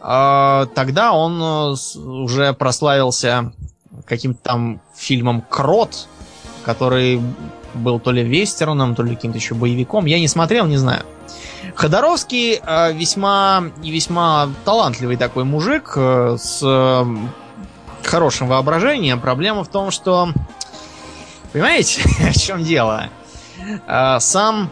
А, 0.00 0.66
тогда 0.74 1.12
он 1.12 1.40
э, 1.40 1.76
уже 1.96 2.52
прославился 2.52 3.52
каким-то 4.04 4.42
там 4.42 4.80
фильмом 4.94 5.42
«Крот», 5.42 6.08
который 6.64 7.20
был 7.74 8.00
то 8.00 8.12
ли 8.12 8.22
вестерном, 8.22 8.94
то 8.94 9.02
ли 9.02 9.14
каким-то 9.14 9.38
еще 9.38 9.54
боевиком. 9.54 10.06
Я 10.06 10.18
не 10.18 10.28
смотрел, 10.28 10.66
не 10.66 10.76
знаю. 10.76 11.02
Ходоровский 11.74 12.60
э, 12.64 12.92
весьма 12.92 13.64
и 13.82 13.90
весьма 13.90 14.50
талантливый 14.64 15.16
такой 15.16 15.44
мужик 15.44 15.92
э, 15.96 16.36
с 16.38 17.06
хорошим 18.02 18.48
воображением. 18.48 19.20
Проблема 19.20 19.64
в 19.64 19.68
том, 19.68 19.90
что 19.90 20.32
Понимаете, 21.52 22.02
в 22.32 22.38
чем 22.38 22.64
дело? 22.64 23.08
А, 23.86 24.18
сам 24.20 24.70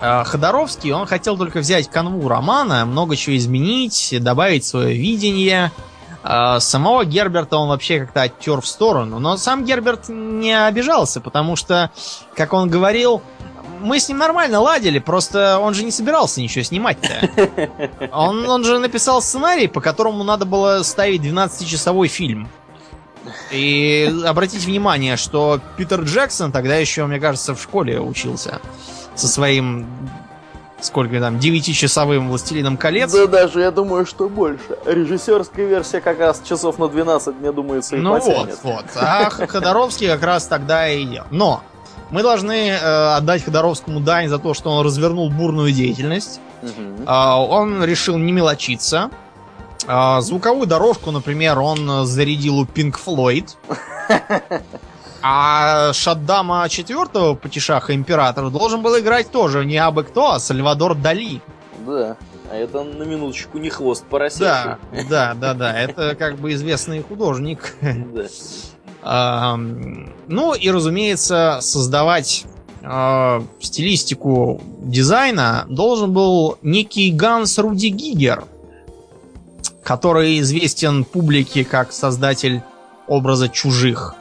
а, 0.00 0.24
Ходоровский, 0.24 0.92
он 0.92 1.06
хотел 1.06 1.36
только 1.36 1.60
взять 1.60 1.88
канву 1.88 2.28
романа, 2.28 2.84
много 2.84 3.16
чего 3.16 3.36
изменить, 3.36 4.14
добавить 4.20 4.64
свое 4.64 4.96
видение. 4.96 5.70
А, 6.22 6.60
самого 6.60 7.04
Герберта 7.04 7.56
он 7.56 7.68
вообще 7.68 8.00
как-то 8.00 8.22
оттер 8.22 8.60
в 8.60 8.66
сторону. 8.66 9.18
Но 9.18 9.36
сам 9.36 9.64
Герберт 9.64 10.08
не 10.08 10.52
обижался, 10.52 11.20
потому 11.20 11.56
что, 11.56 11.90
как 12.34 12.52
он 12.52 12.68
говорил, 12.68 13.22
мы 13.80 13.98
с 13.98 14.08
ним 14.08 14.18
нормально 14.18 14.60
ладили, 14.60 14.98
просто 14.98 15.58
он 15.58 15.74
же 15.74 15.84
не 15.84 15.90
собирался 15.90 16.40
ничего 16.40 16.62
снимать-то. 16.62 17.28
Он, 18.12 18.48
он 18.48 18.64
же 18.64 18.78
написал 18.78 19.20
сценарий, 19.20 19.66
по 19.66 19.80
которому 19.80 20.22
надо 20.22 20.44
было 20.44 20.82
ставить 20.82 21.22
12-часовой 21.22 22.08
фильм. 22.08 22.48
И 23.50 24.12
обратите 24.24 24.66
внимание, 24.66 25.16
что 25.16 25.60
Питер 25.76 26.02
Джексон 26.02 26.52
тогда 26.52 26.76
еще, 26.76 27.06
мне 27.06 27.18
кажется, 27.18 27.54
в 27.54 27.62
школе 27.62 28.00
учился 28.00 28.60
со 29.14 29.28
своим 29.28 29.86
сколько 30.82 31.18
там, 31.20 31.36
9-часовым 31.38 32.28
«Властелином 32.28 32.76
колец». 32.76 33.12
Да 33.12 33.26
даже, 33.26 33.60
я 33.60 33.70
думаю, 33.70 34.04
что 34.04 34.28
больше. 34.28 34.76
Режиссерская 34.84 35.66
версия 35.66 36.00
как 36.00 36.18
раз 36.18 36.42
часов 36.46 36.78
на 36.78 36.88
12, 36.88 37.36
мне 37.40 37.52
думается, 37.52 37.96
и 37.96 38.00
Ну 38.00 38.12
потянет. 38.14 38.58
вот, 38.62 38.74
вот. 38.74 38.84
А 38.96 39.30
Ходоровский 39.30 40.08
как 40.08 40.22
раз 40.22 40.46
тогда 40.46 40.88
и 40.88 41.04
делал. 41.04 41.26
Но 41.30 41.62
мы 42.10 42.22
должны 42.22 42.68
э, 42.70 43.14
отдать 43.16 43.44
Ходоровскому 43.44 44.00
дань 44.00 44.28
за 44.28 44.38
то, 44.38 44.54
что 44.54 44.70
он 44.70 44.84
развернул 44.84 45.30
бурную 45.30 45.72
деятельность. 45.72 46.40
Мгм. 46.62 47.04
А, 47.06 47.40
он 47.42 47.82
решил 47.84 48.18
не 48.18 48.32
мелочиться. 48.32 49.10
А, 49.86 50.20
звуковую 50.20 50.66
дорожку, 50.66 51.10
например, 51.10 51.58
он 51.58 52.06
зарядил 52.06 52.58
у 52.58 52.64
Pink 52.64 52.96
Floyd. 53.04 53.56
А 55.22 55.92
Шаддама 55.92 56.68
четвертого 56.68 57.34
потешаха 57.34 57.94
императора 57.94 58.50
должен 58.50 58.82
был 58.82 58.98
играть 58.98 59.30
тоже 59.30 59.64
не 59.64 59.78
абы 59.78 60.04
кто, 60.04 60.32
а 60.32 60.40
Сальвадор 60.40 60.94
Дали. 60.94 61.40
Да. 61.86 62.16
А 62.50 62.56
это 62.56 62.82
на 62.82 63.04
минуточку 63.04 63.58
не 63.58 63.70
хвост 63.70 64.04
поросячий. 64.04 64.44
Да, 64.44 64.78
да, 65.08 65.34
да, 65.34 65.54
да. 65.54 65.78
Это 65.78 66.14
как 66.16 66.38
бы 66.38 66.52
известный 66.52 67.02
художник. 67.02 67.74
Да. 69.04 69.56
Ну 70.28 70.54
и, 70.54 70.70
разумеется, 70.70 71.58
создавать 71.60 72.44
а, 72.84 73.42
стилистику 73.60 74.60
дизайна 74.78 75.66
должен 75.68 76.12
был 76.12 76.58
некий 76.62 77.10
Ганс 77.10 77.58
Руди 77.58 77.88
Гигер, 77.88 78.44
который 79.82 80.38
известен 80.40 81.04
публике 81.04 81.64
как 81.64 81.92
создатель 81.92 82.62
образа 83.08 83.48
чужих. 83.48 84.14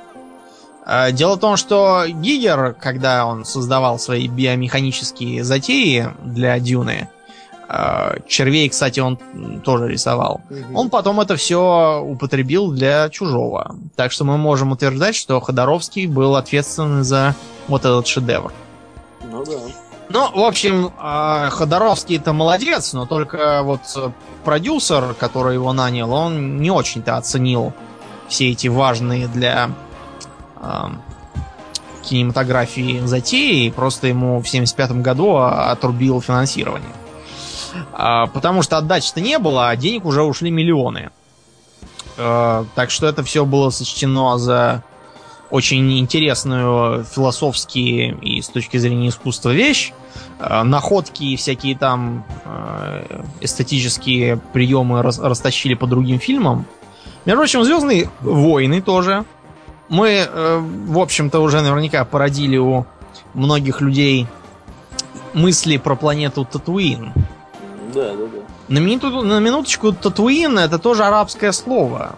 А, 0.94 1.12
Дело 1.14 1.38
в 1.38 1.40
том, 1.40 1.56
что 1.56 2.04
Гигер, 2.06 2.74
когда 2.74 3.26
он 3.26 3.46
создавал 3.46 3.98
свои 3.98 4.28
биомеханические 4.28 5.42
затеи 5.42 6.10
для 6.22 6.60
Дюны, 6.60 7.08
а, 7.70 8.18
червей, 8.28 8.68
кстати, 8.68 9.00
он 9.00 9.16
тоже 9.64 9.88
рисовал. 9.88 10.42
Он 10.74 10.90
потом 10.90 11.22
это 11.22 11.38
все 11.38 12.02
употребил 12.06 12.74
для 12.74 13.08
чужого. 13.08 13.74
Так 13.96 14.12
что 14.12 14.26
мы 14.26 14.38
можем 14.38 14.74
утверждать, 14.74 15.16
что 15.16 15.40
Ходоровский 15.40 16.08
был 16.08 16.36
ответственен 16.36 17.06
за 17.06 17.36
вот 17.70 17.86
этот 17.86 18.06
шедевр. 18.08 18.52
Ну 19.32 19.46
да. 19.46 19.60
Ну, 20.10 20.30
в 20.42 20.44
общем, 20.44 20.92
э, 21.02 21.50
Ходоровский 21.52 22.18
это 22.18 22.34
молодец, 22.34 22.92
но 22.92 23.06
только 23.06 23.62
вот 23.64 23.80
э, 23.96 24.12
продюсер, 24.44 25.14
который 25.14 25.54
его 25.54 25.72
нанял, 25.72 26.12
он 26.12 26.60
не 26.60 26.70
очень-то 26.70 27.16
оценил 27.16 27.72
все 28.28 28.52
эти 28.52 28.68
важные 28.68 29.30
для 29.30 29.70
э, 29.70 29.70
кинематографии 32.02 33.00
затеи, 33.06 33.70
просто 33.70 34.08
ему 34.08 34.42
в 34.42 34.50
75 34.50 34.92
году 35.02 35.36
а, 35.36 35.72
отрубил 35.72 36.22
финансирование. 36.22 36.92
А, 37.94 38.28
потому 38.28 38.62
что 38.62 38.78
отдачи-то 38.78 39.22
не 39.22 39.38
было, 39.40 39.70
а 39.70 39.76
денег 39.76 40.06
уже 40.06 40.24
ушли 40.24 40.52
миллионы. 40.52 41.10
Э, 42.18 42.66
так 42.76 42.92
что 42.92 43.08
это 43.08 43.24
все 43.24 43.46
было 43.46 43.70
сочтено 43.70 44.38
за 44.38 44.84
очень 45.50 46.00
интересную 46.00 47.04
философски 47.04 48.18
и 48.22 48.42
с 48.42 48.48
точки 48.48 48.78
зрения 48.78 49.10
искусства 49.10 49.50
вещь. 49.50 49.92
Находки 50.40 51.24
и 51.24 51.36
всякие 51.36 51.78
там 51.78 52.26
эстетические 53.42 54.38
приемы 54.38 55.02
рас- 55.02 55.20
растащили 55.20 55.74
по 55.74 55.88
другим 55.88 56.20
фильмам. 56.20 56.66
Между 57.26 57.40
прочим, 57.40 57.64
Звездные 57.66 58.10
войны 58.22 58.82
тоже. 58.82 59.26
Мы, 59.92 60.26
э, 60.26 60.58
в 60.88 60.98
общем-то, 60.98 61.42
уже 61.42 61.60
наверняка 61.60 62.06
породили 62.06 62.56
у 62.56 62.86
многих 63.34 63.82
людей 63.82 64.26
мысли 65.34 65.76
про 65.76 65.98
планету 65.98 66.46
Татуин. 66.46 67.12
Да, 67.94 68.14
да, 68.14 68.26
да. 68.26 68.40
На, 68.70 68.78
минуту, 68.80 69.22
на 69.22 69.40
минуточку, 69.40 69.92
Татуин 69.92 70.58
это 70.58 70.80
тоже 70.80 71.04
арабское 71.04 71.52
слово. 71.52 72.16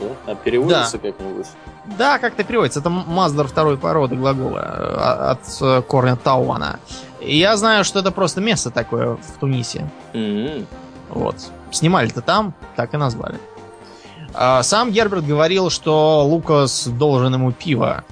Да? 0.00 0.06
А 0.26 0.34
переводится 0.34 0.98
как-нибудь? 0.98 1.46
Да, 1.96 2.18
как-то 2.18 2.42
переводится. 2.42 2.80
Это 2.80 2.90
маздер 2.90 3.46
второй 3.46 3.78
породы 3.78 4.16
глагола 4.16 4.58
э, 4.58 5.30
от 5.30 5.40
э, 5.60 5.82
корня 5.82 6.16
Тауана. 6.16 6.80
Я 7.20 7.56
знаю, 7.56 7.84
что 7.84 8.00
это 8.00 8.10
просто 8.10 8.40
место 8.40 8.72
такое 8.72 9.14
в 9.14 9.38
Тунисе. 9.38 9.88
М. 10.14 10.66
Вот. 11.10 11.36
Снимали-то 11.70 12.22
там, 12.22 12.54
так 12.74 12.92
и 12.92 12.96
назвали. 12.96 13.36
А 13.36 13.55
сам 14.62 14.90
Герберт 14.92 15.26
говорил, 15.26 15.70
что 15.70 16.24
Лукас 16.26 16.86
должен 16.86 17.34
ему 17.34 17.52
пиво. 17.52 18.04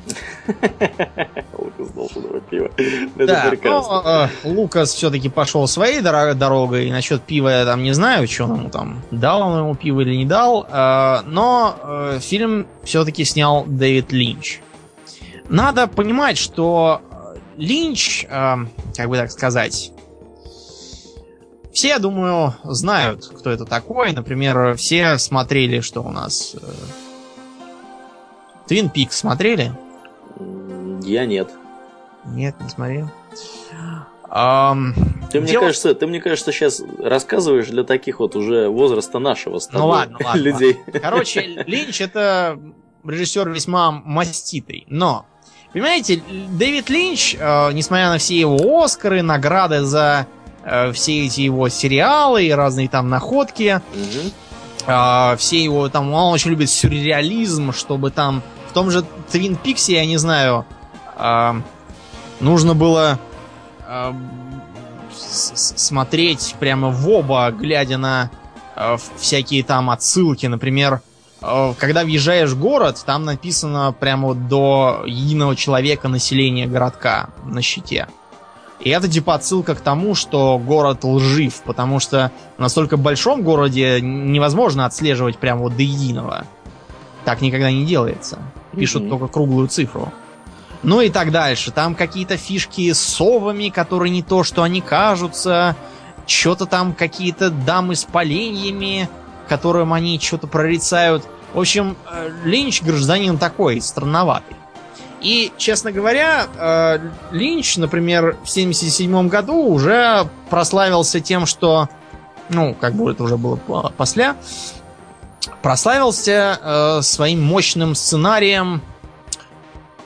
Лукас 1.58 1.88
должен 1.94 2.22
давать 2.22 2.42
пиво. 2.44 2.70
Это 3.16 3.26
Да, 3.26 3.46
прекрасно. 3.50 4.02
но, 4.02 4.28
э, 4.44 4.48
Лукас 4.48 4.92
все-таки 4.94 5.28
пошел 5.28 5.66
своей 5.66 6.00
дорогой. 6.00 6.90
Насчет 6.90 7.22
пива 7.22 7.48
я 7.48 7.64
там 7.64 7.82
не 7.82 7.92
знаю, 7.92 8.26
что 8.28 8.44
он 8.44 8.56
ему 8.58 8.70
там 8.70 9.02
дал 9.10 9.42
он 9.42 9.58
ему 9.58 9.74
пиво 9.74 10.00
или 10.00 10.14
не 10.16 10.26
дал. 10.26 10.66
Э, 10.70 11.20
но 11.26 11.76
э, 11.82 12.18
фильм 12.20 12.66
все-таки 12.84 13.24
снял 13.24 13.64
Дэвид 13.66 14.12
Линч. 14.12 14.60
Надо 15.48 15.86
понимать, 15.88 16.38
что 16.38 17.00
э, 17.10 17.36
Линч, 17.56 18.24
э, 18.28 18.56
как 18.96 19.08
бы 19.08 19.16
так 19.16 19.30
сказать, 19.30 19.90
все, 21.74 21.88
я 21.88 21.98
думаю, 21.98 22.54
знают, 22.64 23.26
кто 23.26 23.50
это 23.50 23.64
такой. 23.64 24.12
Например, 24.12 24.74
все 24.76 25.18
смотрели, 25.18 25.80
что 25.80 26.00
у 26.00 26.10
нас... 26.10 26.56
Твин 28.66 28.88
Пик 28.88 29.12
смотрели? 29.12 29.72
Я 31.02 31.26
нет. 31.26 31.50
Нет, 32.24 32.54
не 32.60 32.68
смотрел. 32.70 33.10
Ам, 34.30 34.94
Ты 35.30 35.40
мне 35.40 35.50
дело- 35.52 35.62
кажется, 35.64 35.94
ты 35.94 36.06
мне 36.06 36.20
кажется, 36.20 36.50
сейчас 36.50 36.82
рассказываешь 36.98 37.66
для 37.68 37.84
таких 37.84 38.18
вот 38.20 38.34
уже 38.34 38.68
возраста 38.68 39.18
нашего 39.18 39.58
с 39.58 39.66
Ну 39.68 39.72
тобой 39.78 39.90
ладно, 39.90 40.18
ладно, 40.24 40.40
людей. 40.40 40.76
Короче, 41.02 41.42
Линч 41.66 42.00
это 42.00 42.58
режиссер 43.04 43.50
весьма 43.50 43.92
маститый. 43.92 44.86
Но, 44.88 45.26
понимаете, 45.72 46.22
Дэвид 46.50 46.88
Линч, 46.88 47.36
э, 47.38 47.72
несмотря 47.72 48.08
на 48.08 48.18
все 48.18 48.40
его 48.40 48.82
Оскары, 48.82 49.22
награды 49.22 49.82
за 49.82 50.26
э, 50.26 50.43
все 50.92 51.26
эти 51.26 51.42
его 51.42 51.68
сериалы 51.68 52.44
и 52.46 52.50
разные 52.52 52.88
там 52.88 53.08
находки, 53.10 53.80
э, 54.86 55.36
все 55.38 55.62
его 55.62 55.88
там, 55.88 56.12
он 56.12 56.32
очень 56.32 56.50
любит 56.50 56.70
сюрреализм, 56.70 57.72
чтобы 57.72 58.10
там 58.10 58.42
в 58.68 58.72
том 58.72 58.90
же 58.90 59.04
Твин 59.30 59.56
Пиксе, 59.56 59.94
я 59.94 60.06
не 60.06 60.16
знаю, 60.16 60.64
э, 61.16 61.52
нужно 62.40 62.74
было 62.74 63.18
э, 63.86 64.12
с- 65.16 65.74
смотреть 65.76 66.54
прямо 66.58 66.88
в 66.90 67.08
оба, 67.08 67.50
глядя 67.50 67.98
на 67.98 68.30
э, 68.76 68.96
всякие 69.18 69.62
там 69.64 69.90
отсылки, 69.90 70.46
например, 70.46 71.00
э, 71.42 71.74
когда 71.78 72.04
въезжаешь 72.04 72.50
в 72.50 72.58
город, 72.58 73.02
там 73.06 73.24
написано 73.24 73.92
прямо 73.98 74.28
вот 74.28 74.48
до 74.48 75.02
единого 75.06 75.54
человека 75.56 76.08
населения 76.08 76.66
городка 76.66 77.28
на 77.44 77.62
щите. 77.62 78.08
И 78.80 78.90
это 78.90 79.08
типа 79.08 79.34
отсылка 79.34 79.74
к 79.74 79.80
тому, 79.80 80.14
что 80.14 80.58
город 80.58 81.04
лжив, 81.04 81.62
потому 81.62 82.00
что 82.00 82.32
в 82.56 82.60
настолько 82.60 82.96
большом 82.96 83.42
городе 83.42 84.00
невозможно 84.00 84.84
отслеживать 84.84 85.38
прямо 85.38 85.62
вот 85.62 85.76
до 85.76 85.82
единого. 85.82 86.44
Так 87.24 87.40
никогда 87.40 87.70
не 87.70 87.84
делается. 87.86 88.38
Пишут 88.76 89.02
Мгм. 89.02 89.10
только 89.10 89.28
круглую 89.28 89.68
цифру. 89.68 90.12
Ну 90.82 91.00
и 91.00 91.08
так 91.08 91.30
дальше. 91.30 91.70
Там 91.70 91.94
какие-то 91.94 92.36
фишки 92.36 92.92
с 92.92 93.00
совами, 93.00 93.70
которые 93.70 94.10
не 94.10 94.22
то, 94.22 94.44
что 94.44 94.62
они 94.62 94.80
кажутся. 94.82 95.76
Что-то 96.26 96.66
там 96.66 96.92
какие-то 96.92 97.50
дамы 97.50 97.96
с 97.96 98.04
поленьями, 98.04 99.08
которым 99.48 99.92
они 99.94 100.18
что-то 100.20 100.46
прорицают. 100.46 101.24
В 101.54 101.60
общем, 101.60 101.96
э, 102.10 102.30
Линч 102.44 102.82
гражданин 102.82 103.38
такой, 103.38 103.80
странноватый. 103.80 104.56
И, 105.24 105.50
честно 105.56 105.90
говоря, 105.90 106.46
э, 106.54 106.98
Линч, 107.32 107.78
например, 107.78 108.36
в 108.44 108.50
77 108.50 109.28
году 109.28 109.54
уже 109.72 110.28
прославился 110.50 111.18
тем, 111.18 111.46
что, 111.46 111.88
ну, 112.50 112.74
как 112.78 112.92
бы 112.92 113.10
это 113.10 113.22
уже 113.22 113.38
было 113.38 113.56
по- 113.56 113.90
после, 113.96 114.34
прославился 115.62 116.58
э, 116.62 117.02
своим 117.02 117.42
мощным 117.42 117.94
сценарием 117.94 118.82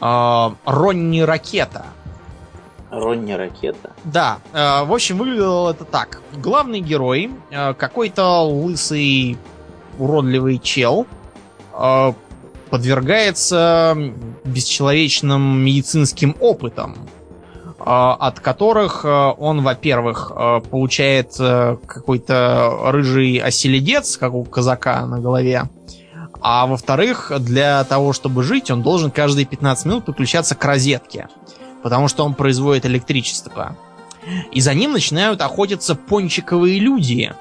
э, 0.00 0.50
Ронни 0.64 1.20
Ракета. 1.22 1.86
Ронни 2.92 3.32
Ракета? 3.32 3.90
Да, 4.04 4.38
в 4.52 4.94
общем, 4.94 5.18
выглядело 5.18 5.70
это 5.72 5.84
так. 5.84 6.22
Главный 6.32 6.80
герой, 6.80 7.30
какой-то 7.50 8.44
лысый, 8.48 9.36
уродливый 9.98 10.58
чел, 10.58 11.06
подвергается 12.70 13.96
бесчеловечным 14.44 15.64
медицинским 15.64 16.36
опытам, 16.40 16.96
э, 17.64 17.82
от 17.84 18.40
которых 18.40 19.04
э, 19.04 19.08
он, 19.08 19.62
во-первых, 19.62 20.32
э, 20.34 20.60
получает 20.70 21.34
какой-то 21.36 22.90
рыжий 22.92 23.38
оселедец, 23.38 24.16
как 24.16 24.34
у 24.34 24.44
казака 24.44 25.04
на 25.06 25.20
голове, 25.20 25.68
а 26.40 26.66
во-вторых, 26.66 27.32
для 27.40 27.82
того, 27.84 28.12
чтобы 28.12 28.44
жить, 28.44 28.70
он 28.70 28.82
должен 28.82 29.10
каждые 29.10 29.44
15 29.44 29.86
минут 29.86 30.04
подключаться 30.04 30.54
к 30.54 30.64
розетке 30.64 31.28
потому 31.82 32.08
что 32.08 32.24
он 32.24 32.34
производит 32.34 32.86
электричество. 32.86 33.76
И 34.52 34.60
за 34.60 34.74
ним 34.74 34.92
начинают 34.92 35.40
охотиться 35.40 35.94
пончиковые 35.94 36.78
люди. 36.78 37.32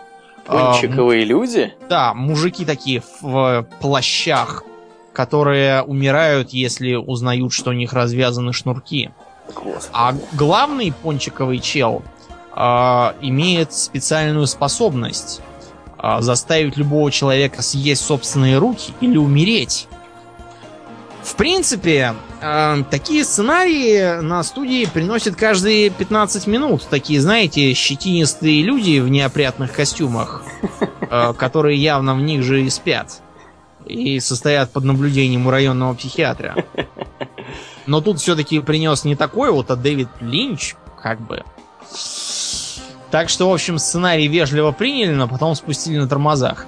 Пончиковые 0.45 1.23
а, 1.23 1.25
люди? 1.25 1.73
Да, 1.89 2.13
мужики 2.13 2.63
такие 2.63 3.03
в 3.21 3.67
плащах, 3.81 4.63
которые 5.17 5.81
умирают, 5.81 6.51
если 6.51 6.93
узнают, 6.93 7.51
что 7.51 7.71
у 7.71 7.73
них 7.73 7.91
развязаны 7.91 8.53
шнурки. 8.53 9.09
А 9.91 10.13
главный 10.33 10.93
пончиковый 10.93 11.57
чел 11.57 12.03
э, 12.55 12.59
имеет 13.21 13.73
специальную 13.73 14.45
способность 14.45 15.41
э, 15.97 16.17
заставить 16.19 16.77
любого 16.77 17.09
человека 17.09 17.63
съесть 17.63 18.05
собственные 18.05 18.59
руки 18.59 18.93
или 19.01 19.17
умереть. 19.17 19.87
В 21.23 21.33
принципе, 21.33 22.13
э, 22.39 22.83
такие 22.91 23.23
сценарии 23.23 24.21
на 24.21 24.43
студии 24.43 24.85
приносят 24.85 25.35
каждые 25.35 25.89
15 25.89 26.45
минут. 26.45 26.87
Такие, 26.91 27.19
знаете, 27.21 27.73
щетинистые 27.73 28.61
люди 28.61 28.99
в 28.99 29.09
неопрятных 29.09 29.73
костюмах, 29.73 30.43
э, 31.09 31.33
которые 31.33 31.81
явно 31.81 32.13
в 32.13 32.21
них 32.21 32.43
же 32.43 32.61
и 32.61 32.69
спят. 32.69 33.23
И 33.87 34.19
состоят 34.19 34.71
под 34.71 34.83
наблюдением 34.83 35.47
у 35.47 35.49
районного 35.49 35.93
психиатра. 35.93 36.55
Но 37.85 38.01
тут 38.01 38.19
все-таки 38.19 38.59
принес 38.59 39.05
не 39.05 39.15
такой 39.15 39.51
вот, 39.51 39.71
а 39.71 39.75
Дэвид 39.75 40.09
Линч, 40.19 40.75
как 41.01 41.21
бы. 41.21 41.43
Так 43.11 43.29
что, 43.29 43.49
в 43.49 43.53
общем, 43.53 43.79
сценарий 43.79 44.27
вежливо 44.27 44.71
приняли, 44.71 45.13
но 45.13 45.27
потом 45.27 45.55
спустили 45.55 45.97
на 45.97 46.07
тормозах. 46.07 46.65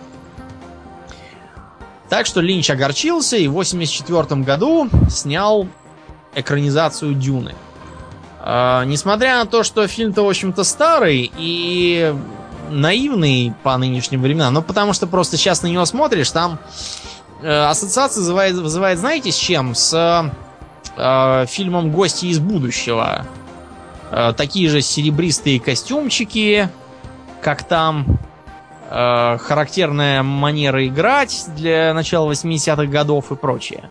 Так 2.07 2.25
что 2.25 2.41
Линч 2.41 2.69
огорчился 2.69 3.37
и 3.37 3.47
в 3.47 3.51
1984 3.51 4.41
году 4.41 4.89
снял 5.09 5.67
экранизацию 6.33 7.13
Дюны. 7.13 7.53
Э, 8.41 8.83
несмотря 8.85 9.39
на 9.39 9.45
то, 9.45 9.63
что 9.63 9.85
фильм-то, 9.87 10.23
в 10.23 10.29
общем-то, 10.29 10.63
старый 10.63 11.31
и 11.37 12.15
наивный 12.69 13.53
по 13.63 13.77
нынешним 13.77 14.21
временам, 14.21 14.53
ну, 14.53 14.61
потому 14.61 14.93
что 14.93 15.07
просто 15.07 15.37
сейчас 15.37 15.61
на 15.61 15.67
него 15.67 15.85
смотришь, 15.85 16.31
там 16.31 16.59
ассоциация 17.43 18.21
вызывает, 18.21 18.55
вызывает, 18.55 18.99
знаете, 18.99 19.31
с 19.31 19.35
чем? 19.35 19.75
С 19.75 20.31
э, 20.97 21.45
фильмом 21.47 21.91
«Гости 21.91 22.27
из 22.27 22.39
будущего». 22.39 23.25
Э, 24.11 24.33
такие 24.35 24.69
же 24.69 24.81
серебристые 24.81 25.59
костюмчики, 25.59 26.69
как 27.41 27.63
там, 27.63 28.05
э, 28.89 29.37
характерная 29.37 30.23
манера 30.23 30.85
играть 30.87 31.45
для 31.55 31.93
начала 31.93 32.31
80-х 32.31 32.85
годов 32.85 33.31
и 33.31 33.35
прочее. 33.35 33.89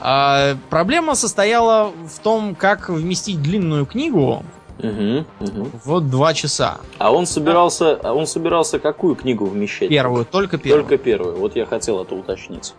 А 0.00 0.56
проблема 0.68 1.14
состояла 1.14 1.92
в 2.08 2.18
том, 2.20 2.56
как 2.56 2.88
вместить 2.88 3.40
длинную 3.40 3.86
книгу 3.86 4.44
угу, 4.82 5.24
угу. 5.40 5.70
в 5.84 6.00
два 6.00 6.34
часа. 6.34 6.78
А 6.98 7.12
он 7.12 7.26
собирался, 7.26 7.94
а 8.02 8.12
он 8.12 8.26
собирался 8.26 8.78
какую 8.78 9.14
книгу 9.14 9.46
вмещать? 9.46 9.88
Первую, 9.88 10.24
только 10.24 10.58
первую. 10.58 10.82
Только 10.82 11.02
первую. 11.02 11.36
Вот 11.36 11.56
я 11.56 11.66
хотел 11.66 12.02
это 12.02 12.14
уточнить. 12.14 12.74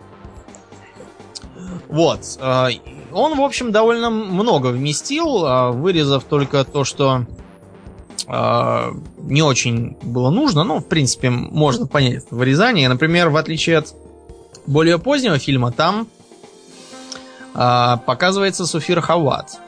Вот. 1.88 2.20
Э, 2.40 2.68
он, 3.12 3.36
в 3.36 3.42
общем, 3.42 3.72
довольно 3.72 4.10
много 4.10 4.68
вместил, 4.68 5.44
э, 5.44 5.70
вырезав 5.70 6.24
только 6.24 6.64
то, 6.64 6.84
что 6.84 7.24
э, 8.26 8.92
не 9.18 9.42
очень 9.42 9.96
было 10.02 10.30
нужно. 10.30 10.64
Ну, 10.64 10.78
в 10.80 10.86
принципе, 10.86 11.30
можно 11.30 11.86
понять 11.86 12.24
это 12.24 12.34
вырезание. 12.34 12.88
Например, 12.88 13.30
в 13.30 13.36
отличие 13.36 13.78
от 13.78 13.94
более 14.66 14.98
позднего 14.98 15.38
фильма, 15.38 15.72
там 15.72 16.08
показывается 17.52 18.66
Суфир 18.66 19.00
Хават. 19.00 19.60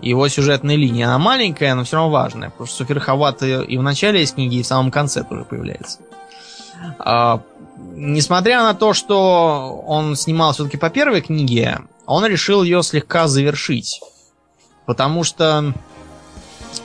Его 0.00 0.28
сюжетная 0.28 0.76
линия, 0.76 1.06
она 1.06 1.18
маленькая, 1.18 1.74
но 1.74 1.84
все 1.84 1.96
равно 1.96 2.10
важная, 2.10 2.50
потому 2.50 2.66
что 2.66 2.76
Суфир 2.78 2.98
Хават 2.98 3.42
и 3.42 3.76
в 3.76 3.82
начале 3.82 4.20
есть 4.20 4.34
книги, 4.34 4.56
и 4.56 4.62
в 4.62 4.66
самом 4.66 4.90
конце 4.90 5.22
тоже 5.22 5.44
появляется. 5.44 6.00
Э, 6.98 7.38
несмотря 7.92 8.62
на 8.62 8.74
то, 8.74 8.94
что 8.94 9.82
он 9.86 10.16
снимал 10.16 10.52
все-таки 10.52 10.76
по 10.76 10.90
первой 10.90 11.20
книге, 11.20 11.80
он 12.06 12.26
решил 12.26 12.62
ее 12.62 12.82
слегка 12.82 13.28
завершить. 13.28 14.00
Потому 14.86 15.22
что 15.22 15.72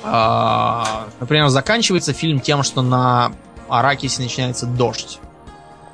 а, 0.03 1.07
например, 1.19 1.47
заканчивается 1.49 2.13
фильм 2.13 2.39
тем, 2.39 2.63
что 2.63 2.81
на 2.81 3.31
Аракисе 3.69 4.21
начинается 4.21 4.65
дождь. 4.65 5.19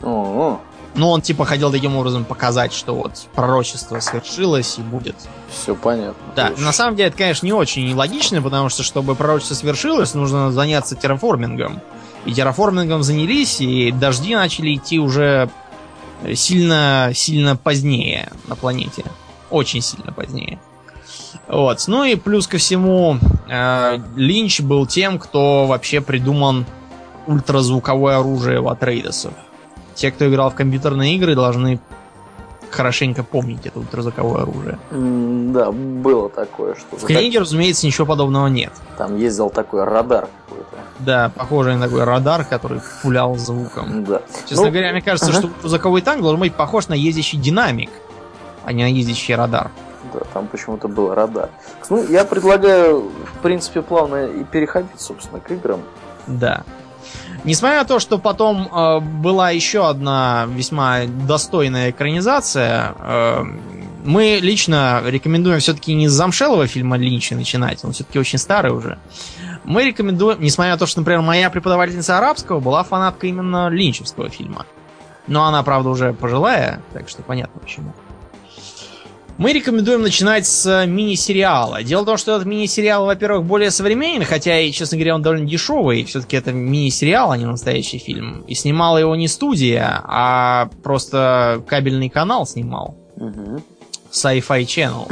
О-о. 0.02 0.60
Ну, 0.96 1.10
он 1.10 1.22
типа 1.22 1.46
хотел 1.46 1.72
таким 1.72 1.96
образом 1.96 2.24
показать, 2.24 2.72
что 2.72 2.94
вот 2.94 3.28
пророчество 3.34 4.00
свершилось 4.00 4.78
и 4.78 4.82
будет. 4.82 5.16
Все 5.50 5.76
понятно. 5.76 6.16
Да, 6.36 6.44
Конечно. 6.44 6.66
на 6.66 6.72
самом 6.72 6.96
деле 6.96 7.10
это, 7.10 7.18
конечно, 7.18 7.46
не 7.46 7.54
очень 7.54 7.94
логично, 7.96 8.42
потому 8.42 8.70
что, 8.70 8.84
чтобы 8.84 9.16
пророчество 9.16 9.56
свершилось, 9.56 10.14
нужно 10.14 10.52
заняться 10.52 10.96
терраформингом. 10.96 11.82
И 12.26 12.34
терраформингом 12.34 13.02
занялись, 13.02 13.60
и 13.60 13.92
дожди 13.92 14.36
начали 14.36 14.76
идти 14.76 15.00
уже 15.00 15.50
сильно, 16.36 17.12
сильно 17.14 17.56
позднее 17.56 18.32
на 18.48 18.56
планете. 18.56 19.04
Очень 19.50 19.82
сильно 19.82 20.14
позднее. 20.14 20.60
Вот. 21.48 21.84
Ну 21.88 22.04
и 22.04 22.16
плюс 22.16 22.48
ко 22.48 22.58
всему, 22.58 23.18
э, 23.50 24.00
Линч 24.16 24.62
был 24.62 24.86
тем, 24.86 25.20
кто 25.20 25.66
вообще 25.66 26.02
придуман 26.02 26.66
ультразвуковое 27.28 28.20
оружие 28.20 28.62
в 28.62 28.68
Атрейдесов. 28.70 29.34
Те, 29.96 30.12
кто 30.12 30.30
играл 30.30 30.50
в 30.50 30.56
компьютерные 30.56 31.16
игры, 31.16 31.36
должны 31.36 31.80
хорошенько 32.70 33.24
помнить 33.24 33.66
это 33.66 33.80
ультразвуковое 33.80 34.44
оружие. 34.44 34.80
Да, 34.92 35.72
было 35.72 36.30
такое, 36.30 36.76
что... 36.76 36.98
В 36.98 37.06
книге, 37.06 37.40
разумеется, 37.40 37.86
ничего 37.86 38.08
подобного 38.08 38.48
нет. 38.48 38.72
Там 38.98 39.16
ездил 39.18 39.52
такой 39.52 39.84
радар 39.84 40.28
какой-то. 40.48 40.78
Да, 41.00 41.32
похожий 41.36 41.76
на 41.76 41.88
такой 41.88 42.04
радар, 42.04 42.46
который 42.46 42.82
пулял 43.04 43.36
звуком. 43.36 44.04
Да. 44.06 44.22
Честно 44.50 44.66
ну, 44.66 44.72
говоря, 44.72 44.92
мне 44.92 45.02
кажется, 45.02 45.30
ага. 45.30 45.40
что 45.40 45.48
ультразвуковой 45.48 46.02
танк 46.02 46.24
должен 46.24 46.40
быть 46.40 46.56
похож 46.56 46.88
на 46.88 46.96
ездящий 46.96 47.38
динамик, 47.38 47.92
а 48.66 48.74
не 48.74 48.84
на 48.84 48.88
ездящий 48.88 49.36
радар 49.36 49.70
да, 50.14 50.22
там 50.34 50.48
почему-то 50.48 50.88
был 50.88 51.14
радар. 51.14 51.50
Ну, 51.90 52.04
я 52.10 52.24
предлагаю, 52.26 53.10
в 53.10 53.42
принципе, 53.42 53.82
плавно 53.82 54.26
и 54.26 54.44
переходить, 54.44 55.00
собственно, 55.00 55.40
к 55.40 55.52
играм. 55.52 55.82
Да. 56.28 56.64
Несмотря 57.44 57.80
на 57.80 57.86
то, 57.86 58.00
что 58.00 58.18
потом 58.18 58.68
э, 58.68 59.00
была 59.00 59.52
еще 59.52 59.88
одна 59.88 60.48
весьма 60.48 61.06
достойная 61.06 61.92
экранизация, 61.92 62.96
э, 62.98 63.44
мы 64.06 64.40
лично 64.42 65.02
рекомендуем 65.06 65.60
все-таки 65.60 65.94
не 65.94 66.08
с 66.08 66.12
замшелого 66.12 66.68
фильма 66.68 66.98
Линча 66.98 67.36
начинать, 67.36 67.84
он 67.84 67.92
все-таки 67.92 68.18
очень 68.18 68.38
старый 68.38 68.72
уже. 68.72 68.98
Мы 69.66 69.84
рекомендуем, 69.86 70.42
несмотря 70.42 70.74
на 70.74 70.78
то, 70.78 70.86
что, 70.86 71.02
например, 71.02 71.22
моя 71.22 71.50
преподавательница 71.50 72.18
арабского 72.18 72.60
была 72.60 72.84
фанаткой 72.84 73.30
именно 73.30 73.70
линчевского 73.70 74.30
фильма. 74.30 74.66
Но 75.28 75.46
она, 75.46 75.64
правда, 75.64 75.90
уже 75.90 76.14
пожилая, 76.14 76.82
так 76.94 77.10
что 77.10 77.24
понятно 77.24 77.60
почему. 77.60 77.94
Мы 79.38 79.52
рекомендуем 79.52 80.04
начинать 80.04 80.46
с 80.46 80.86
мини-сериала. 80.86 81.82
Дело 81.84 82.04
в 82.04 82.06
том, 82.06 82.18
что 82.18 82.36
этот 82.36 82.46
мини-сериал, 82.46 83.08
во-первых, 83.08 83.46
более 83.46 83.72
современный, 83.72 84.26
хотя 84.26 84.60
и, 84.60 84.72
честно 84.72 84.98
говоря, 84.98 85.16
он 85.16 85.24
довольно 85.24 85.48
дешевый. 85.48 86.04
Все-таки 86.04 86.38
это 86.38 86.52
мини-сериал, 86.52 87.32
а 87.32 87.38
не 87.38 87.46
настоящий 87.46 87.98
фильм. 87.98 88.42
И 88.48 88.54
снимала 88.54 89.00
его 89.00 89.16
не 89.16 89.28
студия, 89.28 90.02
а 90.04 90.70
просто 90.84 91.64
кабельный 91.68 92.10
канал 92.10 92.46
снимал. 92.46 92.96
Угу. 93.16 93.64
Sci-Fi 94.12 94.62
Channel. 94.66 95.12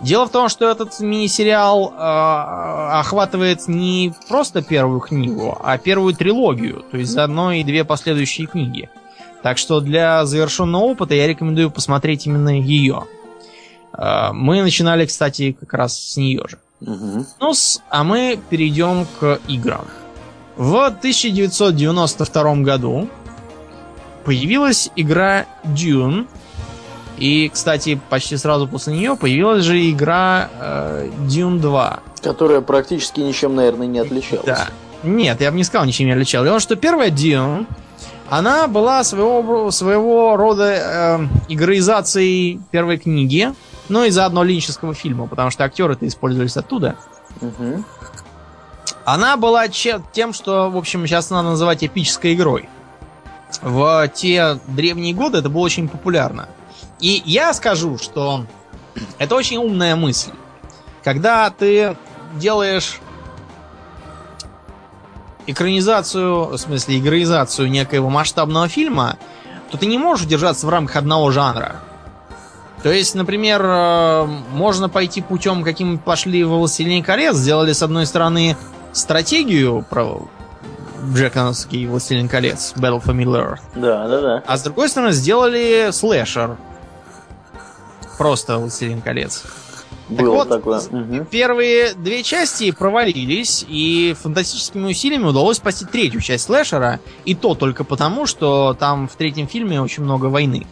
Дело 0.00 0.26
в 0.26 0.30
том, 0.30 0.48
что 0.48 0.68
этот 0.70 0.98
мини-сериал 1.00 1.92
э, 1.92 2.98
охватывает 2.98 3.68
не 3.68 4.14
просто 4.28 4.62
первую 4.62 5.00
книгу, 5.00 5.58
а 5.62 5.76
первую 5.76 6.14
трилогию, 6.14 6.84
то 6.90 6.96
есть 6.96 7.12
заодно 7.12 7.52
и 7.52 7.62
две 7.62 7.84
последующие 7.84 8.46
книги. 8.46 8.88
Так 9.42 9.58
что 9.58 9.80
для 9.80 10.24
завершенного 10.24 10.82
опыта 10.82 11.14
я 11.14 11.26
рекомендую 11.26 11.70
посмотреть 11.70 12.26
именно 12.26 12.48
ее. 12.48 13.04
А, 13.92 14.32
мы 14.32 14.62
начинали, 14.62 15.06
кстати, 15.06 15.56
как 15.58 15.72
раз 15.74 15.98
с 15.98 16.16
нее 16.16 16.44
же. 16.48 16.58
Угу. 16.80 17.26
Ну, 17.40 17.52
а 17.90 18.04
мы 18.04 18.38
перейдем 18.50 19.06
к 19.20 19.38
играм. 19.48 19.86
В 20.56 20.84
1992 20.84 22.54
году 22.56 23.08
появилась 24.24 24.90
игра 24.96 25.46
Dune, 25.64 26.26
И, 27.18 27.50
кстати, 27.52 28.00
почти 28.10 28.36
сразу 28.36 28.66
после 28.66 28.94
нее 28.94 29.16
появилась 29.16 29.64
же 29.64 29.90
игра 29.90 30.48
э, 30.58 31.10
Dune 31.28 31.60
2. 31.60 32.00
Которая 32.22 32.60
практически 32.60 33.20
ничем, 33.20 33.54
наверное, 33.54 33.86
не 33.86 33.98
отличалась. 33.98 34.46
Да. 34.46 34.68
Нет, 35.02 35.40
я 35.40 35.50
бы 35.50 35.56
не 35.56 35.64
сказал, 35.64 35.86
ничем 35.86 36.06
не 36.06 36.12
отличалась. 36.12 36.48
Том, 36.48 36.60
что 36.60 36.76
первая 36.76 37.10
Dune, 37.10 37.66
она 38.30 38.66
была 38.66 39.04
своего, 39.04 39.70
своего 39.70 40.36
рода 40.36 40.64
э, 40.64 41.18
игроизацией 41.48 42.60
первой 42.70 42.98
книги, 42.98 43.52
ну 43.92 44.04
и 44.04 44.10
заодно 44.10 44.42
линческого 44.42 44.94
фильма, 44.94 45.26
потому 45.26 45.50
что 45.50 45.64
актеры-то 45.64 46.08
использовались 46.08 46.56
оттуда. 46.56 46.96
Мгм. 47.42 47.84
Она 49.04 49.36
была 49.36 49.68
тем, 49.68 50.32
что, 50.32 50.70
в 50.70 50.76
общем, 50.78 51.06
сейчас 51.06 51.28
надо 51.28 51.50
называть 51.50 51.84
эпической 51.84 52.32
игрой. 52.32 52.68
В 53.60 54.08
те 54.08 54.58
древние 54.66 55.12
годы 55.12 55.38
это 55.38 55.50
было 55.50 55.62
очень 55.62 55.88
популярно. 55.88 56.48
И 57.00 57.22
я 57.26 57.52
скажу, 57.52 57.98
что 57.98 58.46
это 59.18 59.34
очень 59.34 59.58
умная 59.58 59.94
мысль. 59.94 60.32
Когда 61.04 61.50
ты 61.50 61.94
делаешь 62.36 62.98
экранизацию, 65.46 66.46
в 66.46 66.56
смысле 66.56 66.98
игроизацию 66.98 67.68
некоего 67.68 68.08
масштабного 68.08 68.68
фильма, 68.68 69.18
то 69.70 69.76
ты 69.76 69.84
не 69.84 69.98
можешь 69.98 70.24
удержаться 70.24 70.66
в 70.66 70.70
рамках 70.70 70.96
одного 70.96 71.30
жанра. 71.30 71.76
То 72.82 72.92
есть, 72.92 73.14
например, 73.14 73.62
э, 73.64 74.26
можно 74.50 74.88
пойти 74.88 75.20
путем, 75.20 75.62
каким 75.62 75.98
пошли 75.98 76.42
в 76.42 76.48
«Властелине 76.48 77.02
колец», 77.02 77.36
сделали, 77.36 77.72
с 77.72 77.82
одной 77.82 78.06
стороны, 78.06 78.56
стратегию 78.92 79.84
про 79.88 80.22
Джексоновский 81.14 81.86
«Властелин 81.86 82.28
колец», 82.28 82.74
Battle 82.76 83.02
for 83.02 83.14
Middle-earth, 83.16 83.60
Да, 83.76 84.08
да, 84.08 84.20
да. 84.20 84.42
а 84.46 84.56
с 84.56 84.62
другой 84.62 84.88
стороны, 84.88 85.12
сделали 85.12 85.90
слэшер. 85.92 86.56
Просто 88.18 88.58
«Властелин 88.58 89.00
колец». 89.00 89.44
Было 90.08 90.34
вот, 90.34 90.48
такое. 90.48 90.80
Мгм. 90.90 91.24
Первые 91.26 91.94
две 91.94 92.22
части 92.22 92.70
провалились, 92.72 93.64
и 93.66 94.14
фантастическими 94.20 94.90
усилиями 94.90 95.24
удалось 95.24 95.56
спасти 95.58 95.86
третью 95.86 96.20
часть 96.20 96.44
слэшера, 96.44 97.00
и 97.24 97.34
то 97.34 97.54
только 97.54 97.84
потому, 97.84 98.26
что 98.26 98.76
там 98.78 99.08
в 99.08 99.14
третьем 99.14 99.46
фильме 99.46 99.80
очень 99.80 100.02
много 100.02 100.26
войны. 100.26 100.66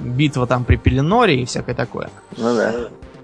Битва 0.00 0.46
там 0.46 0.64
при 0.64 0.76
Пеленоре 0.76 1.42
и 1.42 1.44
всякое 1.44 1.74
такое. 1.74 2.10
Ну 2.36 2.54
да. 2.54 2.74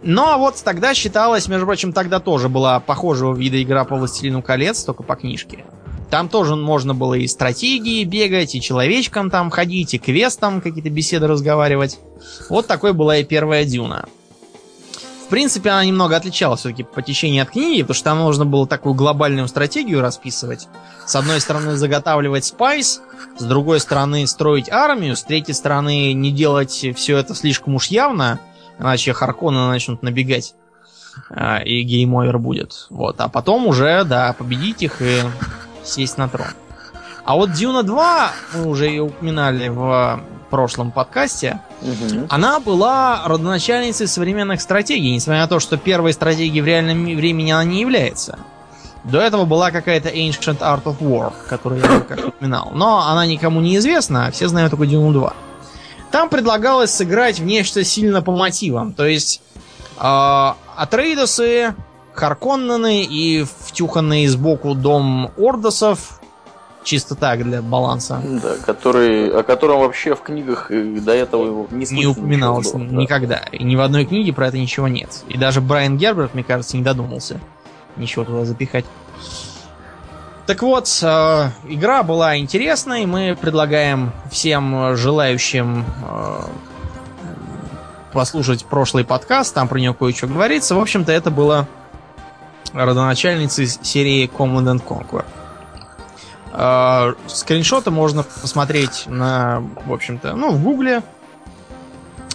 Но 0.02 0.38
вот 0.38 0.60
тогда 0.64 0.94
считалось, 0.94 1.48
между 1.48 1.66
прочим, 1.66 1.92
тогда 1.92 2.18
тоже 2.18 2.48
была 2.48 2.80
похожего 2.80 3.34
вида 3.34 3.62
игра 3.62 3.84
по 3.84 3.96
«Властелину 3.96 4.42
колец», 4.42 4.82
только 4.82 5.02
по 5.02 5.14
книжке. 5.14 5.64
Там 6.10 6.28
тоже 6.28 6.56
можно 6.56 6.92
было 6.92 7.14
и 7.14 7.26
стратегии 7.26 8.04
бегать, 8.04 8.54
и 8.54 8.60
человечкам 8.60 9.30
там 9.30 9.48
ходить, 9.50 9.94
и 9.94 9.98
квестом 9.98 10.60
какие-то 10.60 10.90
беседы 10.90 11.26
разговаривать. 11.26 11.98
Вот 12.50 12.66
такой 12.66 12.92
была 12.92 13.16
и 13.18 13.24
первая 13.24 13.64
Дюна. 13.64 14.06
Принципе, 15.32 15.70
она 15.70 15.82
немного 15.86 16.14
отличалась 16.14 16.60
все-таки 16.60 16.82
по 16.82 17.00
течению 17.00 17.44
от 17.44 17.52
книги, 17.52 17.80
потому 17.80 17.94
что 17.94 18.04
там 18.04 18.18
нужно 18.18 18.44
было 18.44 18.66
такую 18.66 18.94
глобальную 18.94 19.48
стратегию 19.48 20.02
расписывать. 20.02 20.68
С 21.06 21.16
одной 21.16 21.40
стороны, 21.40 21.76
заготавливать 21.76 22.44
спайс, 22.44 23.00
с 23.38 23.42
другой 23.42 23.80
стороны, 23.80 24.26
строить 24.26 24.68
армию, 24.70 25.16
с 25.16 25.22
третьей 25.22 25.54
стороны, 25.54 26.12
не 26.12 26.32
делать 26.32 26.86
все 26.94 27.16
это 27.16 27.34
слишком 27.34 27.76
уж 27.76 27.86
явно, 27.86 28.40
иначе 28.78 29.14
Харконы 29.14 29.68
начнут 29.68 30.02
набегать, 30.02 30.54
а, 31.30 31.60
и 31.60 31.80
game 31.80 32.09
over 32.09 32.38
будет. 32.38 32.88
Вот. 32.90 33.18
А 33.18 33.30
потом 33.30 33.66
уже, 33.66 34.04
да, 34.04 34.34
победить 34.34 34.82
их 34.82 35.00
и 35.00 35.22
сесть 35.82 36.18
на 36.18 36.28
трон. 36.28 36.48
А 37.24 37.36
вот 37.36 37.52
Дюна 37.52 37.84
2, 37.84 38.32
мы 38.56 38.66
уже 38.66 38.84
ее 38.84 39.04
упоминали 39.04 39.68
в 39.68 40.20
прошлом 40.52 40.90
подкасте, 40.90 41.60
Мгм. 41.80 42.26
она 42.28 42.60
была 42.60 43.22
родоначальницей 43.24 44.06
современных 44.06 44.60
стратегий, 44.60 45.10
несмотря 45.14 45.40
на 45.42 45.48
то, 45.48 45.58
что 45.60 45.78
первой 45.78 46.12
стратегией 46.12 46.60
в 46.60 46.66
реальном 46.66 47.04
времени 47.16 47.50
она 47.50 47.64
не 47.64 47.80
является. 47.80 48.38
До 49.04 49.18
этого 49.18 49.46
была 49.46 49.70
какая-то 49.70 50.10
Ancient 50.10 50.58
Art 50.58 50.82
of 50.84 50.98
War, 51.00 51.32
которую 51.48 51.80
я 51.80 52.00
как 52.00 52.28
упоминал. 52.28 52.70
Но 52.74 52.98
она 53.08 53.24
никому 53.26 53.60
не 53.62 53.76
известна, 53.78 54.26
а 54.26 54.30
все 54.30 54.46
знают 54.46 54.70
только 54.70 54.84
Дюну 54.86 55.12
2. 55.12 55.32
Там 56.10 56.28
предлагалось 56.28 56.90
сыграть 56.94 57.40
в 57.40 57.44
нечто 57.44 57.82
сильно 57.82 58.20
по 58.20 58.30
мотивам. 58.32 58.92
То 58.92 59.06
есть 59.06 59.40
э, 59.98 60.52
Атрейдосы, 60.76 61.74
Харконнены 62.14 63.02
и 63.04 63.44
втюханный 63.66 64.26
сбоку 64.26 64.74
дом 64.74 65.30
Ордосов, 65.38 66.20
чисто 66.84 67.14
так, 67.14 67.42
для 67.42 67.62
баланса, 67.62 68.22
Да, 68.24 68.56
который, 68.64 69.30
о 69.30 69.42
котором 69.42 69.80
вообще 69.80 70.14
в 70.14 70.22
книгах 70.22 70.70
и 70.70 71.00
до 71.00 71.12
этого 71.12 71.66
не, 71.70 71.86
не 71.90 72.06
упоминалось 72.06 72.72
было, 72.72 72.84
да. 72.84 72.96
никогда. 72.96 73.36
И 73.52 73.62
ни 73.62 73.76
в 73.76 73.80
одной 73.80 74.04
книге 74.04 74.32
про 74.32 74.48
это 74.48 74.58
ничего 74.58 74.88
нет. 74.88 75.22
И 75.28 75.38
даже 75.38 75.60
Брайан 75.60 75.96
Герберт, 75.96 76.34
мне 76.34 76.44
кажется, 76.44 76.76
не 76.76 76.82
додумался 76.82 77.40
ничего 77.96 78.24
туда 78.24 78.44
запихать. 78.44 78.84
Так 80.46 80.62
вот, 80.62 80.88
э, 81.02 81.50
игра 81.68 82.02
была 82.02 82.36
интересной. 82.36 83.06
Мы 83.06 83.36
предлагаем 83.40 84.12
всем 84.30 84.96
желающим 84.96 85.84
э, 86.04 86.40
послушать 88.12 88.64
прошлый 88.64 89.04
подкаст. 89.04 89.54
Там 89.54 89.68
про 89.68 89.78
нее 89.78 89.94
кое-что 89.94 90.26
говорится. 90.26 90.74
В 90.74 90.80
общем-то, 90.80 91.12
это 91.12 91.30
было 91.30 91.68
родоначальницей 92.72 93.66
серии 93.66 94.28
Command 94.28 94.76
and 94.76 94.84
Conquer. 94.84 95.24
Э, 96.52 97.14
скриншоты 97.28 97.90
можно 97.90 98.22
посмотреть 98.22 99.04
на, 99.06 99.62
в 99.86 99.92
общем-то, 99.92 100.34
ну, 100.34 100.52
в 100.52 100.62
гугле 100.62 101.02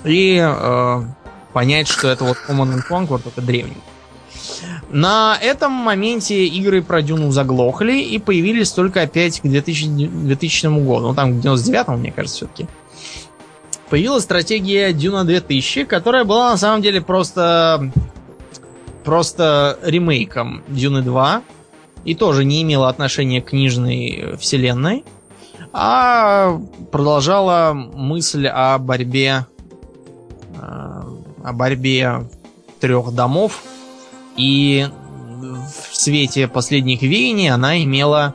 и 0.03 0.43
э, 0.43 1.01
понять, 1.53 1.87
что 1.87 2.07
это 2.07 2.23
вот 2.23 2.37
Command 2.47 2.75
and 2.75 2.83
Conquer, 2.89 3.21
только 3.21 3.41
древний. 3.41 3.77
На 4.89 5.37
этом 5.39 5.71
моменте 5.71 6.45
игры 6.45 6.81
про 6.81 7.01
Дюну 7.01 7.31
заглохли 7.31 7.99
и 7.99 8.17
появились 8.19 8.71
только 8.71 9.01
опять 9.01 9.41
к 9.41 9.43
2000, 9.43 10.07
2000 10.07 10.67
году. 10.83 11.09
Ну, 11.09 11.13
там 11.13 11.37
к 11.37 11.41
99 11.41 11.87
мне 11.99 12.11
кажется, 12.11 12.37
все-таки. 12.37 12.67
Появилась 13.89 14.23
стратегия 14.23 14.93
Дюна 14.93 15.25
2000, 15.25 15.85
которая 15.85 16.23
была 16.23 16.51
на 16.51 16.57
самом 16.57 16.81
деле 16.81 17.01
просто 17.01 17.91
просто 19.03 19.79
ремейком 19.83 20.63
Дюны 20.67 21.01
2 21.01 21.41
и 22.05 22.15
тоже 22.15 22.45
не 22.45 22.61
имела 22.61 22.89
отношения 22.89 23.41
к 23.41 23.49
книжной 23.49 24.35
вселенной, 24.37 25.03
а 25.73 26.59
продолжала 26.91 27.73
мысль 27.73 28.47
о 28.47 28.77
борьбе 28.77 29.45
э, 30.55 31.01
о 31.43 31.53
борьбе 31.53 32.27
трех 32.79 33.13
домов 33.13 33.63
и 34.35 34.87
в 35.91 35.95
свете 35.95 36.47
последних 36.47 37.01
веяний 37.01 37.49
она 37.49 37.81
имела 37.83 38.33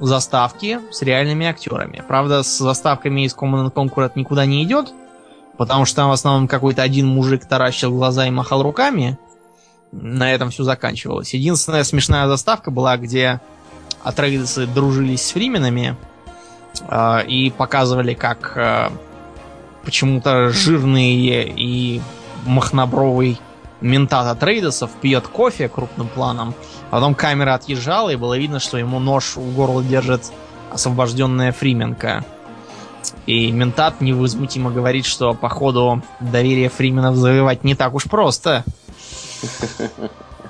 заставки 0.00 0.80
с 0.90 1.02
реальными 1.02 1.46
актерами. 1.46 2.02
Правда, 2.06 2.42
с 2.42 2.58
заставками 2.58 3.22
из 3.22 3.34
Command 3.34 3.72
Conquer 3.72 4.06
это 4.06 4.18
никуда 4.18 4.46
не 4.46 4.62
идет, 4.62 4.92
потому 5.56 5.84
что 5.84 5.96
там 5.96 6.10
в 6.10 6.12
основном 6.12 6.48
какой-то 6.48 6.82
один 6.82 7.06
мужик 7.06 7.46
таращил 7.46 7.90
глаза 7.90 8.26
и 8.26 8.30
махал 8.30 8.62
руками. 8.62 9.18
На 9.92 10.32
этом 10.32 10.50
все 10.50 10.64
заканчивалось. 10.64 11.34
Единственная 11.34 11.84
смешная 11.84 12.26
заставка 12.28 12.70
была, 12.70 12.96
где 12.96 13.40
Атрейдесы 14.02 14.66
дружились 14.66 15.22
с 15.22 15.32
фрименами 15.32 15.96
э, 16.82 17.26
и 17.26 17.50
показывали, 17.50 18.14
как 18.14 18.52
э, 18.56 18.90
почему-то 19.84 20.50
жирный 20.50 21.14
и 21.56 22.02
махнобровый 22.44 23.40
ментат 23.80 24.26
Атрейдесов 24.26 24.90
пьет 25.00 25.26
кофе 25.28 25.68
крупным 25.68 26.08
планом, 26.08 26.54
а 26.90 26.96
потом 26.96 27.14
камера 27.14 27.54
отъезжала, 27.54 28.10
и 28.10 28.16
было 28.16 28.36
видно, 28.36 28.60
что 28.60 28.78
ему 28.78 28.98
нож 28.98 29.36
в 29.36 29.54
горло 29.54 29.82
держит 29.82 30.32
освобожденная 30.70 31.52
Фрименка. 31.52 32.24
И 33.26 33.50
ментат 33.50 34.00
невозмутимо 34.00 34.70
говорит, 34.70 35.06
что 35.06 35.32
походу 35.32 36.02
доверие 36.20 36.68
Фрименов 36.68 37.16
завоевать 37.16 37.64
не 37.64 37.74
так 37.74 37.94
уж 37.94 38.04
просто. 38.04 38.64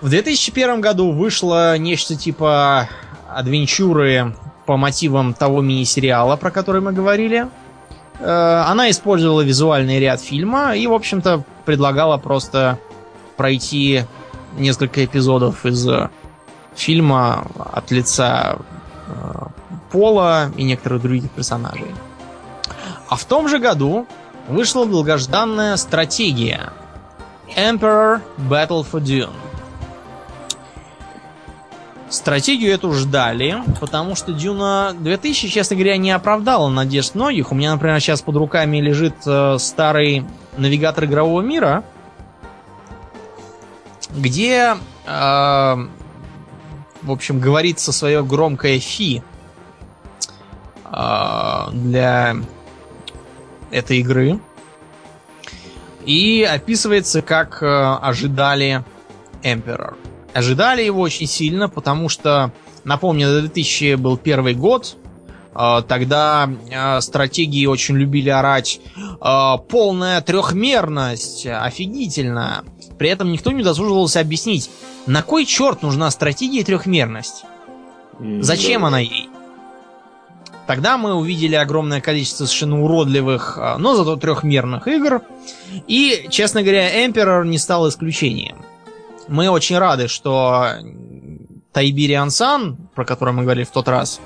В 0.00 0.08
2001 0.08 0.80
году 0.80 1.12
вышло 1.12 1.76
нечто 1.76 2.14
типа 2.14 2.88
адвенчуры 3.28 4.34
по 4.66 4.76
мотивам 4.76 5.34
того 5.34 5.60
мини-сериала, 5.60 6.36
про 6.36 6.50
который 6.50 6.80
мы 6.80 6.92
говорили. 6.92 7.48
Э, 8.20 8.64
Она 8.66 8.90
использовала 8.90 9.40
визуальный 9.40 9.98
ряд 9.98 10.20
фильма 10.20 10.76
и, 10.76 10.86
в 10.86 10.92
общем-то, 10.92 11.42
предлагала 11.64 12.16
просто 12.16 12.78
пройти 13.36 14.04
несколько 14.56 15.04
эпизодов 15.04 15.66
из 15.66 15.86
э, 15.88 16.10
фильма 16.74 17.46
от 17.72 17.90
лица 17.90 18.58
э, 19.06 19.46
Пола 19.90 20.52
и 20.56 20.64
некоторых 20.64 21.02
других 21.02 21.30
персонажей. 21.30 21.94
А 23.08 23.16
в 23.16 23.24
том 23.24 23.48
же 23.48 23.58
году 23.58 24.06
вышла 24.48 24.86
долгожданная 24.86 25.76
стратегия 25.76 26.72
Emperor 27.56 28.20
Battle 28.36 28.86
for 28.90 29.00
Dune. 29.00 29.30
Стратегию 32.10 32.72
эту 32.72 32.92
ждали, 32.92 33.62
потому 33.80 34.14
что 34.14 34.32
Дюна 34.32 34.94
2000, 34.98 35.48
честно 35.48 35.76
говоря, 35.76 35.98
не 35.98 36.10
оправдала 36.10 36.70
надежд 36.70 37.14
многих. 37.14 37.52
У 37.52 37.54
меня, 37.54 37.72
например, 37.72 38.00
сейчас 38.00 38.22
под 38.22 38.36
руками 38.36 38.78
лежит 38.78 39.14
э, 39.26 39.56
старый 39.58 40.24
навигатор 40.56 41.04
игрового 41.04 41.42
мира, 41.42 41.84
где, 44.10 44.76
э, 45.06 45.06
в 45.06 47.10
общем, 47.10 47.40
говорится 47.40 47.92
свое 47.92 48.24
громкое 48.24 48.78
фи 48.78 49.22
э, 50.86 51.70
для 51.72 52.36
этой 53.70 53.98
игры. 53.98 54.40
И 56.08 56.42
описывается, 56.42 57.20
как 57.20 57.62
э, 57.62 57.66
ожидали 57.66 58.82
Emperor. 59.42 59.94
Ожидали 60.32 60.82
его 60.82 61.02
очень 61.02 61.26
сильно, 61.26 61.68
потому 61.68 62.08
что, 62.08 62.50
напомню, 62.84 63.28
2000 63.40 63.96
был 63.96 64.16
первый 64.16 64.54
год, 64.54 64.96
э, 65.54 65.82
Тогда 65.86 66.48
э, 66.70 67.02
стратегии 67.02 67.66
очень 67.66 67.98
любили 67.98 68.30
орать 68.30 68.80
полная 69.20 70.22
трехмерность, 70.22 71.46
офигительно. 71.46 72.64
При 72.98 73.10
этом 73.10 73.30
никто 73.30 73.52
не 73.52 73.62
досуживался 73.62 74.20
объяснить, 74.20 74.70
на 75.06 75.22
кой 75.22 75.44
черт 75.44 75.82
нужна 75.82 76.10
стратегия 76.10 76.64
трехмерность? 76.64 77.44
Зачем 78.18 78.86
она 78.86 79.00
ей? 79.00 79.27
Тогда 80.68 80.98
мы 80.98 81.14
увидели 81.14 81.54
огромное 81.54 82.02
количество 82.02 82.44
совершенно 82.44 82.84
уродливых, 82.84 83.58
но 83.78 83.96
зато 83.96 84.16
трехмерных 84.16 84.86
игр. 84.86 85.22
И, 85.86 86.26
честно 86.28 86.62
говоря, 86.62 87.06
Emperor 87.06 87.46
не 87.46 87.56
стал 87.56 87.88
исключением. 87.88 88.58
Мы 89.28 89.48
очень 89.48 89.78
рады, 89.78 90.08
что 90.08 90.68
Тайбириан 91.72 92.30
Сан, 92.30 92.76
про 92.94 93.06
который 93.06 93.32
мы 93.32 93.44
говорили 93.44 93.64
в 93.64 93.70
тот 93.70 93.88
раз, 93.88 94.20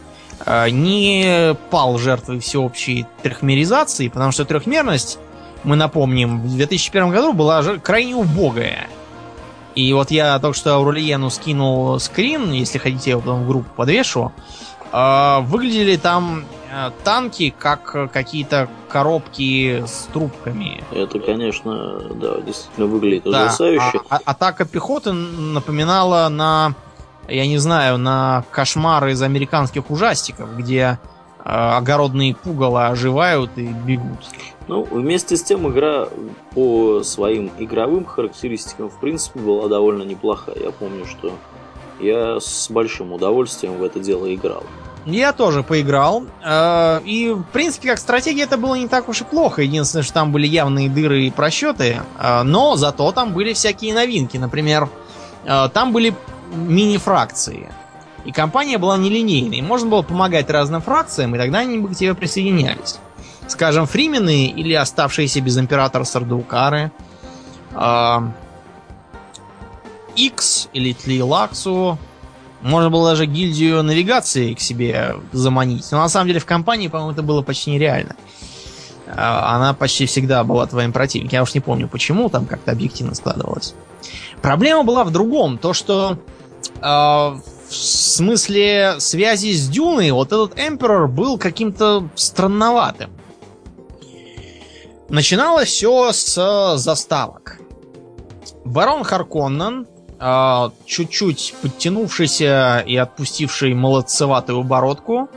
не 0.44 1.54
пал 1.70 1.96
жертвой 1.98 2.40
всеобщей 2.40 3.06
трехмеризации, 3.22 4.08
потому 4.08 4.32
что 4.32 4.44
трехмерность, 4.44 5.20
мы 5.62 5.76
напомним, 5.76 6.42
в 6.42 6.56
2001 6.56 7.10
году 7.10 7.34
была 7.34 7.62
крайне 7.78 8.16
убогая. 8.16 8.88
И 9.76 9.92
вот 9.92 10.10
я 10.10 10.40
только 10.40 10.58
что 10.58 10.74
Аурельену 10.74 11.30
скинул 11.30 12.00
скрин, 12.00 12.50
если 12.50 12.78
хотите, 12.78 13.10
я 13.10 13.12
его 13.12 13.20
потом 13.20 13.44
в 13.44 13.46
группу 13.46 13.70
подвешу. 13.76 14.32
Выглядели 14.92 15.96
там 15.96 16.44
танки 17.04 17.54
как 17.58 18.10
какие-то 18.12 18.68
коробки 18.88 19.84
с 19.86 20.08
трубками. 20.12 20.82
Это, 20.90 21.18
конечно, 21.18 22.00
да, 22.14 22.40
действительно 22.40 22.86
выглядит 22.86 23.24
да, 23.24 23.46
ужасающе. 23.46 24.00
А, 24.08 24.16
а, 24.16 24.20
атака 24.24 24.64
пехоты 24.64 25.12
напоминала 25.12 26.28
на, 26.28 26.74
я 27.28 27.46
не 27.46 27.58
знаю, 27.58 27.98
на 27.98 28.44
кошмары 28.50 29.12
из 29.12 29.22
американских 29.22 29.90
ужастиков, 29.90 30.56
где 30.56 30.98
э, 31.44 31.48
огородные 31.48 32.34
пугала 32.34 32.88
оживают 32.88 33.50
и 33.56 33.66
бегут. 33.66 34.20
Ну, 34.68 34.84
вместе 34.84 35.36
с 35.36 35.42
тем 35.42 35.68
игра 35.70 36.08
по 36.54 37.02
своим 37.02 37.50
игровым 37.58 38.04
характеристикам, 38.04 38.88
в 38.88 38.98
принципе, 39.00 39.40
была 39.40 39.68
довольно 39.68 40.02
неплохая. 40.04 40.56
Я 40.58 40.70
помню, 40.70 41.04
что 41.06 41.32
я 42.00 42.38
с 42.40 42.70
большим 42.70 43.12
удовольствием 43.12 43.74
в 43.78 43.82
это 43.82 44.00
дело 44.00 44.32
играл. 44.32 44.64
Я 45.04 45.32
тоже 45.32 45.62
поиграл. 45.62 46.24
Э, 46.44 47.00
и, 47.04 47.30
в 47.30 47.42
принципе, 47.44 47.88
как 47.88 47.98
стратегия 47.98 48.44
это 48.44 48.56
было 48.56 48.74
не 48.74 48.88
так 48.88 49.08
уж 49.08 49.22
и 49.22 49.24
плохо. 49.24 49.62
Единственное, 49.62 50.04
что 50.04 50.14
там 50.14 50.32
были 50.32 50.46
явные 50.46 50.88
дыры 50.88 51.24
и 51.24 51.30
просчеты. 51.30 52.02
Э, 52.18 52.42
но 52.42 52.76
зато 52.76 53.10
там 53.12 53.32
были 53.32 53.52
всякие 53.52 53.94
новинки. 53.94 54.36
Например, 54.36 54.88
э, 55.44 55.68
там 55.72 55.92
были 55.92 56.14
мини-фракции. 56.54 57.68
И 58.24 58.30
компания 58.30 58.78
была 58.78 58.96
нелинейной. 58.96 59.60
Можно 59.62 59.88
было 59.90 60.02
помогать 60.02 60.48
разным 60.48 60.80
фракциям, 60.80 61.34
и 61.34 61.38
тогда 61.38 61.60
они 61.60 61.78
бы 61.78 61.88
к 61.88 61.96
тебе 61.96 62.14
присоединялись. 62.14 62.98
Скажем, 63.48 63.86
фримены 63.86 64.46
или 64.46 64.74
оставшиеся 64.74 65.40
без 65.40 65.58
императора 65.58 66.04
Сардаукары. 66.04 66.92
X 70.14 70.68
или 70.72 70.92
Тлилаксу 70.92 71.98
можно 72.62 72.90
было 72.90 73.10
даже 73.10 73.26
гильдию 73.26 73.82
навигации 73.82 74.54
к 74.54 74.60
себе 74.60 75.16
заманить. 75.32 75.90
Но 75.90 75.98
на 75.98 76.08
самом 76.08 76.28
деле 76.28 76.40
в 76.40 76.46
компании, 76.46 76.88
по-моему, 76.88 77.12
это 77.12 77.22
было 77.22 77.42
почти 77.42 77.72
нереально. 77.72 78.16
А, 79.06 79.56
она 79.56 79.74
почти 79.74 80.06
всегда 80.06 80.44
была 80.44 80.66
твоим 80.66 80.92
противником. 80.92 81.34
Я 81.34 81.42
уж 81.42 81.54
не 81.54 81.60
помню 81.60 81.88
почему, 81.88 82.28
там 82.30 82.46
как-то 82.46 82.72
объективно 82.72 83.14
складывалось. 83.14 83.74
Проблема 84.40 84.84
была 84.84 85.04
в 85.04 85.10
другом. 85.10 85.58
То, 85.58 85.72
что 85.72 86.18
э, 86.80 86.82
в 86.82 87.40
смысле 87.70 88.96
связи 88.98 89.52
с 89.52 89.68
Дюной 89.68 90.10
вот 90.12 90.28
этот 90.28 90.58
Эмперор 90.58 91.08
был 91.08 91.38
каким-то 91.38 92.08
странноватым. 92.14 93.10
Начиналось 95.08 95.68
все 95.68 96.12
с 96.12 96.76
заставок. 96.76 97.58
Барон 98.64 99.04
Харконнен 99.04 99.86
чуть-чуть 100.86 101.54
подтянувшийся 101.62 102.84
и 102.86 102.96
отпустивший 102.96 103.74
молодцеватую 103.74 104.62
бородку, 104.62 105.28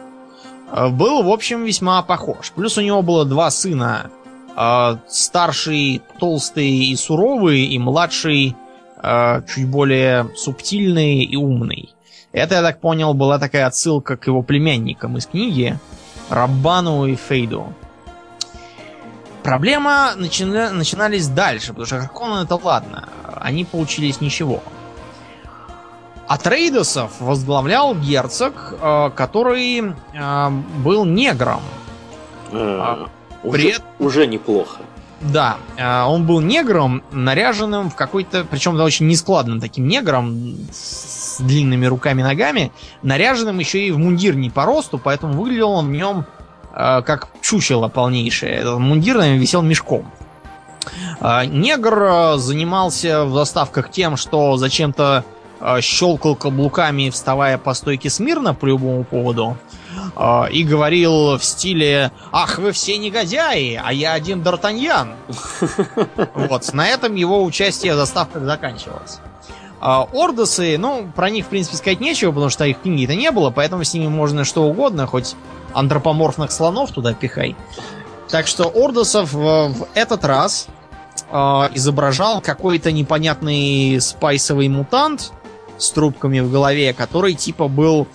а, 0.72 0.90
был, 0.90 1.24
в 1.24 1.30
общем, 1.30 1.64
весьма 1.66 2.02
похож. 2.04 2.52
Плюс 2.52 2.78
у 2.78 2.82
него 2.82 3.02
было 3.02 3.26
два 3.26 3.50
сына. 3.50 4.12
А, 4.56 5.00
старший 5.08 6.02
толстый 6.20 6.70
и 6.70 6.96
суровый, 6.96 7.66
и 7.66 7.80
младший 7.80 8.56
чуть 9.48 9.68
более 9.68 10.32
субтильный 10.36 11.26
и 11.26 11.36
умный. 11.36 11.94
Это, 12.32 12.56
я 12.56 12.62
так 12.64 12.80
понял, 12.80 13.14
была 13.14 13.38
такая 13.38 13.68
отсылка 13.68 14.18
к 14.18 14.26
его 14.26 14.42
племянникам 14.42 15.18
из 15.18 15.28
книги 15.28 15.78
Раббану 16.30 17.06
и 17.06 17.16
Фейду. 17.16 17.72
Проблема 19.44 20.14
начина... 20.16 20.72
начинались 20.72 21.28
дальше, 21.28 21.68
потому 21.68 21.86
что 21.86 22.00
Харконнен 22.00 22.46
это 22.46 22.56
ладно, 22.56 23.08
они 23.36 23.66
получились 23.66 24.22
ничего. 24.22 24.64
А 26.28 26.38
Трейдосов 26.38 27.12
возглавлял 27.20 27.94
герцог, 27.94 28.74
э, 28.82 29.12
который 29.16 29.94
э, 30.14 30.50
был 30.84 31.06
негром. 31.06 31.62
А, 32.52 33.08
При... 33.44 33.74
уже, 33.74 33.76
уже 34.00 34.28
неплохо. 34.28 34.82
Да, 35.22 35.58
э, 35.78 36.04
он 36.04 36.26
был 36.26 36.42
негром, 36.42 37.04
наряженным 37.12 37.92
в 37.92 37.96
какой-то, 37.96 38.44
причем 38.44 38.80
очень 38.80 39.08
нескладным 39.08 39.60
таким 39.60 39.88
негром 39.88 40.56
с 40.72 41.40
длинными 41.40 41.86
руками 41.86 42.22
и 42.22 42.24
ногами, 42.24 42.72
наряженным 43.04 43.60
еще 43.60 43.86
и 43.86 43.92
в 43.92 44.00
мундир 44.00 44.36
не 44.36 44.50
по 44.50 44.66
росту, 44.66 44.98
поэтому 44.98 45.34
выглядел 45.34 45.72
он 45.72 45.88
в 45.88 45.92
нем 45.92 46.26
как 46.74 47.30
чучело 47.40 47.88
полнейшее. 47.88 48.78
Мундир 48.78 49.16
наверное, 49.16 49.40
висел 49.40 49.62
мешком. 49.62 50.12
Негр 51.22 52.38
занимался 52.38 53.26
в 53.26 53.34
доставках 53.34 53.90
тем, 53.92 54.18
что 54.18 54.58
зачем-то 54.58 55.24
Э, 55.68 55.82
щелкал 55.82 56.36
каблуками, 56.36 57.10
вставая 57.10 57.58
по 57.58 57.74
стойке 57.74 58.10
смирно 58.10 58.54
по 58.54 58.66
любому 58.66 59.04
поводу, 59.04 59.58
э, 60.16 60.52
и 60.52 60.64
говорил 60.64 61.38
в 61.38 61.44
стиле 61.44 62.12
«Ах, 62.32 62.60
вы 62.60 62.72
все 62.72 62.98
негодяи, 62.98 63.82
а 63.84 63.94
я 63.94 64.14
один 64.14 64.42
Д'Артаньян». 64.42 65.14
Вот, 66.36 66.74
на 66.74 66.88
этом 66.88 67.16
его 67.16 67.44
участие 67.44 67.94
в 67.94 67.96
заставках 67.96 68.44
заканчивалось. 68.44 69.20
Э, 69.82 70.04
Ордосы, 70.12 70.78
ну, 70.78 71.10
про 71.16 71.30
них, 71.30 71.46
в 71.46 71.50
принципе, 71.50 71.78
сказать 71.78 72.02
нечего, 72.02 72.32
потому 72.32 72.50
что 72.50 72.66
их 72.66 72.82
книги-то 72.82 73.16
не 73.16 73.32
было, 73.32 73.50
поэтому 73.50 73.84
с 73.84 73.94
ними 73.94 74.08
можно 74.08 74.44
что 74.44 74.64
угодно, 74.64 75.08
хоть 75.08 75.36
антропоморфных 75.74 76.52
слонов 76.52 76.92
туда 76.92 77.14
пихай. 77.14 77.56
Так 78.36 78.48
что 78.48 78.66
Ордосов 78.66 79.32
в, 79.32 79.70
в 79.70 79.88
этот 79.94 80.26
раз 80.26 80.68
э, 81.32 81.36
изображал 81.74 82.42
какой-то 82.42 82.92
непонятный 82.92 84.02
спайсовый 84.02 84.68
мутант, 84.68 85.32
с 85.78 85.90
трубками 85.92 86.42
в 86.42 86.52
голове, 86.52 86.94
который 86.94 87.36
типа 87.36 87.70
был 87.70 88.10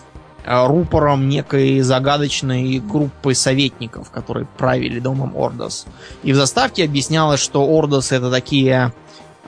э, 0.44 0.66
рупором 0.66 1.26
некой 1.26 1.80
загадочной 1.80 2.80
группы 2.80 3.34
советников, 3.34 4.10
которые 4.10 4.44
правили 4.58 5.00
домом 5.00 5.34
Ордос. 5.34 5.86
И 6.22 6.34
в 6.34 6.36
заставке 6.36 6.84
объяснялось, 6.84 7.40
что 7.40 7.64
Ордос 7.64 8.12
это 8.12 8.30
такие 8.30 8.92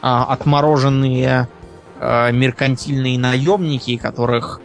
а, 0.00 0.24
отмороженные 0.24 1.48
а, 2.00 2.30
меркантильные 2.30 3.18
наемники, 3.18 3.98
которых, 3.98 4.62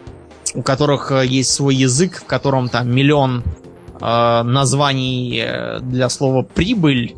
у 0.54 0.62
которых 0.62 1.12
есть 1.26 1.52
свой 1.52 1.76
язык, 1.76 2.22
в 2.22 2.26
котором 2.26 2.70
там 2.70 2.90
миллион 2.90 3.44
а, 4.02 4.44
названий 4.44 5.44
для 5.82 6.10
слова 6.10 6.44
прибыль 6.44 7.16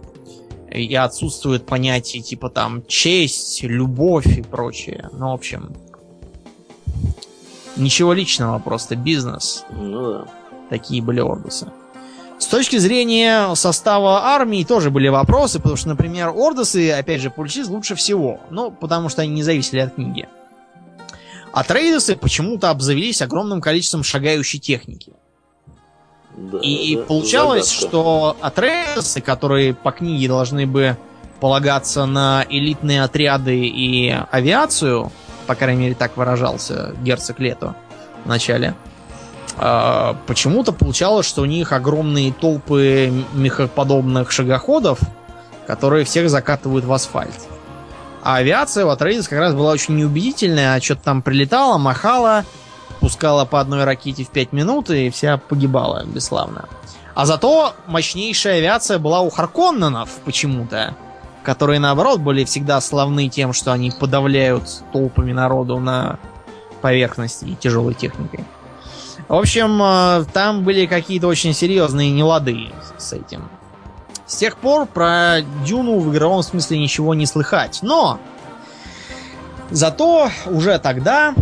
и 0.71 0.93
отсутствует 0.95 1.65
понятие 1.65 2.21
типа 2.21 2.49
там 2.49 2.86
честь, 2.88 3.63
любовь 3.63 4.27
и 4.27 4.41
прочее. 4.41 5.09
Ну, 5.13 5.32
в 5.32 5.34
общем, 5.34 5.73
Ничего 7.80 8.11
личного, 8.11 8.59
просто 8.59 8.97
бизнес. 8.97 9.63
Ну 9.71 10.13
да. 10.13 10.25
Такие 10.69 11.01
были 11.01 11.21
Ордусы. 11.21 11.71
С 12.38 12.45
точки 12.45 12.77
зрения 12.77 13.53
состава 13.55 14.25
армии 14.25 14.65
тоже 14.65 14.91
были 14.91 15.07
вопросы, 15.07 15.59
потому 15.59 15.77
что, 15.77 15.88
например, 15.88 16.30
Ордусы, 16.30 16.91
опять 16.91 17.21
же, 17.21 17.30
получились 17.30 17.67
лучше 17.67 17.95
всего. 17.95 18.41
Ну, 18.49 18.69
потому 18.69 19.07
что 19.07 19.21
они 19.21 19.32
не 19.32 19.43
зависели 19.43 19.80
от 19.80 19.95
книги. 19.95 20.27
А 21.53 21.63
трейдерсы 21.63 22.17
почему-то 22.17 22.69
обзавелись 22.69 23.21
огромным 23.21 23.61
количеством 23.61 24.03
шагающей 24.03 24.59
техники. 24.59 25.13
Да, 26.39 26.59
И 26.59 26.95
да, 26.95 27.03
получалось, 27.03 27.67
загадка. 27.67 27.87
что 27.87 28.37
Атрейсы, 28.41 29.21
которые 29.21 29.73
по 29.73 29.91
книге 29.91 30.27
должны 30.27 30.65
бы 30.65 30.97
полагаться 31.39 32.05
на 32.05 32.45
элитные 32.49 33.03
отряды 33.03 33.65
и 33.65 34.15
авиацию, 34.31 35.11
по 35.47 35.55
крайней 35.55 35.83
мере, 35.83 35.95
так 35.95 36.15
выражался 36.17 36.93
герцог 37.01 37.39
Лето 37.39 37.75
в 38.23 38.27
начале, 38.27 38.75
а, 39.57 40.15
почему-то 40.27 40.71
получалось, 40.71 41.25
что 41.25 41.41
у 41.41 41.45
них 41.45 41.73
огромные 41.73 42.31
толпы 42.31 43.11
мехоподобных 43.33 44.31
шагоходов, 44.31 44.99
которые 45.67 46.05
всех 46.05 46.29
закатывают 46.29 46.85
в 46.85 46.93
асфальт. 46.93 47.33
А 48.23 48.35
авиация 48.37 48.85
у 48.85 48.89
Атрейдис 48.89 49.27
как 49.27 49.39
раз 49.39 49.53
была 49.53 49.71
очень 49.71 49.95
неубедительная, 49.95 50.75
а 50.75 50.81
что-то 50.81 51.03
там 51.03 51.21
прилетала, 51.21 51.77
махала, 51.77 52.45
пускала 53.00 53.45
по 53.45 53.60
одной 53.60 53.84
ракете 53.84 54.24
в 54.24 54.30
5 54.30 54.54
минут 54.54 54.89
и 54.89 55.10
вся 55.10 55.38
погибала 55.38 56.04
бесславно. 56.06 56.66
А 57.16 57.26
зато 57.26 57.74
мощнейшая 57.88 58.58
авиация 58.58 59.00
была 59.00 59.22
у 59.22 59.30
Харконненов 59.30 60.10
почему-то, 60.26 60.95
которые 61.43 61.80
наоборот 61.80 62.20
были 62.20 62.43
всегда 62.43 62.80
славны 62.82 63.30
тем, 63.30 63.54
что 63.54 63.72
они 63.72 63.91
подавляют 63.91 64.64
толпами 64.93 65.34
народу 65.34 65.80
на 65.80 66.20
поверхности 66.82 67.45
и 67.45 67.56
тяжелой 67.56 67.93
техникой. 67.93 68.45
В 69.28 69.36
общем, 69.36 69.82
э, 69.82 70.26
там 70.34 70.64
были 70.64 70.86
какие-то 70.86 71.28
очень 71.28 71.54
серьезные 71.54 72.12
нелады 72.12 72.72
с 72.97 73.14
этим. 73.14 73.50
С 74.26 74.36
тех 74.36 74.58
пор 74.58 74.86
про 74.86 75.41
Дюну 75.66 76.00
в 76.00 76.12
игровом 76.12 76.41
смысле 76.43 76.80
ничего 76.80 77.14
не 77.14 77.26
слыхать. 77.26 77.80
Но 77.82 78.20
зато 79.72 80.30
уже 80.45 80.80
тогда, 80.80 81.34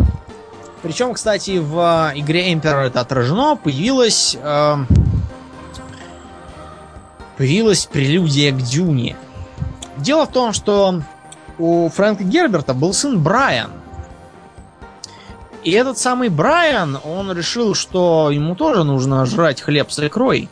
причем, 0.82 1.13
кстати, 1.13 1.57
в 1.57 2.11
э, 2.13 2.19
игре 2.19 2.53
Emperor 2.53 2.88
это 2.88 3.01
отражено, 3.01 3.55
появилась 3.55 4.38
э, 4.39 4.75
появилась 7.38 7.86
прелюдия 7.86 8.51
к 8.51 8.61
Дюне. 8.61 9.15
Дело 9.97 10.25
в 10.25 10.32
том, 10.32 10.53
что 10.53 11.01
у 11.57 11.89
Фрэнка 11.89 12.23
Герберта 12.23 12.73
был 12.73 12.93
сын 12.93 13.19
Брайан. 13.19 13.71
И 15.63 15.71
этот 15.71 15.97
самый 15.97 16.30
Брайан, 16.30 16.99
он 17.03 17.32
решил, 17.32 17.73
что 17.73 18.30
ему 18.32 18.55
тоже 18.55 18.84
нужно 18.84 19.25
жрать 19.25 19.61
хлеб 19.61 19.91
с 19.91 19.99
икрой. 20.05 20.49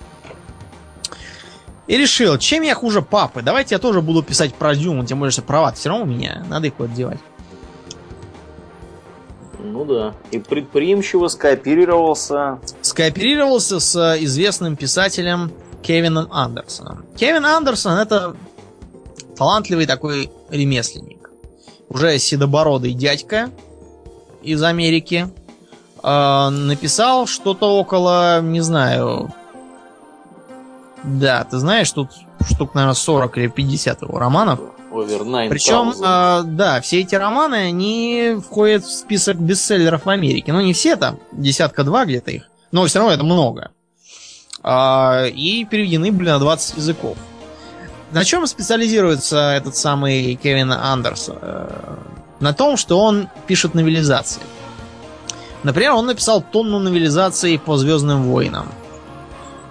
И 1.87 1.97
решил, 1.97 2.37
чем 2.39 2.63
я 2.63 2.73
хуже 2.73 3.03
папы, 3.03 3.43
давайте 3.43 3.75
я 3.75 3.79
тоже 3.79 4.01
буду 4.01 4.23
писать 4.23 4.55
про 4.55 4.75
Дюну, 4.75 5.05
тем 5.05 5.19
более, 5.19 5.31
что 5.31 5.43
права 5.43 5.71
все 5.71 5.89
равно 5.89 6.05
у 6.05 6.07
меня, 6.07 6.43
надо 6.49 6.67
их 6.67 6.73
куда-то 6.73 6.95
девать. 6.95 7.19
Ну 9.75 9.83
да. 9.83 10.13
И 10.31 10.39
предприимчиво 10.39 11.27
скооперировался. 11.27 12.59
Скооперировался 12.81 13.81
с 13.81 13.93
э, 13.93 14.23
известным 14.23 14.77
писателем 14.77 15.51
Кевином 15.81 16.31
Андерсоном. 16.31 17.05
Кевин 17.17 17.45
Андерсон 17.45 17.97
это 17.97 18.37
талантливый 19.35 19.85
такой 19.85 20.31
ремесленник. 20.49 21.29
Уже 21.89 22.17
седобородый 22.19 22.93
дядька 22.93 23.49
из 24.41 24.63
Америки. 24.63 25.27
Э, 26.01 26.47
написал 26.47 27.27
что-то 27.27 27.77
около, 27.77 28.41
не 28.41 28.61
знаю... 28.61 29.33
Да, 31.03 31.43
ты 31.43 31.57
знаешь, 31.57 31.91
тут 31.91 32.11
штук, 32.49 32.75
наверное, 32.75 32.95
40 32.95 33.37
или 33.39 33.47
50 33.47 34.03
его 34.03 34.19
романов. 34.19 34.61
Over 34.95 35.23
9000. 35.25 35.49
Причем, 35.49 35.89
э, 35.91 36.43
да, 36.45 36.81
все 36.81 37.01
эти 37.01 37.15
романы, 37.15 37.55
они 37.55 38.37
входят 38.45 38.83
в 38.83 38.91
список 38.91 39.37
бестселлеров 39.37 40.05
в 40.05 40.09
Америке. 40.09 40.53
Ну, 40.53 40.61
не 40.61 40.73
все 40.73 40.95
там, 40.95 41.19
десятка-два 41.31 42.05
где-то 42.05 42.31
их, 42.31 42.43
но 42.71 42.85
все 42.85 42.99
равно 42.99 43.13
это 43.13 43.23
много. 43.23 43.71
А, 44.63 45.25
и 45.27 45.65
переведены 45.65 46.11
были 46.11 46.29
на 46.29 46.39
20 46.39 46.77
языков. 46.77 47.17
На 48.11 48.23
чем 48.23 48.47
специализируется 48.47 49.51
этот 49.51 49.75
самый 49.75 50.35
Кевин 50.35 50.71
Андерсон? 50.71 51.37
Э, 51.41 51.97
На 52.39 52.53
том, 52.53 52.77
что 52.77 52.99
он 52.99 53.27
пишет 53.47 53.73
новелизации. 53.75 54.41
Например, 55.63 55.93
он 55.93 56.05
написал 56.05 56.41
тонну 56.41 56.79
новелизаций 56.79 57.57
по 57.59 57.77
Звездным 57.77 58.23
войнам. 58.23 58.67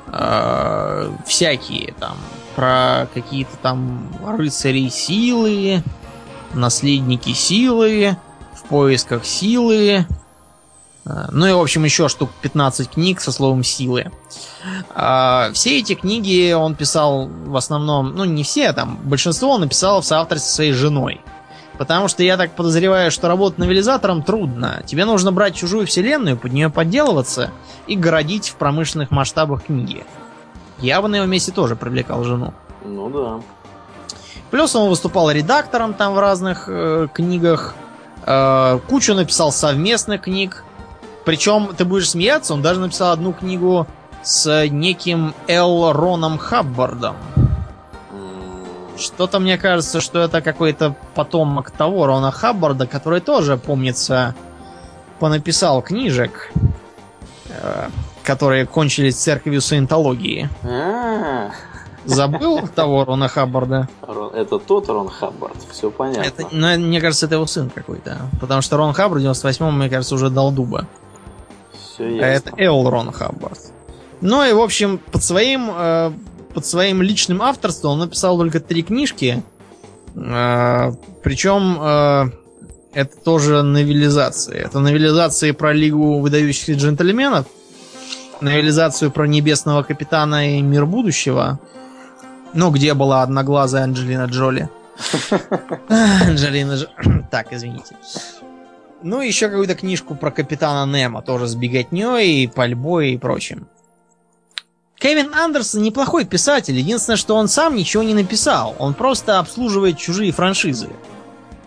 Э, 0.08 1.10
Всякие 1.26 1.94
там 1.98 2.16
про 2.54 3.08
какие-то 3.14 3.56
там 3.62 4.08
рыцари 4.24 4.88
силы, 4.88 5.82
наследники 6.52 7.32
силы, 7.32 8.16
в 8.54 8.68
поисках 8.68 9.24
силы. 9.24 10.06
Э, 11.04 11.26
Ну 11.30 11.46
и, 11.46 11.52
в 11.52 11.60
общем, 11.60 11.84
еще 11.84 12.08
штук 12.08 12.30
15 12.42 12.90
книг 12.90 13.20
со 13.20 13.32
словом 13.32 13.62
силы. 13.64 14.10
А, 14.94 15.50
Все 15.52 15.78
эти 15.78 15.94
книги 15.94 16.52
он 16.52 16.74
писал 16.74 17.26
в 17.28 17.56
основном, 17.56 18.14
ну 18.14 18.24
не 18.24 18.42
все, 18.42 18.72
там 18.72 18.98
большинство 19.04 19.50
он 19.50 19.62
написал 19.62 20.00
в 20.00 20.06
соавторстве 20.06 20.48
со 20.48 20.54
своей 20.54 20.72
женой. 20.72 21.20
Потому 21.78 22.06
что 22.06 22.22
я 22.22 22.36
так 22.36 22.52
подозреваю, 22.52 23.10
что 23.10 23.26
работать 23.26 23.58
новелизатором 23.58 24.22
трудно. 24.22 24.82
Тебе 24.86 25.04
нужно 25.04 25.32
брать 25.32 25.56
чужую 25.56 25.86
вселенную, 25.88 26.36
под 26.36 26.52
нее 26.52 26.70
подделываться 26.70 27.50
и 27.88 27.96
городить 27.96 28.48
в 28.48 28.54
промышленных 28.54 29.10
масштабах 29.10 29.64
книги. 29.64 30.04
Я 30.78 31.00
бы 31.00 31.08
на 31.08 31.16
его 31.16 31.26
месте 31.26 31.52
тоже 31.52 31.76
привлекал 31.76 32.24
жену. 32.24 32.52
Ну 32.84 33.08
да. 33.10 33.40
Плюс 34.50 34.74
он 34.76 34.88
выступал 34.88 35.30
редактором 35.30 35.94
там 35.94 36.14
в 36.14 36.18
разных 36.18 36.68
э, 36.68 37.08
книгах. 37.12 37.74
Э, 38.26 38.78
кучу 38.88 39.14
написал 39.14 39.52
совместных 39.52 40.22
книг. 40.22 40.64
Причем, 41.24 41.74
ты 41.76 41.84
будешь 41.84 42.10
смеяться, 42.10 42.54
он 42.54 42.62
даже 42.62 42.80
написал 42.80 43.12
одну 43.12 43.32
книгу 43.32 43.86
с 44.22 44.66
неким 44.68 45.34
Эл 45.48 45.92
Роном 45.92 46.38
Хаббардом. 46.38 47.16
Что-то 48.96 49.40
мне 49.40 49.58
кажется, 49.58 50.00
что 50.00 50.20
это 50.20 50.40
какой-то 50.40 50.94
потомок 51.14 51.70
того 51.72 52.06
Рона 52.06 52.30
Хаббарда, 52.30 52.86
который 52.86 53.20
тоже, 53.20 53.56
помнится, 53.56 54.34
понаписал 55.18 55.82
книжек, 55.82 56.52
э, 57.48 57.88
которые 58.24 58.66
кончились 58.66 59.16
церковью 59.16 59.60
саентологии. 59.60 60.48
а, 60.64 61.50
Забыл 62.04 62.66
того 62.68 63.04
Рона 63.04 63.28
Хаббарда? 63.28 63.88
Это 64.34 64.58
тот 64.58 64.88
Рон 64.88 65.08
Хаббард, 65.08 65.56
все 65.70 65.90
понятно. 65.90 66.22
Это, 66.22 66.48
ну, 66.52 66.78
мне 66.78 67.00
кажется, 67.00 67.26
это 67.26 67.36
его 67.36 67.46
сын 67.46 67.70
какой-то. 67.70 68.18
Потому 68.40 68.60
что 68.60 68.76
Рон 68.76 68.92
Хаббард 68.92 69.22
в 69.22 69.26
98-м, 69.26 69.78
мне 69.78 69.88
кажется, 69.88 70.14
уже 70.14 70.28
дал 70.28 70.52
дуба. 70.52 70.86
Все 71.72 72.04
А 72.04 72.10
ясно. 72.10 72.48
это 72.50 72.52
Эл 72.58 72.88
Рон 72.90 73.10
Хаббард. 73.12 73.58
Ну 74.20 74.44
и, 74.44 74.52
в 74.52 74.60
общем, 74.60 74.98
под 74.98 75.22
своим, 75.22 75.70
э, 75.74 76.12
под 76.54 76.66
своим 76.66 77.00
личным 77.02 77.40
авторством 77.42 77.92
он 77.92 77.98
написал 78.00 78.36
только 78.36 78.60
три 78.60 78.82
книжки. 78.82 79.42
Э, 80.14 80.92
причем 81.22 81.78
э, 81.80 82.24
это 82.92 83.16
тоже 83.16 83.62
новелизации. 83.62 84.56
Это 84.58 84.78
новелизации 84.80 85.52
про 85.52 85.72
Лигу 85.72 86.20
выдающихся 86.20 86.74
джентльменов, 86.74 87.46
новелизацию 88.40 89.10
про 89.10 89.26
Небесного 89.26 89.82
Капитана 89.82 90.56
и 90.56 90.62
Мир 90.62 90.86
Будущего, 90.86 91.58
ну, 92.52 92.70
где 92.70 92.94
была 92.94 93.22
одноглазая 93.22 93.84
Анджелина 93.84 94.24
Джоли. 94.24 94.68
Анджелина 95.88 96.74
Джоли. 96.74 97.24
Так, 97.30 97.52
извините. 97.52 97.96
Ну, 99.02 99.20
еще 99.20 99.48
какую-то 99.48 99.74
книжку 99.74 100.14
про 100.14 100.30
капитана 100.30 100.90
Немо, 100.90 101.20
тоже 101.20 101.46
с 101.46 101.54
беготней, 101.54 102.48
пальбой 102.48 103.12
и 103.12 103.18
прочим. 103.18 103.68
Кевин 104.98 105.34
Андерсон 105.34 105.82
неплохой 105.82 106.24
писатель, 106.24 106.76
единственное, 106.78 107.18
что 107.18 107.34
он 107.34 107.48
сам 107.48 107.74
ничего 107.76 108.02
не 108.02 108.14
написал. 108.14 108.74
Он 108.78 108.94
просто 108.94 109.38
обслуживает 109.38 109.98
чужие 109.98 110.32
франшизы. 110.32 110.88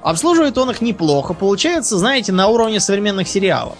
Обслуживает 0.01 0.57
он 0.57 0.71
их 0.71 0.81
неплохо, 0.81 1.33
получается, 1.33 1.97
знаете, 1.97 2.31
на 2.31 2.47
уровне 2.47 2.79
современных 2.79 3.27
сериалов. 3.27 3.77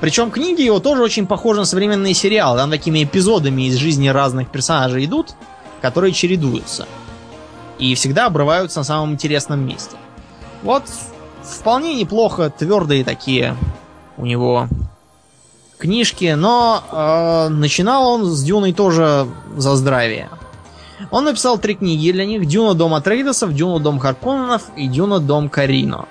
Причем 0.00 0.30
книги 0.30 0.62
его 0.62 0.78
тоже 0.78 1.02
очень 1.02 1.26
похожи 1.26 1.60
на 1.60 1.66
современные 1.66 2.14
сериалы. 2.14 2.58
Там 2.58 2.70
такими 2.70 3.04
эпизодами 3.04 3.68
из 3.68 3.76
жизни 3.76 4.08
разных 4.08 4.50
персонажей 4.50 5.04
идут, 5.06 5.34
которые 5.80 6.12
чередуются. 6.12 6.86
И 7.78 7.94
всегда 7.94 8.26
обрываются 8.26 8.80
на 8.80 8.84
самом 8.84 9.12
интересном 9.12 9.66
месте. 9.66 9.96
Вот 10.62 10.84
вполне 11.42 11.94
неплохо, 11.94 12.50
твердые 12.50 13.04
такие 13.04 13.56
у 14.16 14.26
него 14.26 14.68
книжки, 15.78 16.34
но 16.36 16.82
э, 16.90 17.48
начинал 17.50 18.08
он 18.08 18.24
с 18.26 18.42
Дюной 18.42 18.72
тоже 18.72 19.26
за 19.56 19.76
здравие. 19.76 20.30
Он 21.10 21.24
написал 21.24 21.58
три 21.58 21.74
книги 21.74 22.10
для 22.12 22.24
них. 22.24 22.46
Дюна 22.46 22.74
Дом 22.74 22.94
Атрейдесов, 22.94 23.52
Дюна 23.54 23.78
Дом 23.78 23.98
Харконненов 23.98 24.62
и 24.76 24.88
Дюна 24.88 25.20
Дом 25.20 25.48
Карино. 25.48 26.06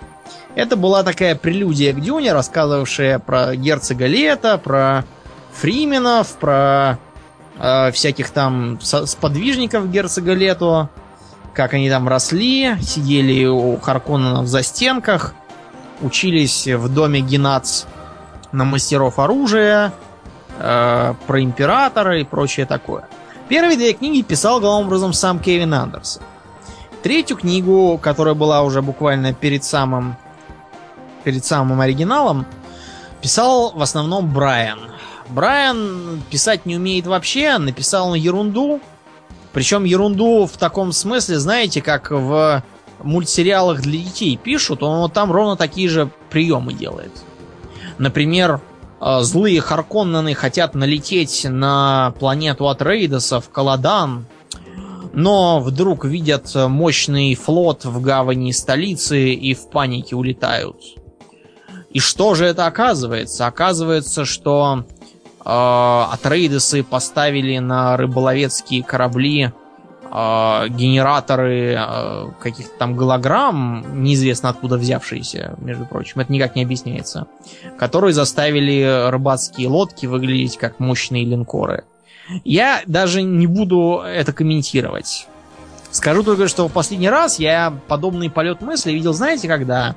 Это 0.56 0.78
была 0.78 1.04
такая 1.04 1.36
прелюдия 1.36 1.94
к 1.94 2.00
Дюне, 2.00 2.32
рассказывавшая 2.32 3.20
про 3.20 3.56
герцога 3.56 4.08
Лета, 4.08 4.58
про 4.58 5.04
Фрименов, 5.52 6.30
про 6.38 6.98
э, 7.60 7.92
всяких 7.92 8.30
там 8.30 8.80
сподвижников 8.82 9.92
герцога 9.92 10.34
Лето, 10.34 10.90
как 11.54 11.74
они 11.74 11.90
там 11.90 12.08
росли, 12.08 12.78
сидели 12.82 13.46
у 13.46 13.78
Харконненов 13.78 14.48
за 14.48 14.64
стенках, 14.64 15.36
учились 16.02 16.68
в 16.68 16.88
доме 16.94 17.20
Генац 17.20 17.84
на 18.54 18.64
мастеров 18.64 19.20
оружия, 19.20 19.92
э, 20.58 21.14
про 21.28 21.42
императора 21.44 22.20
и 22.20 22.24
прочее 22.24 22.66
такое. 22.66 23.10
Первые 23.50 23.76
две 23.76 23.92
книги 23.92 24.22
писал 24.22 24.62
главным 24.62 24.88
образом 24.88 25.12
сам 25.12 25.40
Кевин 25.40 25.74
Андерсон. 25.74 26.24
Третью 27.04 27.36
книгу, 27.38 28.00
которая 28.02 28.34
была 28.34 28.64
уже 28.64 28.82
буквально 28.82 29.34
перед 29.34 29.64
самым 29.64 30.16
перед 31.26 31.44
самым 31.44 31.82
оригиналом, 31.82 32.46
писал 33.22 33.74
в 33.76 33.82
основном 33.82 34.32
Брайан. 34.32 34.80
Брайан 35.30 36.24
писать 36.30 36.66
не 36.66 36.78
умеет 36.78 37.08
вообще, 37.08 37.58
написал 37.58 38.10
он 38.10 38.16
ерунду. 38.16 38.80
Причем 39.52 39.84
ерунду 39.84 40.46
в 40.46 40.58
таком 40.58 40.92
смысле, 40.92 41.40
знаете, 41.40 41.82
как 41.82 42.12
в 42.12 42.64
мультсериалах 43.02 43.82
для 43.82 44.00
детей 44.00 44.38
пишут, 44.38 44.84
он 44.84 45.00
вот 45.00 45.14
там 45.14 45.32
ровно 45.32 45.56
такие 45.56 45.90
же 45.90 46.10
приемы 46.30 46.74
делает. 46.74 47.12
Например, 47.98 48.62
э, 49.02 49.20
злые 49.22 49.62
Харконнены 49.62 50.34
хотят 50.36 50.76
налететь 50.76 51.46
на 51.50 52.14
планету 52.20 52.68
от 52.68 52.82
Рейдосов, 52.82 53.50
Каладан, 53.50 54.28
но 55.14 55.62
вдруг 55.62 56.06
видят 56.06 56.54
мощный 56.54 57.34
флот 57.36 57.86
в 57.86 58.02
гавани 58.02 58.52
столицы 58.52 59.34
и 59.34 59.54
в 59.54 59.70
панике 59.70 60.16
улетают. 60.16 60.76
И 61.96 62.00
что 62.02 62.36
же 62.36 62.44
это 62.44 62.66
оказывается? 62.66 63.48
Оказывается, 63.48 64.26
что 64.26 64.84
э, 64.84 65.44
Атрейдесы 65.46 66.84
поставили 66.84 67.58
на 67.60 67.96
рыболовецкие 67.96 68.84
корабли 68.84 69.44
э, 69.44 70.68
генераторы 70.68 71.78
э, 71.80 72.26
каких-то 72.42 72.78
там 72.78 72.98
голограмм, 72.98 74.04
неизвестно 74.04 74.50
откуда 74.50 74.76
взявшиеся, 74.76 75.56
между 75.60 75.86
прочим, 75.86 76.20
это 76.20 76.34
никак 76.34 76.58
не 76.58 76.64
объясняется, 76.64 77.28
которые 77.78 78.12
заставили 78.12 79.10
рыбацкие 79.10 79.70
лодки 79.70 80.06
выглядеть 80.06 80.58
как 80.58 80.82
мощные 80.82 81.24
линкоры. 81.24 81.86
Я 82.44 82.82
даже 82.88 83.22
не 83.22 83.48
буду 83.48 84.02
это 84.06 84.34
комментировать. 84.34 85.30
Скажу 85.92 86.24
только, 86.24 86.50
что 86.50 86.68
в 86.68 86.74
последний 86.74 87.10
раз 87.10 87.40
я 87.40 87.74
подобный 87.88 88.30
полет 88.30 88.60
мысли 88.60 88.92
видел, 88.92 89.14
знаете, 89.14 89.48
когда? 89.48 89.96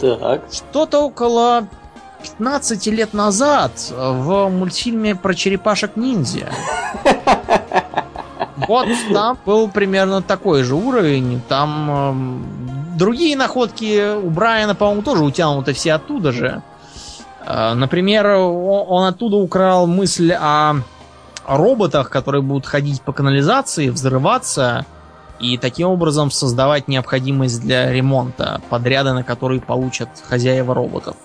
Так. 0.00 0.42
Что-то 0.52 1.06
около 1.06 1.66
15 2.22 2.86
лет 2.88 3.14
назад 3.14 3.72
в 3.90 4.48
мультфильме 4.48 5.14
про 5.14 5.34
черепашек-ниндзя. 5.34 6.50
Вот 8.68 8.88
там 9.12 9.38
был 9.44 9.68
примерно 9.68 10.22
такой 10.22 10.62
же 10.62 10.74
уровень. 10.74 11.42
Там 11.46 11.90
э, 12.94 12.96
другие 12.96 13.36
находки 13.36 14.16
у 14.16 14.30
Брайана, 14.30 14.74
по-моему, 14.74 15.02
тоже 15.02 15.22
утянуты 15.22 15.72
все 15.72 15.92
оттуда 15.92 16.32
же. 16.32 16.62
Э, 17.44 17.74
например, 17.74 18.26
он, 18.26 18.86
он 18.88 19.04
оттуда 19.04 19.36
украл 19.36 19.86
мысль 19.86 20.32
о 20.32 20.76
роботах, 21.46 22.10
которые 22.10 22.42
будут 22.42 22.66
ходить 22.66 23.02
по 23.02 23.12
канализации, 23.12 23.90
взрываться 23.90 24.84
и 25.38 25.58
таким 25.58 25.88
образом 25.88 26.30
создавать 26.30 26.88
необходимость 26.88 27.60
для 27.60 27.92
ремонта 27.92 28.60
подряда, 28.70 29.12
на 29.12 29.22
который 29.22 29.60
получат 29.60 30.08
хозяева 30.28 30.74
роботов. 30.74 31.16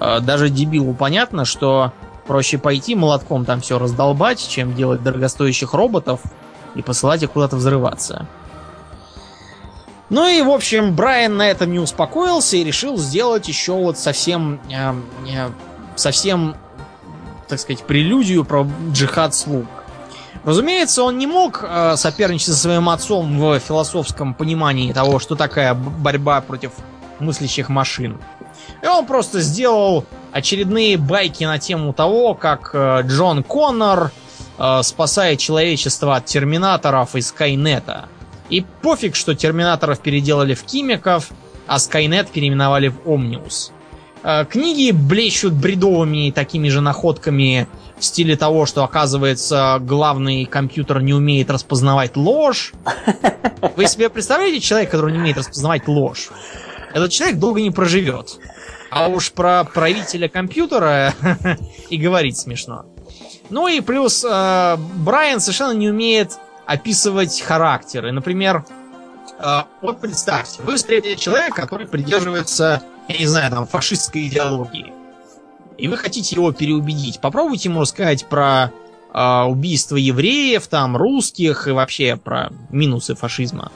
Э, 0.00 0.20
даже 0.20 0.48
дебилу 0.48 0.94
понятно, 0.94 1.44
что 1.44 1.92
проще 2.26 2.58
пойти 2.58 2.94
молотком 2.94 3.44
там 3.44 3.60
все 3.60 3.78
раздолбать, 3.78 4.46
чем 4.48 4.74
делать 4.74 5.02
дорогостоящих 5.02 5.74
роботов 5.74 6.20
и 6.74 6.82
посылать 6.82 7.22
их 7.22 7.32
куда-то 7.32 7.56
взрываться. 7.56 8.26
Ну 10.10 10.26
и, 10.26 10.40
в 10.40 10.50
общем, 10.50 10.94
Брайан 10.94 11.36
на 11.36 11.50
этом 11.50 11.70
не 11.70 11.78
успокоился 11.78 12.56
и 12.56 12.64
решил 12.64 12.96
сделать 12.96 13.46
еще 13.48 13.72
вот 13.72 13.98
совсем, 13.98 14.60
э, 14.70 14.94
э, 15.30 15.50
совсем, 15.96 16.56
так 17.46 17.60
сказать, 17.60 17.82
прелюдию 17.84 18.44
про 18.44 18.66
джихад 18.92 19.34
слуг. 19.34 19.66
Разумеется, 20.44 21.02
он 21.02 21.18
не 21.18 21.26
мог 21.26 21.62
э, 21.62 21.96
соперничать 21.96 22.48
со 22.48 22.54
своим 22.54 22.88
отцом 22.88 23.38
в 23.38 23.58
философском 23.58 24.34
понимании 24.34 24.92
того, 24.92 25.18
что 25.18 25.34
такая 25.34 25.74
борьба 25.74 26.40
против 26.40 26.72
мыслящих 27.18 27.68
машин. 27.68 28.18
И 28.82 28.86
он 28.86 29.06
просто 29.06 29.40
сделал 29.40 30.04
очередные 30.32 30.96
байки 30.96 31.44
на 31.44 31.58
тему 31.58 31.92
того, 31.92 32.34
как 32.34 32.70
э, 32.72 33.02
Джон 33.04 33.42
Коннор 33.42 34.12
э, 34.58 34.82
спасает 34.82 35.40
человечество 35.40 36.16
от 36.16 36.26
терминаторов 36.26 37.16
и 37.16 37.20
Скайнета. 37.20 38.08
И 38.48 38.64
пофиг, 38.82 39.16
что 39.16 39.34
терминаторов 39.34 39.98
переделали 40.00 40.54
в 40.54 40.64
химиков, 40.66 41.30
а 41.66 41.78
Скайнет 41.78 42.30
переименовали 42.30 42.88
в 42.88 43.06
Омниус. 43.06 43.72
Книги 44.50 44.90
блещут 44.90 45.52
бредовыми 45.52 46.32
такими 46.32 46.68
же 46.68 46.80
находками 46.80 47.68
в 47.98 48.04
стиле 48.04 48.36
того, 48.36 48.66
что, 48.66 48.84
оказывается, 48.84 49.78
главный 49.80 50.44
компьютер 50.44 51.00
не 51.00 51.12
умеет 51.12 51.50
распознавать 51.50 52.16
ложь. 52.16 52.72
Вы 53.76 53.86
себе 53.86 54.08
представляете 54.08 54.60
человека, 54.60 54.92
который 54.92 55.12
не 55.12 55.18
умеет 55.18 55.38
распознавать 55.38 55.88
ложь? 55.88 56.28
Этот 56.92 57.10
человек 57.10 57.38
долго 57.38 57.60
не 57.60 57.70
проживет. 57.70 58.38
А 58.90 59.08
уж 59.08 59.32
про 59.32 59.64
правителя 59.64 60.28
компьютера 60.28 61.14
и 61.90 61.96
говорить 61.98 62.38
смешно. 62.38 62.86
Ну 63.50 63.68
и 63.68 63.80
плюс 63.80 64.24
э, 64.24 64.76
Брайан 64.96 65.40
совершенно 65.40 65.72
не 65.72 65.90
умеет 65.90 66.38
описывать 66.66 67.40
характеры. 67.40 68.12
Например, 68.12 68.64
э, 69.38 69.62
вот 69.82 70.00
представьте, 70.00 70.62
вы 70.62 70.76
встретили 70.76 71.14
человека, 71.14 71.62
который 71.62 71.86
придерживается, 71.86 72.82
я 73.08 73.18
не 73.18 73.26
знаю, 73.26 73.50
там, 73.50 73.66
фашистской 73.66 74.26
идеологии 74.26 74.97
и 75.78 75.88
вы 75.88 75.96
хотите 75.96 76.34
его 76.36 76.52
переубедить, 76.52 77.20
попробуйте 77.20 77.68
ему 77.68 77.80
рассказать 77.80 78.26
про 78.26 78.72
э, 79.14 79.42
убийство 79.44 79.96
евреев, 79.96 80.66
там, 80.66 80.96
русских 80.96 81.68
и 81.68 81.70
вообще 81.70 82.16
про 82.16 82.52
минусы 82.70 83.14
фашизма. 83.14 83.70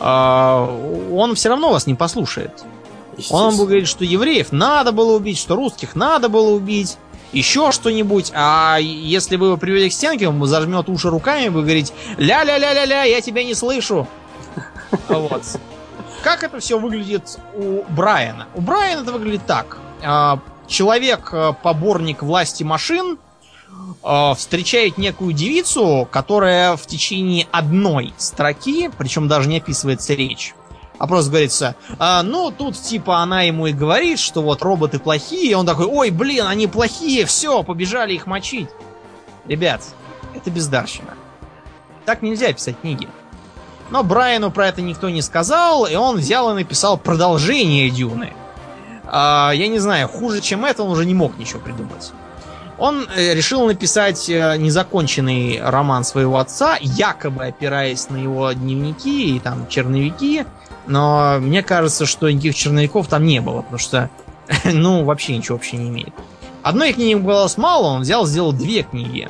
Э, 0.00 1.08
он 1.12 1.34
все 1.34 1.50
равно 1.50 1.70
вас 1.70 1.86
не 1.86 1.94
послушает. 1.94 2.64
Он 3.30 3.44
вам 3.44 3.56
будет 3.56 3.68
говорить, 3.68 3.88
что 3.88 4.04
евреев 4.04 4.52
надо 4.52 4.90
было 4.90 5.14
убить, 5.14 5.38
что 5.38 5.54
русских 5.54 5.94
надо 5.94 6.30
было 6.30 6.50
убить, 6.50 6.96
еще 7.32 7.70
что-нибудь. 7.72 8.32
А 8.34 8.78
если 8.80 9.36
вы 9.36 9.48
его 9.48 9.56
привели 9.58 9.90
к 9.90 9.92
стенке, 9.92 10.28
он 10.28 10.44
зажмет 10.46 10.88
уши 10.88 11.10
руками 11.10 11.46
и 11.46 11.48
будет 11.50 11.64
говорить 11.64 11.92
«Ля-ля-ля-ля-ля, 12.16 13.04
я 13.04 13.20
тебя 13.20 13.44
не 13.44 13.54
слышу». 13.54 14.06
Вот. 15.08 15.42
Как 16.22 16.42
это 16.42 16.60
все 16.60 16.78
выглядит 16.78 17.38
у 17.54 17.82
Брайана? 17.88 18.46
У 18.54 18.60
Брайана 18.60 19.00
это 19.00 19.12
выглядит 19.12 19.46
так. 19.46 19.78
А, 20.64 20.68
человек-поборник 20.68 22.22
власти 22.22 22.62
машин 22.62 23.18
э, 24.02 24.34
встречает 24.36 24.98
некую 24.98 25.32
девицу, 25.32 26.08
которая 26.10 26.76
в 26.76 26.86
течение 26.86 27.46
одной 27.52 28.12
строки, 28.16 28.90
причем 28.96 29.28
даже 29.28 29.48
не 29.48 29.58
описывается 29.58 30.14
речь, 30.14 30.54
а 30.98 31.06
просто 31.06 31.30
говорится, 31.30 31.76
а, 31.98 32.22
ну, 32.22 32.50
тут 32.50 32.76
типа 32.76 33.18
она 33.18 33.42
ему 33.42 33.66
и 33.66 33.72
говорит, 33.72 34.18
что 34.18 34.42
вот 34.42 34.62
роботы 34.62 34.98
плохие, 34.98 35.50
и 35.50 35.54
он 35.54 35.66
такой, 35.66 35.86
ой, 35.86 36.10
блин, 36.10 36.46
они 36.46 36.66
плохие, 36.66 37.26
все, 37.26 37.62
побежали 37.62 38.14
их 38.14 38.26
мочить. 38.26 38.68
Ребят, 39.46 39.82
это 40.34 40.50
бездарщина. 40.50 41.14
Так 42.04 42.22
нельзя 42.22 42.52
писать 42.52 42.76
книги. 42.80 43.08
Но 43.90 44.02
Брайану 44.02 44.50
про 44.50 44.68
это 44.68 44.80
никто 44.80 45.10
не 45.10 45.22
сказал, 45.22 45.86
и 45.86 45.94
он 45.94 46.16
взял 46.16 46.50
и 46.50 46.54
написал 46.54 46.96
продолжение 46.96 47.90
Дюны. 47.90 48.32
А, 49.14 49.52
я 49.54 49.68
не 49.68 49.78
знаю, 49.78 50.08
хуже, 50.08 50.40
чем 50.40 50.64
это, 50.64 50.82
он 50.82 50.90
уже 50.90 51.04
не 51.04 51.12
мог 51.12 51.36
ничего 51.36 51.60
придумать. 51.60 52.12
Он 52.78 53.06
э, 53.14 53.34
решил 53.34 53.66
написать 53.66 54.26
э, 54.30 54.56
незаконченный 54.56 55.60
роман 55.62 56.02
своего 56.02 56.38
отца, 56.38 56.78
якобы 56.80 57.44
опираясь 57.44 58.08
на 58.08 58.16
его 58.16 58.50
дневники 58.52 59.36
и 59.36 59.38
там 59.38 59.68
черновики, 59.68 60.46
но 60.86 61.36
мне 61.40 61.62
кажется, 61.62 62.06
что 62.06 62.30
никаких 62.30 62.54
черновиков 62.54 63.06
там 63.06 63.24
не 63.24 63.42
было, 63.42 63.60
потому 63.60 63.78
что, 63.78 64.08
ну, 64.64 65.04
вообще 65.04 65.36
ничего 65.36 65.58
вообще 65.58 65.76
не 65.76 65.90
имеет. 65.90 66.14
Одной 66.62 66.94
книги 66.94 67.14
было 67.14 67.46
мало, 67.58 67.88
он 67.88 68.00
взял, 68.00 68.24
сделал 68.24 68.52
две 68.54 68.82
книги. 68.82 69.28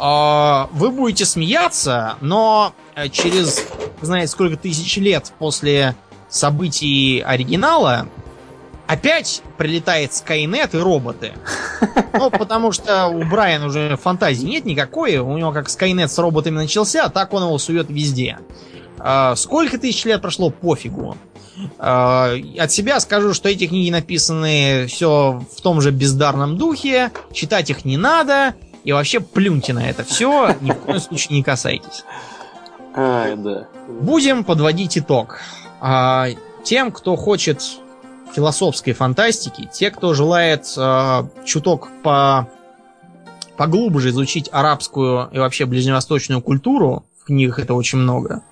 А, 0.00 0.68
вы 0.72 0.90
будете 0.90 1.24
смеяться, 1.24 2.16
но 2.20 2.72
э, 2.96 3.08
через, 3.10 3.64
знаете, 4.02 4.26
сколько 4.26 4.56
тысяч 4.56 4.96
лет 4.96 5.32
после 5.38 5.94
событий 6.28 7.22
оригинала 7.24 8.08
опять 8.86 9.42
прилетает 9.56 10.12
Скайнет 10.12 10.74
и 10.74 10.78
роботы. 10.78 11.32
Ну, 12.12 12.30
потому 12.30 12.72
что 12.72 13.08
у 13.08 13.24
Брайана 13.24 13.66
уже 13.66 13.96
фантазии 13.96 14.46
нет 14.46 14.64
никакой. 14.64 15.16
У 15.18 15.36
него 15.36 15.52
как 15.52 15.68
Скайнет 15.68 16.10
с 16.10 16.18
роботами 16.18 16.56
начался, 16.56 17.08
так 17.08 17.32
он 17.32 17.44
его 17.44 17.58
сует 17.58 17.90
везде. 17.90 18.38
А, 18.98 19.34
сколько 19.36 19.78
тысяч 19.78 20.04
лет 20.04 20.22
прошло, 20.22 20.50
пофигу. 20.50 21.16
А, 21.78 22.34
от 22.58 22.72
себя 22.72 23.00
скажу, 23.00 23.34
что 23.34 23.48
эти 23.48 23.66
книги 23.66 23.90
написаны 23.90 24.86
все 24.86 25.44
в 25.54 25.60
том 25.60 25.80
же 25.80 25.90
бездарном 25.90 26.56
духе. 26.56 27.10
Читать 27.32 27.70
их 27.70 27.84
не 27.84 27.96
надо. 27.96 28.54
И 28.84 28.92
вообще 28.92 29.20
плюньте 29.20 29.72
на 29.72 29.88
это 29.88 30.04
все. 30.04 30.56
Ни 30.60 30.72
в 30.72 30.76
коем 30.76 31.00
случае 31.00 31.38
не 31.38 31.42
касайтесь. 31.42 32.04
А, 32.94 33.34
да. 33.36 33.66
Будем 33.88 34.44
подводить 34.44 34.98
итог. 34.98 35.40
А, 35.80 36.28
тем, 36.62 36.92
кто 36.92 37.16
хочет 37.16 37.62
философской 38.34 38.92
фантастики, 38.92 39.68
те, 39.72 39.90
кто 39.90 40.14
желает 40.14 40.66
э, 40.76 41.24
чуток 41.44 41.88
по 42.02 42.48
поглубже 43.56 44.10
изучить 44.10 44.48
арабскую 44.50 45.28
и 45.32 45.38
вообще 45.38 45.64
ближневосточную 45.66 46.42
культуру, 46.42 47.04
в 47.20 47.26
книгах 47.26 47.58
это 47.58 47.74
очень 47.74 47.98
много. 47.98 48.42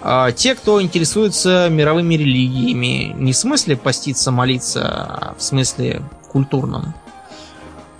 Э, 0.00 0.28
те, 0.34 0.54
кто 0.54 0.80
интересуется 0.82 1.68
мировыми 1.70 2.14
религиями, 2.14 3.14
не 3.16 3.32
в 3.32 3.36
смысле 3.36 3.76
поститься, 3.76 4.30
молиться, 4.30 4.82
а 4.88 5.34
в 5.36 5.42
смысле 5.42 6.02
культурном. 6.28 6.94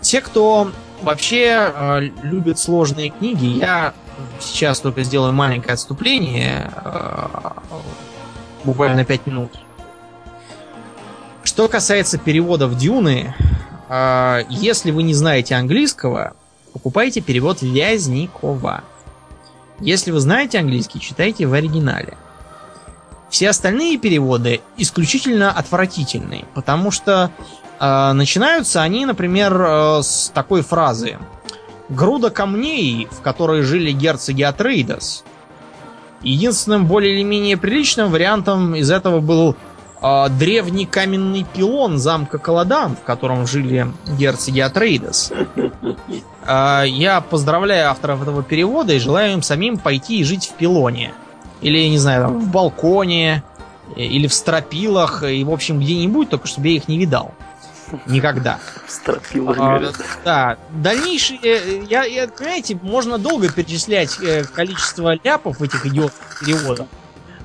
Те, 0.01 0.21
кто 0.21 0.71
вообще 1.03 1.73
э, 1.75 2.01
любит 2.23 2.59
сложные 2.59 3.11
книги, 3.11 3.47
я 3.47 3.95
сейчас 4.41 4.81
только 4.81 5.03
сделаю 5.03 5.33
маленькое 5.33 5.75
отступление, 5.75 6.71
э, 6.85 7.27
буквально 8.65 9.05
5 9.05 9.27
минут. 9.27 9.51
Что 11.45 11.69
касается 11.69 12.17
переводов 12.17 12.77
Дюны, 12.77 13.35
э, 13.91 14.41
если 14.49 14.91
вы 14.91 15.03
не 15.03 15.13
знаете 15.13 15.55
английского, 15.55 16.33
покупайте 16.73 17.21
перевод 17.21 17.61
Вязникова. 17.61 18.83
Если 19.79 20.11
вы 20.11 20.21
знаете 20.21 20.59
английский, 20.59 21.01
читайте 21.01 21.47
в 21.47 21.53
оригинале. 21.53 22.17
Все 23.29 23.51
остальные 23.51 23.99
переводы 23.99 24.63
исключительно 24.79 25.51
отвратительные, 25.51 26.47
потому 26.55 26.91
что 26.91 27.31
э, 27.79 28.13
начинаются 28.13 28.81
они, 28.81 29.05
например, 29.05 29.55
э, 29.61 30.03
с 30.03 30.31
такой 30.33 30.63
фразы: 30.63 31.19
груда 31.91 32.31
камней, 32.31 33.07
в 33.11 33.21
которой 33.21 33.61
жили 33.63 33.93
герцоги 33.93 34.43
Атрейдас. 34.43 35.25
Единственным 36.23 36.87
более 36.87 37.17
или 37.17 37.23
менее 37.23 37.59
приличным 37.59 38.11
вариантом 38.11 38.75
из 38.75 38.91
этого 38.91 39.21
был 39.21 39.57
древний 40.29 40.85
каменный 40.87 41.47
пилон 41.55 41.99
замка 41.99 42.39
Каладан, 42.39 42.95
в 42.97 43.03
котором 43.03 43.47
жили 43.47 43.87
герцоги 44.19 44.61
Атрейдас. 44.61 45.33
Э, 46.47 46.85
я 46.87 47.21
поздравляю 47.21 47.91
авторов 47.91 48.23
этого 48.23 48.43
перевода 48.43 48.93
и 48.93 48.99
желаю 48.99 49.33
им 49.33 49.43
самим 49.43 49.79
пойти 49.79 50.21
и 50.21 50.25
жить 50.25 50.47
в 50.47 50.53
пилоне. 50.55 51.13
Или, 51.63 51.89
не 51.89 51.99
знаю, 51.99 52.25
там, 52.25 52.41
в 52.41 52.49
балконе, 52.49 53.43
или 53.97 54.27
в 54.27 54.35
стропилах, 54.35 55.23
и, 55.23 55.43
в 55.45 55.51
общем, 55.51 55.81
где-нибудь, 55.81 56.29
только 56.29 56.47
чтобы 56.47 56.69
я 56.69 56.75
их 56.77 56.89
не 56.89 56.99
видал. 56.99 57.33
Никогда. 58.07 58.59
Стропилах, 58.89 59.57
А, 59.61 59.81
да, 60.25 60.57
дальнейшие, 60.71 61.39
э, 61.43 61.85
я, 61.89 62.05
я, 62.05 62.29
понимаете, 62.29 62.79
можно 62.83 63.19
долго 63.19 63.51
перечислять 63.51 64.19
э, 64.21 64.45
количество 64.45 65.19
ляпов 65.23 65.61
в 65.61 65.63
этих 65.63 65.87
идиотских 65.87 66.41
переводах. 66.41 66.87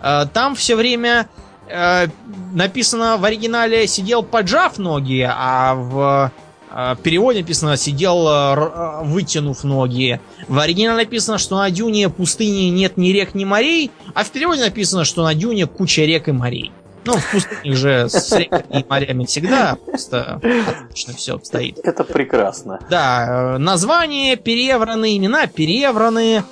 Э, 0.02 0.26
Там 0.34 0.56
все 0.56 0.76
время 0.76 1.28
э, 1.70 2.08
написано 2.54 3.18
в 3.18 3.26
оригинале 3.26 3.88
сидел 3.88 4.24
поджав 4.24 4.78
ноги, 4.78 5.28
а 5.30 5.76
в 5.76 6.32
э, 6.72 6.96
переводе 7.04 7.40
написано 7.40 7.78
сидел 7.78 8.28
э, 8.28 8.56
э, 8.56 9.04
вытянув 9.04 9.64
ноги. 9.64 10.20
В 10.48 10.60
оригинале 10.60 11.04
написано, 11.04 11.38
что 11.38 11.58
на 11.58 11.70
дюне 11.70 12.10
пустыни 12.10 12.70
нет 12.70 12.98
ни 12.98 13.10
рек, 13.10 13.36
ни 13.36 13.46
морей, 13.46 13.92
а 14.14 14.24
в 14.24 14.32
переводе 14.32 14.64
написано, 14.64 15.06
что 15.06 15.24
на 15.24 15.34
дюне 15.36 15.68
куча 15.68 16.02
рек 16.02 16.28
и 16.28 16.32
морей. 16.32 16.72
Ну, 17.06 17.14
в 17.14 17.32
пустыне 17.32 17.76
же 17.76 18.10
с 18.10 18.32
реками 18.34 18.82
и 18.82 18.86
морями 18.88 19.26
всегда 19.26 19.78
просто 19.86 20.42
отлично 20.84 21.14
все 21.14 21.36
обстоит. 21.36 21.80
Это 21.84 22.04
прекрасно. 22.04 22.80
Да, 22.90 23.56
э, 23.56 23.58
названия 23.58 24.36
перевраны, 24.36 25.18
имена 25.18 25.48
перевраны, 25.48 26.44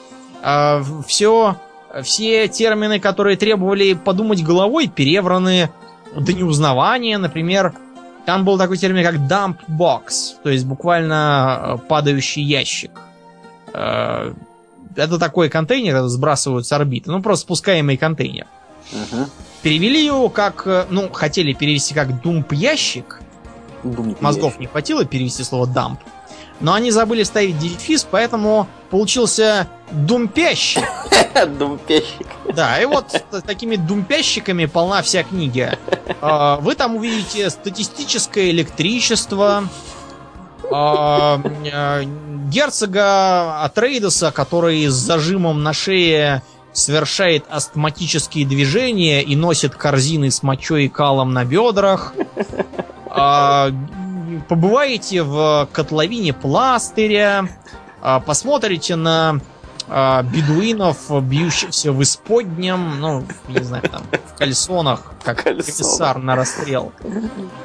все, 1.07 1.57
все 2.03 2.47
термины, 2.47 2.99
которые 2.99 3.37
требовали 3.37 3.93
подумать 3.93 4.43
головой, 4.43 4.87
перевраны 4.87 5.69
до 6.15 6.33
неузнавания. 6.33 7.17
Например, 7.17 7.73
там 8.25 8.43
был 8.45 8.57
такой 8.57 8.77
термин, 8.77 9.03
как 9.03 9.15
dump 9.15 9.57
box, 9.69 10.35
то 10.43 10.49
есть 10.49 10.65
буквально 10.65 11.59
э, 11.59 11.87
падающий 11.87 12.43
ящик. 12.43 12.91
Э, 13.73 14.33
Это 14.95 15.17
такой 15.19 15.49
контейнер, 15.49 15.95
это 15.95 16.09
сбрасывают 16.09 16.65
с 16.65 16.71
орбиты, 16.71 17.11
ну 17.11 17.21
просто 17.21 17.43
спускаемый 17.43 17.97
контейнер. 17.97 18.47
Мгм. 18.91 19.27
Перевели 19.61 20.03
его 20.05 20.29
как, 20.29 20.63
э, 20.65 20.85
ну, 20.89 21.09
хотели 21.11 21.53
перевести 21.53 21.93
как 21.93 22.21
думп-ящик, 22.21 23.21
Думаю, 23.83 24.17
Мозгов 24.21 24.59
не 24.59 24.65
хватило 24.65 25.05
перевести 25.05 25.43
слово 25.43 25.67
дамп. 25.67 25.99
Но 26.59 26.73
они 26.73 26.91
забыли 26.91 27.23
ставить 27.23 27.57
дефис, 27.59 28.07
поэтому 28.09 28.67
получился 28.89 29.67
думпящик. 29.91 30.83
Думпящик. 31.59 32.27
Да, 32.53 32.81
и 32.81 32.85
вот 32.85 33.23
такими 33.45 33.75
думпящиками 33.75 34.65
полна 34.65 35.01
вся 35.01 35.23
книга. 35.23 35.77
А, 36.21 36.57
Вы 36.57 36.75
там 36.75 36.95
увидите 36.95 37.49
статистическое 37.49 38.49
электричество, 38.49 39.65
а, 40.71 41.39
герцога 42.49 43.63
Атрейдеса, 43.63 44.31
который 44.31 44.87
с 44.87 44.93
зажимом 44.93 45.63
на 45.63 45.73
шее 45.73 46.41
совершает 46.73 47.45
астматические 47.49 48.45
движения 48.45 49.21
и 49.21 49.35
носит 49.35 49.75
корзины 49.75 50.31
с 50.31 50.43
мочой 50.43 50.85
и 50.85 50.89
калом 50.89 51.33
на 51.33 51.45
бедрах. 51.45 52.13
Побываете 54.47 55.23
в 55.23 55.67
котловине 55.71 56.33
пластыря, 56.33 57.47
а, 58.01 58.19
посмотрите 58.19 58.95
на 58.95 59.39
а, 59.89 60.21
бедуинов, 60.23 60.97
бьющихся 61.23 61.91
в 61.91 62.01
исподнем, 62.03 62.99
ну, 62.99 63.23
не 63.47 63.63
знаю, 63.63 63.83
там, 63.89 64.01
в 64.33 64.37
кальсонах, 64.37 65.13
как 65.23 65.43
Кальсонах. 65.43 65.65
комиссар 65.65 66.17
на 66.19 66.35
расстрел. 66.35 66.91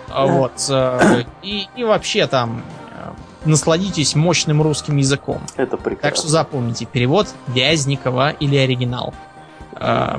А, 0.08 0.26
Вот. 0.26 0.52
э, 0.68 1.24
И, 1.42 1.66
и 1.76 1.84
вообще 1.84 2.26
там 2.26 2.62
э, 2.92 3.10
насладитесь 3.48 4.14
мощным 4.14 4.62
русским 4.62 4.96
языком. 4.98 5.42
Это 5.56 5.72
Так 5.72 5.80
что 5.80 5.90
прекрасно. 5.90 6.28
запомните, 6.30 6.84
перевод 6.86 7.28
Вязникова 7.48 8.30
или 8.30 8.56
оригинал. 8.56 9.14
Э, 9.74 10.18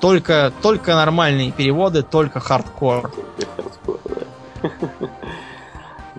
Только, 0.00 0.52
только 0.62 0.94
нормальные 0.94 1.52
переводы, 1.52 2.02
только 2.02 2.40
хардкор. 2.40 3.12
Хардкор, 3.56 4.00
да. 4.04 4.68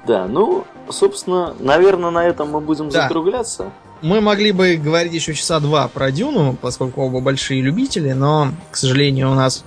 Да, 0.08 0.26
ну, 0.26 0.66
собственно, 0.90 1.54
наверное, 1.60 2.12
на 2.12 2.24
этом 2.26 2.50
мы 2.52 2.62
будем 2.62 2.90
Да. 2.90 3.04
закругляться. 3.04 3.72
Мы 4.02 4.22
могли 4.22 4.52
бы 4.52 4.76
говорить 4.76 5.14
еще 5.14 5.34
часа 5.34 5.60
два 5.60 5.88
про 5.88 6.12
Дюну, 6.12 6.56
поскольку 6.62 7.02
оба 7.02 7.20
большие 7.20 7.62
любители, 7.62 8.14
но, 8.14 8.50
к 8.72 8.78
сожалению, 8.78 9.32
у 9.32 9.34
нас 9.34 9.66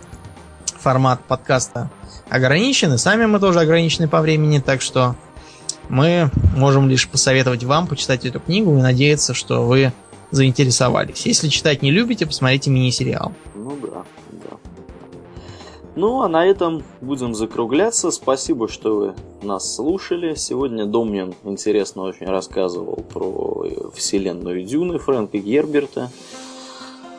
формат 0.78 1.20
подкаста 1.24 1.90
ограничен, 2.28 2.94
и 2.94 2.98
сами 2.98 3.26
мы 3.26 3.40
тоже 3.40 3.60
ограничены 3.60 4.08
по 4.08 4.20
времени, 4.20 4.60
так 4.60 4.80
что 4.82 5.16
мы 5.88 6.30
можем 6.56 6.88
лишь 6.88 7.08
посоветовать 7.08 7.64
вам 7.64 7.86
почитать 7.88 8.24
эту 8.24 8.38
книгу 8.40 8.78
и 8.78 8.80
надеяться, 8.80 9.34
что 9.34 9.66
вы 9.66 9.92
заинтересовались. 10.30 11.26
Если 11.26 11.48
читать 11.48 11.82
не 11.82 11.90
любите, 11.90 12.24
посмотрите 12.24 12.70
мини-сериал. 12.70 13.32
Ну 13.56 13.76
да, 13.82 13.88
да. 13.88 14.02
Ну, 16.00 16.22
а 16.22 16.28
на 16.28 16.46
этом 16.46 16.82
будем 17.02 17.34
закругляться. 17.34 18.10
Спасибо, 18.10 18.68
что 18.68 18.96
вы 18.96 19.14
нас 19.42 19.74
слушали. 19.74 20.34
Сегодня 20.34 20.86
Домнин 20.86 21.34
интересно 21.44 22.04
очень 22.04 22.24
рассказывал 22.24 23.04
про 23.12 23.66
вселенную 23.94 24.64
Дюны 24.64 24.98
Фрэнка 24.98 25.36
Герберта, 25.36 26.08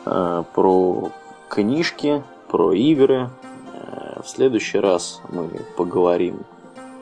э, 0.04 0.42
про 0.52 1.12
книжки, 1.48 2.24
про 2.48 2.72
игры. 2.72 3.30
Э, 3.72 4.20
В 4.20 4.28
следующий 4.28 4.78
раз 4.78 5.20
мы 5.28 5.48
поговорим 5.76 6.40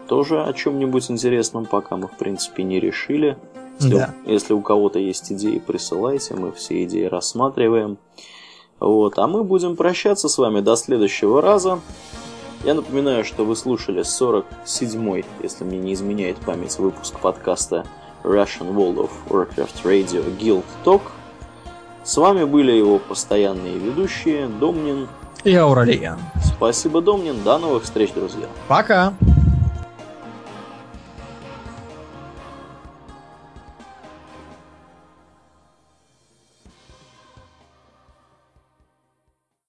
тоже 0.07 0.45
о 0.45 0.53
чем-нибудь 0.53 1.11
интересном, 1.11 1.65
пока 1.65 1.97
мы, 1.97 2.09
в 2.09 2.19
принципе, 2.19 2.63
не 2.63 2.79
решили. 2.79 3.39
Если, 3.79 3.95
Да. 3.95 4.15
если 4.27 4.53
у 4.53 4.61
кого-то 4.61 4.99
есть 4.99 5.33
идеи, 5.33 5.59
присылайте, 5.59 6.35
мы 6.35 6.53
все 6.53 6.85
идеи 6.85 7.05
рассматриваем. 7.05 7.97
Вот, 8.81 9.19
а 9.19 9.27
мы 9.27 9.45
будем 9.45 9.77
прощаться 9.77 10.29
с 10.29 10.39
вами 10.39 10.61
до 10.61 10.75
следующего 10.75 11.43
раза. 11.43 11.81
Я 12.65 12.75
напоминаю, 12.75 13.25
что 13.25 13.45
вы 13.45 13.55
слушали 13.55 14.01
47-й, 14.03 15.25
если 15.43 15.65
мне 15.65 15.79
не 15.79 15.95
изменяет 15.95 16.39
память, 16.39 16.79
выпуск 16.79 17.19
подкаста 17.21 17.87
Russian 18.25 18.75
World 18.75 18.97
of 18.97 19.11
Warcraft 19.29 19.85
Radio 19.85 20.25
Guild 20.39 20.65
Talk. 20.85 21.03
С 22.03 22.17
вами 22.17 22.45
были 22.45 22.73
его 22.73 22.99
постоянные 22.99 23.79
ведущие 23.79 24.49
Домнин. 24.49 25.09
И 25.45 25.55
Ауралиен. 25.55 26.19
Спасибо, 26.43 27.03
Домнин. 27.03 27.43
До 27.43 27.59
новых 27.59 27.85
встреч, 27.85 28.13
друзья. 28.13 28.47
Пока! 28.69 29.15